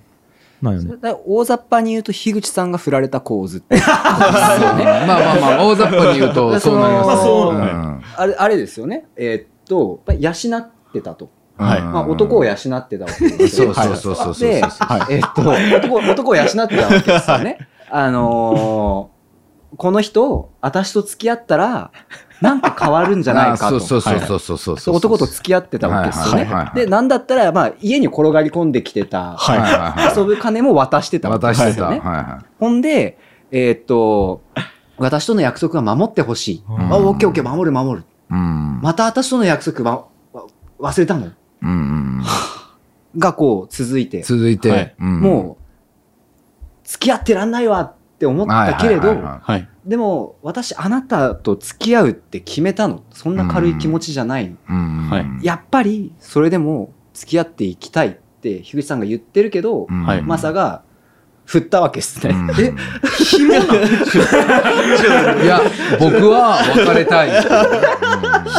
[0.62, 0.96] なんよね。
[1.26, 3.76] 大雑把に言うと、樋口さんが振られた構図って。
[3.80, 4.18] まあ
[5.06, 7.06] まあまあ、大雑把に言うとそうなります。
[7.06, 9.06] まあそううんあれあれですよね。
[9.16, 11.30] えーっと、やっぱ養ってたと。
[11.56, 14.48] はいまあ、男を養ってたわけですよそうそうそうそうそう。
[14.48, 17.58] で、はいえっと、男、男を養ってたわけですよね。
[17.90, 19.19] あのー
[19.76, 21.90] この人、私と付き合ったら、
[22.40, 23.76] なんか変わるんじゃないかと。
[23.76, 24.96] あそうそうそうそうそうそう。
[24.96, 30.16] 男と付き合ってたわけですよねで、なんだったら、まあ、家に転がり込んできてた、はいはいはい。
[30.16, 32.00] 遊ぶ金も渡してたわけですよね。
[32.00, 33.18] はほんで、
[33.50, 34.42] えーっと、
[34.96, 36.64] 私との約束は守ってほしい。
[36.68, 38.00] うんあ、オッケーオッケー、守る守る。
[38.00, 38.04] い。
[38.32, 38.80] うん。
[38.82, 40.44] また私との約束わわ
[40.80, 41.28] 忘れたの？
[41.62, 42.22] うんうん。
[43.18, 45.64] がこう続いて、続いて、もう、
[46.84, 49.14] 付き合ってらんないわって思ったけれど。
[49.86, 53.02] でも、私、あなたと付き合うって決めたの。
[53.12, 54.54] そんな軽い気持ちじゃない。
[55.42, 60.82] やっぱり、それでも付き合っていきたいって、樋口さんが言ってるけど、マサが
[61.50, 62.32] 振ったわけですね。
[62.32, 62.50] うん。
[62.60, 62.68] え、
[65.42, 65.60] いや、
[65.98, 67.30] 僕は別れたい。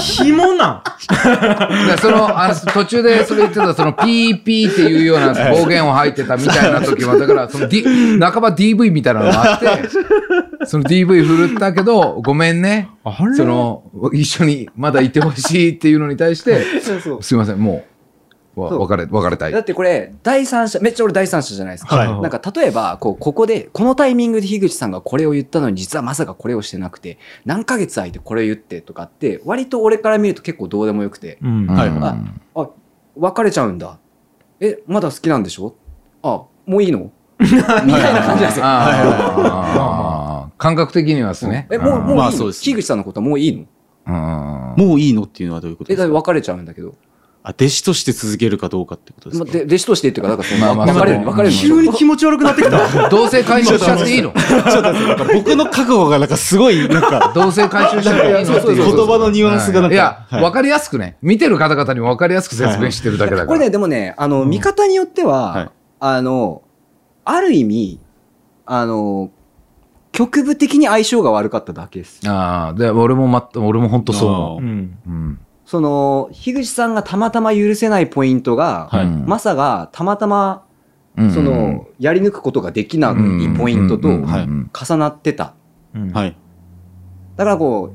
[0.01, 1.88] 紐なん？
[1.88, 9.65] でそのあの途中でそれ言ってたそのピーピーっていうような暴言を吐いてたみたいな時はだからその、D、半ば DV みたいなのがあって
[10.65, 12.89] その DV 振るったけどごめんね。
[13.38, 17.23] その一緒にまだいてほしいっていうのに対してそうそう。
[17.23, 17.91] すいませんもう
[18.56, 21.95] わそう別れ別れたいだってこれ、第三者、めっちゃ俺第三者じゃないですか。
[21.95, 31.61] はいなんか例えば、こう、ここで、このタイミングで樋口さんがこれを言ったのに、実はまさかこれをしてなくて、何ヶ月空いてこれを言ってとかって、割と俺から見ると結構どうでもよくて、うん。
[31.64, 32.18] うんはいあ、
[32.61, 32.69] あ、
[33.15, 33.98] 別れちゃうんだ。
[34.60, 35.73] え、まだ好きなんでしょ？
[36.22, 37.10] あ、もういいの？
[37.41, 38.65] みたいな感じなんですよ。
[40.57, 43.65] 感覚的にはですねえ、もう、もういいの、まあそうです樋口さんのことはもういいの
[44.07, 46.94] うんもういいのっていうのはどういうことえ、ですかだって別れちゃうんだけど。
[47.43, 51.61] あ、弟子として続けるかどうかってことですまかで弟子としてっていうか、だからその、まあまあ別れる、そう別れるの。
[51.85, 53.09] 急に気持ち悪くなってきた。
[53.09, 54.31] 同性回収しちゃっていいの？
[54.38, 58.57] ちょっと僕の覚悟がなんかすごい、なんか、同性回収しちゃっていいの？
[58.59, 63.47] っていう言葉のニュアンスがなんかいや、はいわかりやすくね、見てる方々にもわかりやすく説明してるだけだから。
[63.47, 65.69] これね、でもね、あの、見方によっては、はい
[65.99, 66.61] あの、
[67.26, 67.99] ある意味、
[68.65, 69.30] あの、
[70.11, 72.19] 局部的に相性が悪かっただけです。
[72.27, 74.97] ああ、で、俺もま、俺も本当そう思うん。
[75.07, 75.09] う。
[75.09, 75.39] うん。
[75.72, 79.06] その、樋口さんがたまたま許せないポイントが、はい。
[79.06, 80.65] うんマサがたまたま、
[81.15, 81.31] うん。
[81.31, 83.14] その、やり抜くことができない
[83.57, 85.53] ポイントと重なってた。
[85.95, 86.11] うん。
[86.11, 86.35] はい。
[87.38, 87.93] だからこ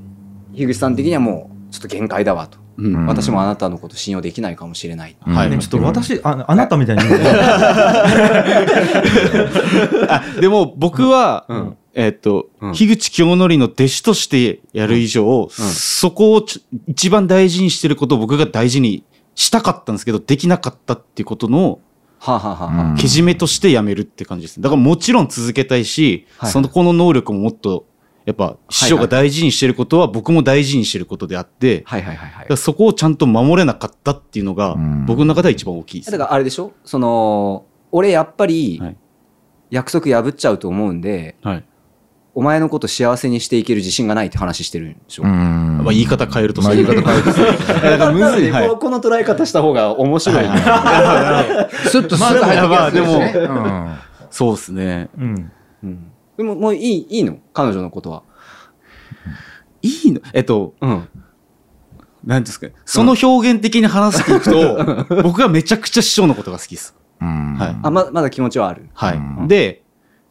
[0.55, 2.57] う、樋口さん的にはもう、ちょっと限界だわと。
[2.79, 2.95] うん。
[2.95, 5.15] うん私もあなたのこと信用できないかもしれない。
[5.21, 5.51] はい。
[5.51, 7.03] ねちょっと私、ああなたみたいに
[10.41, 12.73] でも僕は、うんえっと、うん。
[12.73, 16.47] 樋口清則の弟子としてやる以上、そこを
[16.87, 19.03] 一番大事にしてることを僕が大事に
[19.35, 21.81] したかったんですけど、できなかったっていうことの、
[22.19, 22.77] はあ、はあはあ。
[22.89, 24.63] はあけじめとしてやめるって感じですね。
[24.63, 26.53] だからもちろん続けたいし、はい。
[26.53, 27.87] その子の能力ももっと、
[28.27, 32.57] やっぱ師匠が大事にしてることは僕も大事にしてることであって、はいはいはいはい。
[32.59, 35.07] そこをちゃんと守れなかったっていうのがうん。
[35.07, 36.11] 僕の中では一番大きいです。
[36.11, 36.73] だからあれでしょ？
[36.85, 38.97] その俺やっぱりはい。
[39.69, 41.65] 約束破っちゃうと思うんで、はい。
[42.39, 48.51] お前のこと幸せにしていける自信がないって話してるんでしょ、うんまあ言い方変えるとまあ言い方変えると むずい。
[48.51, 50.51] はいこのこの捉え方した方が面白い、ね
[51.89, 53.49] スッとってきやすいですね。
[54.31, 55.09] そうですね。
[55.17, 55.51] うん
[55.83, 57.39] うんでももういいいいの？
[57.55, 58.23] 彼女のことは。
[59.81, 60.21] いいの？
[60.35, 61.09] えっと、うん。
[62.23, 62.75] なんですかね。
[62.85, 66.95] その表現的に話していくと、僕はめちゃくちゃ師匠のことが好きです。
[67.23, 68.91] うんはいあままだ気持ちはある。
[68.93, 69.17] はい。
[69.17, 69.86] うんで、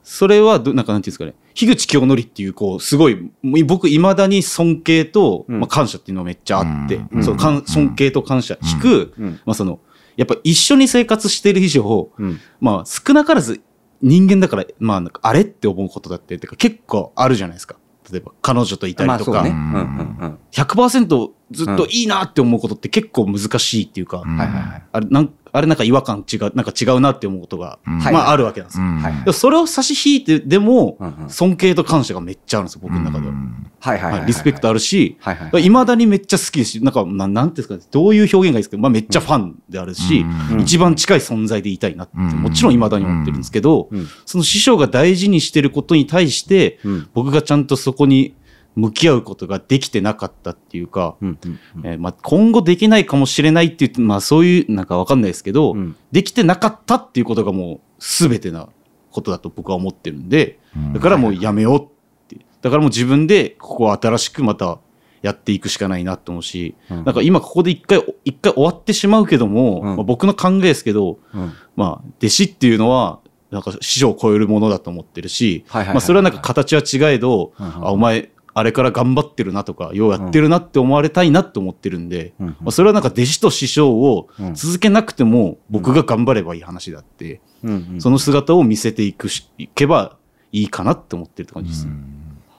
[0.08, 1.34] それはど、なんかなんていうんですかね。
[1.56, 3.32] 樋口清則っていう、こう、すごい、
[3.66, 9.40] 僕、未だに尊敬と、うんまあ、感謝っていうのがめっちゃあって、うんそのかん尊敬と感謝、引く、うん。
[9.46, 9.80] まあその、
[10.16, 12.40] やっぱ一緒に生活してる以上、うん。
[12.62, 13.62] まあ少なからず
[14.04, 17.76] 人間だから、まああれって思うことだって、てか結構あるじゃないですか。
[18.12, 19.50] 例えば彼女といたりとか、ね。
[19.50, 20.38] ううんんうんうん。
[20.52, 24.40] 100%ずっといいなって思うことって結構難しいっていうか、うん。
[24.40, 27.98] あれなんあれなんか違和感違う、なんか違うなって思うことが、うん。
[27.98, 28.86] まはいああるわけなんですよ。
[28.86, 29.00] うん。
[29.00, 33.34] はいでもそれを差し引いてでも、尊敬と感謝がめっちゃあるんですよ、僕の中では。
[33.80, 34.76] はいはいリスペクトある。
[34.76, 35.66] るし、はいはい。
[35.66, 35.70] い。
[35.70, 44.08] まだにめっちゃ好きですし、なんか、なんなんていうんですかね、どういう表現がいいですけど、まあめっちゃファンであるし、うん一番近い存在でいたいなって、うんもちろんいまだに思ってるんですけど、うん。
[44.26, 47.08] その師匠が大事にしてることに対して、うん。
[47.14, 48.36] 僕がちゃんとそこに
[48.76, 55.96] 向き合うことができてなかったっていうか、うんうんえーまあ、今後できないかもしれないって言って、まあそういう、なんかわかんないですけど、うん。
[56.12, 58.68] できてなかったっていうことがもう全てな
[59.12, 60.60] ことだと僕は思ってるんで、
[60.94, 62.46] だからもうやめようって。
[62.62, 64.80] だからもう自分でここは新しくまた
[65.22, 67.06] やっていくしかないなと思うし、うん。
[67.06, 69.96] なんか今ここで一回、一回終わってしまうけども、うん。
[69.96, 71.54] まあ、僕の考えですけど、うん。
[71.78, 73.20] まあ弟子っていうのは、
[73.52, 90.18] なんか師匠を超えるものだと思ってるし、はいはいはいはいまあそれはなんか形は違えど、あ、お前、あれから頑張ってるなとかようやってるなって思われたいなって思ってるんで、うん、まあ、それはなんか弟子と師匠を続けなくても僕が頑張ればいい話だって、うんうん、その姿を見せていくしいけば
[90.54, 91.88] いいかなって思ってるって感じです、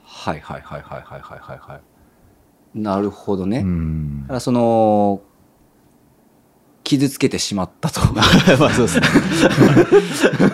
[0.05, 1.81] はいはいはいはいはいはいはい
[2.74, 3.64] なるほどね。
[4.23, 5.23] だからその
[6.87, 8.01] 傷つけてしまったと。
[8.15, 8.23] ま
[8.67, 9.07] あそうですね。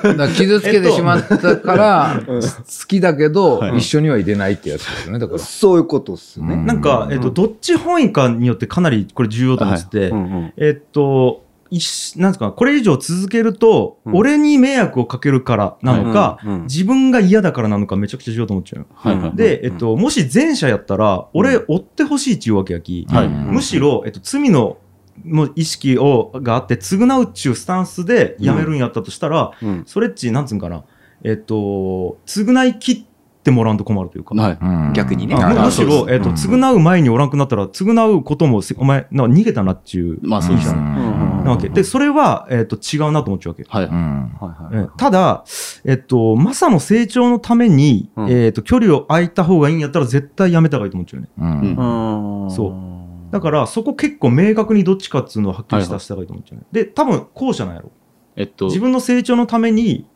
[0.03, 2.41] だから傷つけてしまったから、好
[2.89, 5.19] きだけど、はい一緒にはいれないってやつですよね。
[5.19, 5.39] だから。
[5.39, 6.55] そういうことっすね。
[6.55, 18.87] うんなんか、えっと、どっち本位かによってかなりこれ重要と思ってて、うんうんえっと、いしなんですか、これ以上続けると、うん俺に迷惑をかけるからなのか、自分が嫌だからなのかめちゃくちゃ重要と思っちゃうよ。
[18.95, 19.37] はいはい。
[19.37, 24.77] で、えっと、もし前者やったら、俺、追ってほしいっちゅうわけやき、はいむしろ、えっと、罪の、
[25.25, 29.83] もう意識をがあって償うっちゅうスタンスでやめるんやったとしたら、うん。
[29.87, 30.85] それっちなんつうんかな。
[31.23, 34.59] えっと償い切ってもらわんと困るというか、はい。
[34.61, 34.93] うん。
[34.95, 35.35] 逆にね。
[35.35, 40.27] あむしろ、えっとうん償う前におらんくなったら償うこともせお前なんか逃げたなっちゅう。
[40.27, 40.81] まあそうですね。
[40.81, 41.45] ん。
[41.45, 41.69] なわけ。
[41.69, 43.65] でそれは、えっと違うなと思っちゃうわけ。
[43.69, 43.85] はい。
[43.85, 44.37] うん。
[44.41, 44.85] はいはい。
[44.87, 45.45] えただ、
[45.85, 48.31] えっと、マサの成長のために、うん。
[48.31, 51.33] えっと、距離を空いた方がいいんやったら絶対やめた方がいいと思っちゃうよね。
[51.39, 52.45] うん。
[52.45, 52.51] うん。
[52.51, 52.92] そう
[53.33, 56.67] だから、そこ結構明確にどっちかっつうのをはっきりさせた方がいいと思っちゃうね。
[56.71, 57.91] で、多分、後者なんやろ。
[58.37, 60.07] えっと、自分の成長のために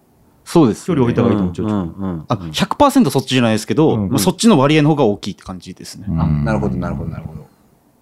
[0.45, 1.67] そうです、距離を置いた方がいいと思っちゃう。
[1.67, 6.07] うんあ、100%そっちじゃないですけど、うんまあそっちの割合の方が大きいって感じですね。
[6.09, 7.47] あなるほどなるほどなるほど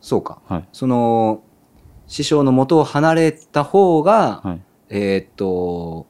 [0.00, 0.68] そうかはい。
[0.72, 1.42] その
[2.06, 4.62] 師匠の元を離れた方が、はい。
[4.90, 6.06] えーっと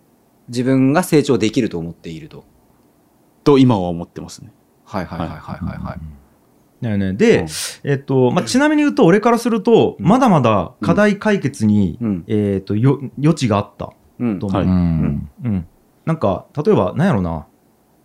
[0.48, 2.44] 自分が成長できると思っていると
[3.44, 4.52] と今は思ってますね。
[4.84, 6.00] はいはいはいはいはいはい
[6.84, 7.12] だよね。
[7.14, 7.46] で、うん。
[7.84, 12.24] えっと、まあ、ちなみに言うと、俺からすると、まだまだ課題解決に、うん。
[12.26, 14.38] えっと、よ、余地があったうん。
[14.38, 14.62] と思う。
[14.62, 14.68] はい。
[14.68, 15.28] うん。
[15.44, 15.66] うん。
[16.04, 17.46] なんか、例えば、なんやろな。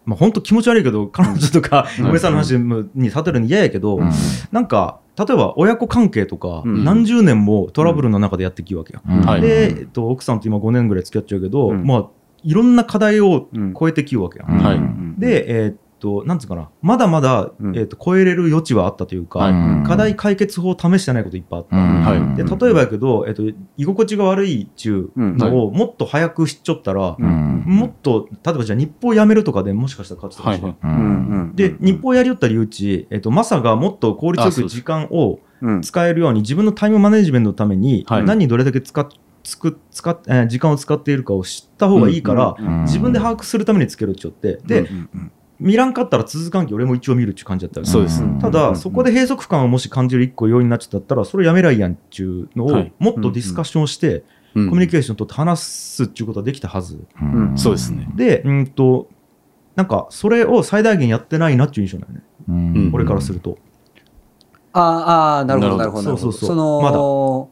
[0.06, 2.12] まあ、本当気持ち悪いけど、彼女とか、うん。
[2.12, 4.10] 上さんの話に立てるの嫌やけど、うん。
[4.52, 6.84] なんか、例えば親子関係とか、うん。
[6.86, 9.02] 何十年もトラブルの中でやってきるわけや。
[9.08, 9.22] うん。
[9.22, 9.42] はい。
[9.42, 11.86] で、えっと、奥さんと今5年ぐらい付き合っちゃうけど、うん。
[11.86, 12.08] まあ、
[12.42, 13.74] いろんな課題をうん。
[13.78, 14.46] 超えてきるわけや。
[15.18, 17.76] で、えと、なんつうかな、まだまだ、うん。
[17.78, 19.88] えーっと、超えれる余地はあったというか、はい。
[19.88, 21.76] 課題解決法を試してないこといっぱいあった。
[21.76, 22.02] うん。
[22.02, 22.36] はい。
[22.36, 27.64] で、例えばやけど、えーっと、居心地が悪いっちゅうのをもっと早く知っちゃったら、うん。
[27.66, 35.82] もっと、例えばじゃあ日報辞めるとかでもしかしたら勝つとかもしれんはいうんうんうんで、日報やりよった理由うち、えーっと、マサがもっと効率よく時間をうん。
[35.82, 38.24] 使えるように、自分のタイムマネジメントのために、はい。
[38.24, 39.06] 何にどれだけ使っ
[39.44, 44.90] つく使っ、えー時間を使っているかを知った方がいいから、うん自分で把握するためにつけるっちゃって、で、
[45.60, 47.92] 見らんかったら続かんき俺も一応見るっていう感じだったよね。
[47.92, 48.24] そうです。
[48.24, 48.40] うん。
[48.40, 54.24] ただ、そこで閉塞感をもし感じる一個要因になっちゃったら、それやめりゃいいやんっていうのをはい、もっとディスカッションして、
[54.56, 54.70] うん。
[54.70, 57.00] コミュニケーション取って話すっていうことはできたはず。
[57.22, 57.58] うん。
[57.58, 58.08] そうですね。
[58.16, 59.10] で、うんと、
[59.76, 62.24] なんか、それを最大限やってないなっていう印象だよね。
[62.48, 62.92] うん。
[62.94, 63.58] 俺からすると。
[64.72, 66.04] あーあーなるほどななるほど。
[66.04, 66.18] なるほど。
[66.18, 66.50] そうそうそう。
[66.50, 67.50] その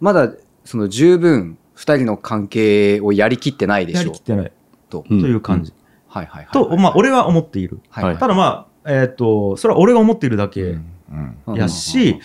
[0.00, 0.32] まだ。
[0.64, 4.12] その十分二人の関係をやりきってないでやしょ。
[4.12, 4.52] りきってない。
[4.90, 5.20] と、うん。
[5.20, 5.72] という感じ。
[6.16, 6.52] はいはいはい。
[6.52, 7.80] と、まあ、俺は思っている。
[7.90, 8.04] はい。
[8.04, 8.18] はい。
[8.18, 10.62] ただまあ、えっと、それは俺が思っているだけ。
[10.62, 11.54] うん。
[11.54, 12.18] やし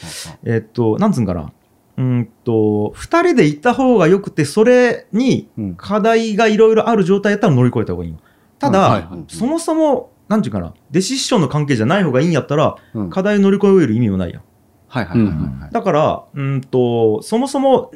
[0.46, 1.12] えっと、なん。
[1.12, 1.26] つうん。
[1.26, 1.52] かな。
[1.98, 2.30] うん。
[2.46, 5.76] と、二人で行った方がよくて、それにうん。
[5.76, 8.18] 課題がいろいろある状態やったら乗り越えた方がいいよ。
[8.60, 10.42] ただ、はいはいそもそも、なん。
[10.42, 12.32] ていうかな、弟子師匠の関係じゃない方がいいん。
[12.32, 13.10] やったら、うん。
[13.10, 14.42] 課題乗り越える意味もないやん。
[14.88, 16.62] はいはいはいはいだから、うん。
[16.62, 17.92] と、そもそも、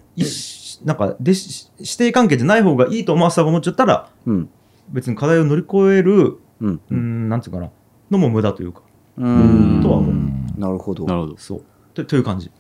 [0.86, 0.98] なん。
[0.98, 4.50] か、弟子、指定関係じゃない方がいいとマスターが思っちゃったら、うん
[4.90, 6.82] 別に課題を乗り越える、うん。
[6.90, 7.70] うん、なんていうかな、
[8.12, 8.82] のも無駄というか、
[9.18, 9.82] うん。
[9.82, 10.60] とは思う。
[10.60, 11.06] なるほど。
[11.06, 11.38] なるほど。
[11.38, 11.64] そう。
[11.94, 12.52] とという感じ。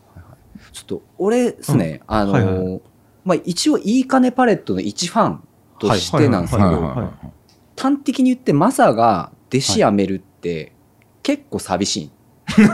[0.72, 2.81] ちょっと俺ですね、あのーはいはい
[3.23, 5.47] まあ一応いいかねパレットの一ファン
[5.80, 7.11] としてなんですけど、はいはいはいはい。
[7.76, 10.73] 端的に言ってマサが弟子辞めるって
[11.23, 12.11] 結構寂しい、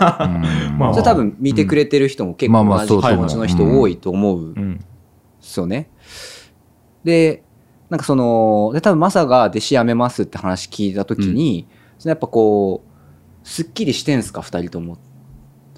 [0.78, 4.78] まあそれ多分見てくれてる人も結構同じ気あそうそう持ちの人多いと思うんうん。
[4.78, 4.84] で
[5.40, 5.90] すよね。
[7.06, 7.44] で
[7.92, 11.68] なんかそので多分マサが弟子辞めますって話聞いた時に、
[12.00, 14.98] そのやっぱこうすっきりしてんすか2人とも？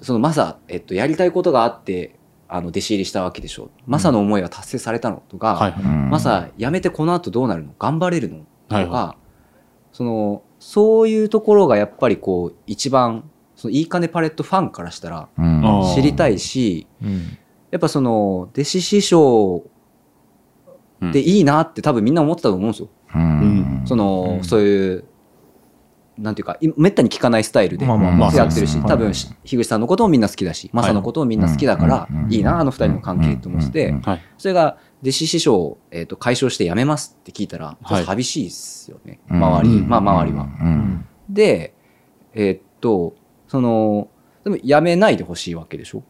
[0.00, 2.14] そのマサ、えっと、やりたいことがあって
[2.46, 3.68] あの弟子入りしたわけでしょ。
[3.86, 5.24] マサの思いは達成されたの？
[5.28, 5.72] とか、はい。
[5.72, 5.82] はい。
[5.82, 7.74] マサ辞めてこの後どうなるの？
[7.78, 8.38] 頑張れるの？
[8.38, 9.16] とか、はいは
[9.92, 15.28] そのそういうところがやっぱりこう一番そのいいかねパレットファンからしたら
[15.94, 17.38] 知りたいしうん。
[17.72, 19.68] やっぱその弟子師匠
[21.12, 22.88] でいいなって多分みんな思ってたと思うんですよ。
[23.14, 23.82] うん。
[23.84, 24.44] その、うん。
[24.44, 25.04] そういう
[26.16, 27.94] なんていうかいめったに聞かないスタイルでや
[28.46, 33.94] ってるし、多分樋口さんのこともみんな好きだし、マサのこともみんな好きだから、うんいいなあの二人の関係と思って。
[34.38, 40.44] それが弟子師匠を、えー、と解消して辞めますって聞いたら、寂しいですよね、周り、まあ周りは。
[40.44, 41.06] うん。
[41.28, 41.74] で、
[42.32, 43.16] えーっと、
[43.48, 44.08] その、
[44.44, 46.04] でも辞めないでほしいわけでしょ？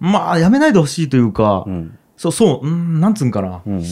[0.00, 1.98] まあ、やめないでほしいというか、ん。
[2.20, 3.62] そう、そう、うん、なんつうんかな。
[3.66, 3.82] うんうん、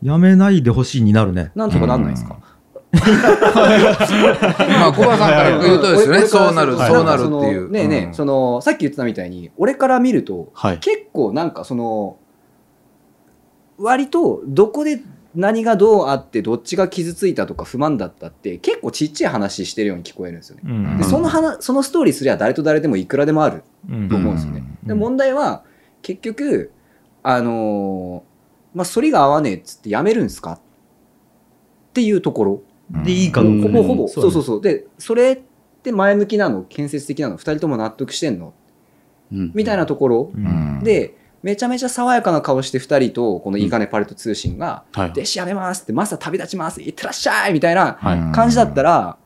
[0.00, 1.52] やめないでほしいになるね。
[1.54, 2.96] なんとかなんないですか、 ま
[4.86, 6.18] あ小林さんから言うとですよね。
[6.20, 6.90] 俺そうなるはい。
[6.90, 7.70] そうなるっていう。
[7.70, 10.78] ねえねえ、うんその、さっき言ってたみたいに、俺から見ると、はい。
[10.78, 12.16] 結構なんかその、
[13.76, 15.02] 割とどこで
[15.34, 20.62] 何がどうあってどっちが傷ついたとか不満だったって結構ちっちゃい話してるように聞こえるんですよね。
[20.64, 20.96] うん。
[20.96, 24.64] でその話そのストーリーすりゃ誰と誰でもいくらでもあるうんと思うんですよね。
[24.82, 24.88] うん。
[24.88, 25.64] で問題は
[26.00, 26.72] 結局
[27.28, 30.52] あのーまあ反りが合わねえっつってやめるんですか？
[30.52, 30.60] っ
[31.94, 32.62] ていうところ。
[33.04, 33.68] で、いいかどうか。
[33.68, 33.82] ほぼ。
[33.82, 34.60] ほぼ、そうそううそう。
[34.60, 35.38] でそれっ
[35.82, 36.62] て前向きなの？
[36.62, 38.52] 建設的なの？2人とも納得してんの？
[39.32, 39.50] うん。
[39.54, 40.30] みたいなところ。
[40.34, 40.80] うん。
[40.82, 48.34] でめちゃめちゃ爽やかな顔して2人とこのいいかねパレット通信がはい「弟子やめます」って「マスター旅立ちます」「いってらっしゃい」みたいなはい。
[48.34, 49.16] 感じだったら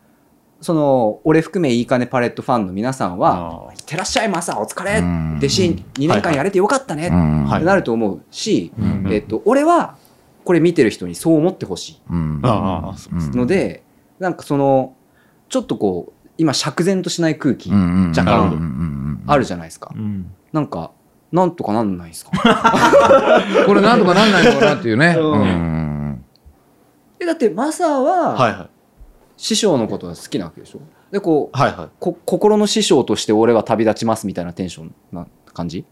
[0.61, 5.37] その俺含めいいかねパレットファンの皆さんはあ「いってらっしゃいマスターお疲れ」うん。
[5.39, 7.09] 弟子2年間やれてよかったね。
[7.09, 7.47] うん。
[7.51, 9.07] ってなると思うし、うん。
[9.11, 9.97] えっと、俺は
[10.45, 12.03] これ見てる人にそう思ってほしい。
[12.11, 13.83] ので、
[14.19, 14.95] なんかその
[15.49, 20.31] ちょっとこう今釈然としない空気若干あるじゃないですか、うん。
[20.53, 20.91] なんか
[21.33, 22.33] なんとかなんないですか？
[23.67, 25.17] これなんとかなんないのかなっていうね。
[27.19, 28.69] えだってマサははいはい。
[29.43, 30.81] 師匠のことが好きなわけでしょ？
[31.11, 31.89] でこうはいはい。
[31.99, 35.87] こ心の師匠として俺は旅立ちますみたいなテンションな感じ？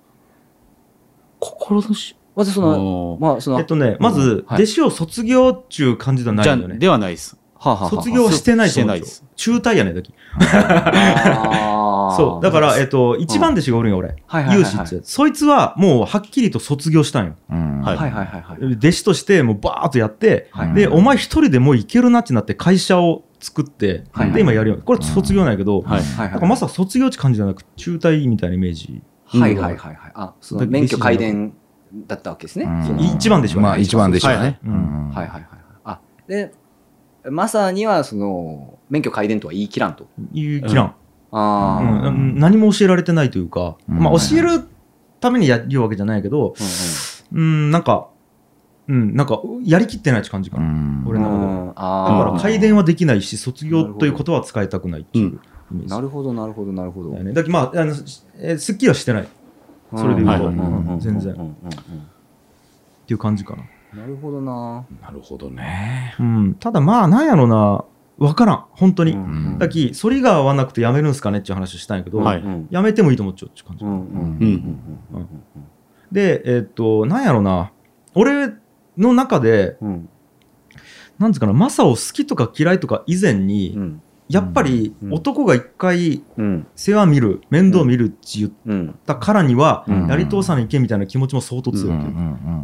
[1.41, 2.15] 心のし。
[2.37, 6.77] まずそのの、まあそのえっとね、まず、はい弟子を卒業っちゅう感じではないよね。
[6.77, 7.39] ではないです。
[7.59, 10.13] はあはあはあ卒業はしてないと思うしてないです中退やねんだき。
[10.41, 12.17] あー。
[12.17, 12.43] そう。
[12.43, 14.09] だから、えっと、一番弟子がおるんよ、俺。
[14.09, 14.59] はいはいはいはい。
[14.59, 15.05] 有志って。
[15.05, 17.35] そいつは、もう、はっきりと卒業したんよ。
[17.51, 17.81] うん。
[17.83, 17.97] はい。
[17.97, 18.75] はいはいはいはい。
[18.75, 20.75] 弟子として、もう、バーっとやって、はい。
[20.75, 24.33] で、お前一人でもういけるなってなって、会社を作って、はい。
[24.33, 24.79] で、今やるよ。
[24.85, 26.03] これ卒業なんやけど、はい。
[26.03, 26.31] はい。
[26.31, 29.03] なんかまさか卒業って感じじゃなく、中退みたいなイメージ。
[29.27, 30.13] はいはいはいはい。
[30.15, 31.53] あそのだ免許改伝
[32.07, 32.67] だったわけですね。
[33.15, 33.69] 一番弟子はね。
[33.69, 34.59] まあ一番でしょうねはい。
[34.65, 35.11] うん。
[35.11, 35.51] はいはいはいはい。
[35.85, 36.53] あで
[37.31, 40.09] マサにはその免許改伝とは言い切らんと。
[40.33, 40.95] いう気らん。
[41.31, 43.99] あ何も教えられてないというか、うん。
[43.99, 44.65] まあ教える
[45.21, 46.55] ためにやるわけじゃないけど、
[47.33, 48.09] うん、なんか、
[48.89, 50.67] うん、なんか、やりきってないって感じかうな。
[50.67, 51.05] ん。
[51.07, 55.39] 俺の中でだあから、改伝はできないし、卒業ということは使いたくないっていう。
[55.71, 57.11] なるほどなるほどなるほど。
[57.11, 57.33] だよね。
[57.35, 57.93] だけどまあ、あの、
[58.39, 59.29] えーすっきりはしてない。
[59.95, 61.35] それで言うと、全然。
[61.35, 61.37] っ
[63.07, 63.65] ていう感じかな。
[63.99, 64.87] なるほどな。
[65.03, 66.15] なるほどね。
[66.21, 66.55] うん。
[66.55, 67.85] ただまあ、なんやろな。
[68.19, 68.65] 分からん。
[68.73, 69.59] 本当に、うん。
[69.59, 71.39] だきそれが合わなくてやめるんすかね？
[71.39, 72.23] っていう話をしたんやけど、
[72.71, 73.99] やめてもいいと思っちゃうって感じ、うんうん。
[75.13, 75.29] うん。
[76.11, 77.73] でえっとなんやろな。
[78.15, 78.53] 俺
[78.97, 80.09] の中でうん。
[81.19, 85.15] なんつうかなマサを好きとか嫌いとか以前に、うんやっぱりうん。
[85.15, 86.67] 男が一回うん。
[86.77, 90.07] 世話見る面倒見るって言っうんたからには、うん。
[90.07, 91.99] やり通さないけんみたいな気持ちも相当強い、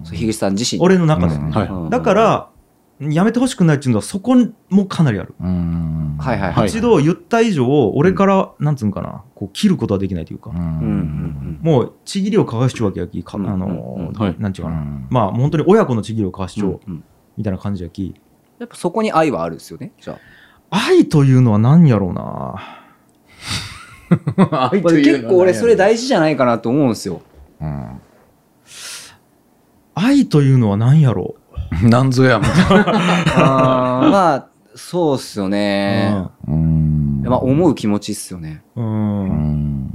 [0.04, 0.80] 樋口さん自身。
[0.82, 1.50] 俺の中で、うん。
[1.50, 1.68] はい。
[1.68, 1.90] うん。
[1.90, 2.50] だから
[3.00, 4.36] やめてほしくないっていうのはそこ
[4.68, 6.68] もかなりある、はいはいはい。
[6.68, 10.58] 一度言った以上俺から、なんつうんかなこう切ることはできないというか、うん。
[10.58, 14.12] うんもうちぎりを交わしちゃうわけやきあのうん。
[14.12, 14.36] はい。
[14.38, 17.02] なんちゅうかな、まあ本当に親子のちぎりを交わしちゃう、うん。
[17.36, 18.14] みたいな感じやき。
[18.60, 20.18] やっぱそこに愛はあるんですよねじゃ
[20.74, 22.80] 愛というのは何やろうな。
[24.50, 27.22] あ結構俺それ大事じゃないかなと思うんですよ。
[29.94, 31.36] 愛というのは何やろ
[31.82, 32.40] なん ぞや。
[32.42, 32.48] もん。
[32.48, 37.22] まあそうっすよう、ねうん。
[37.24, 38.64] まあ思う気持ちっすよね。
[38.74, 39.22] うん。
[39.22, 39.93] うん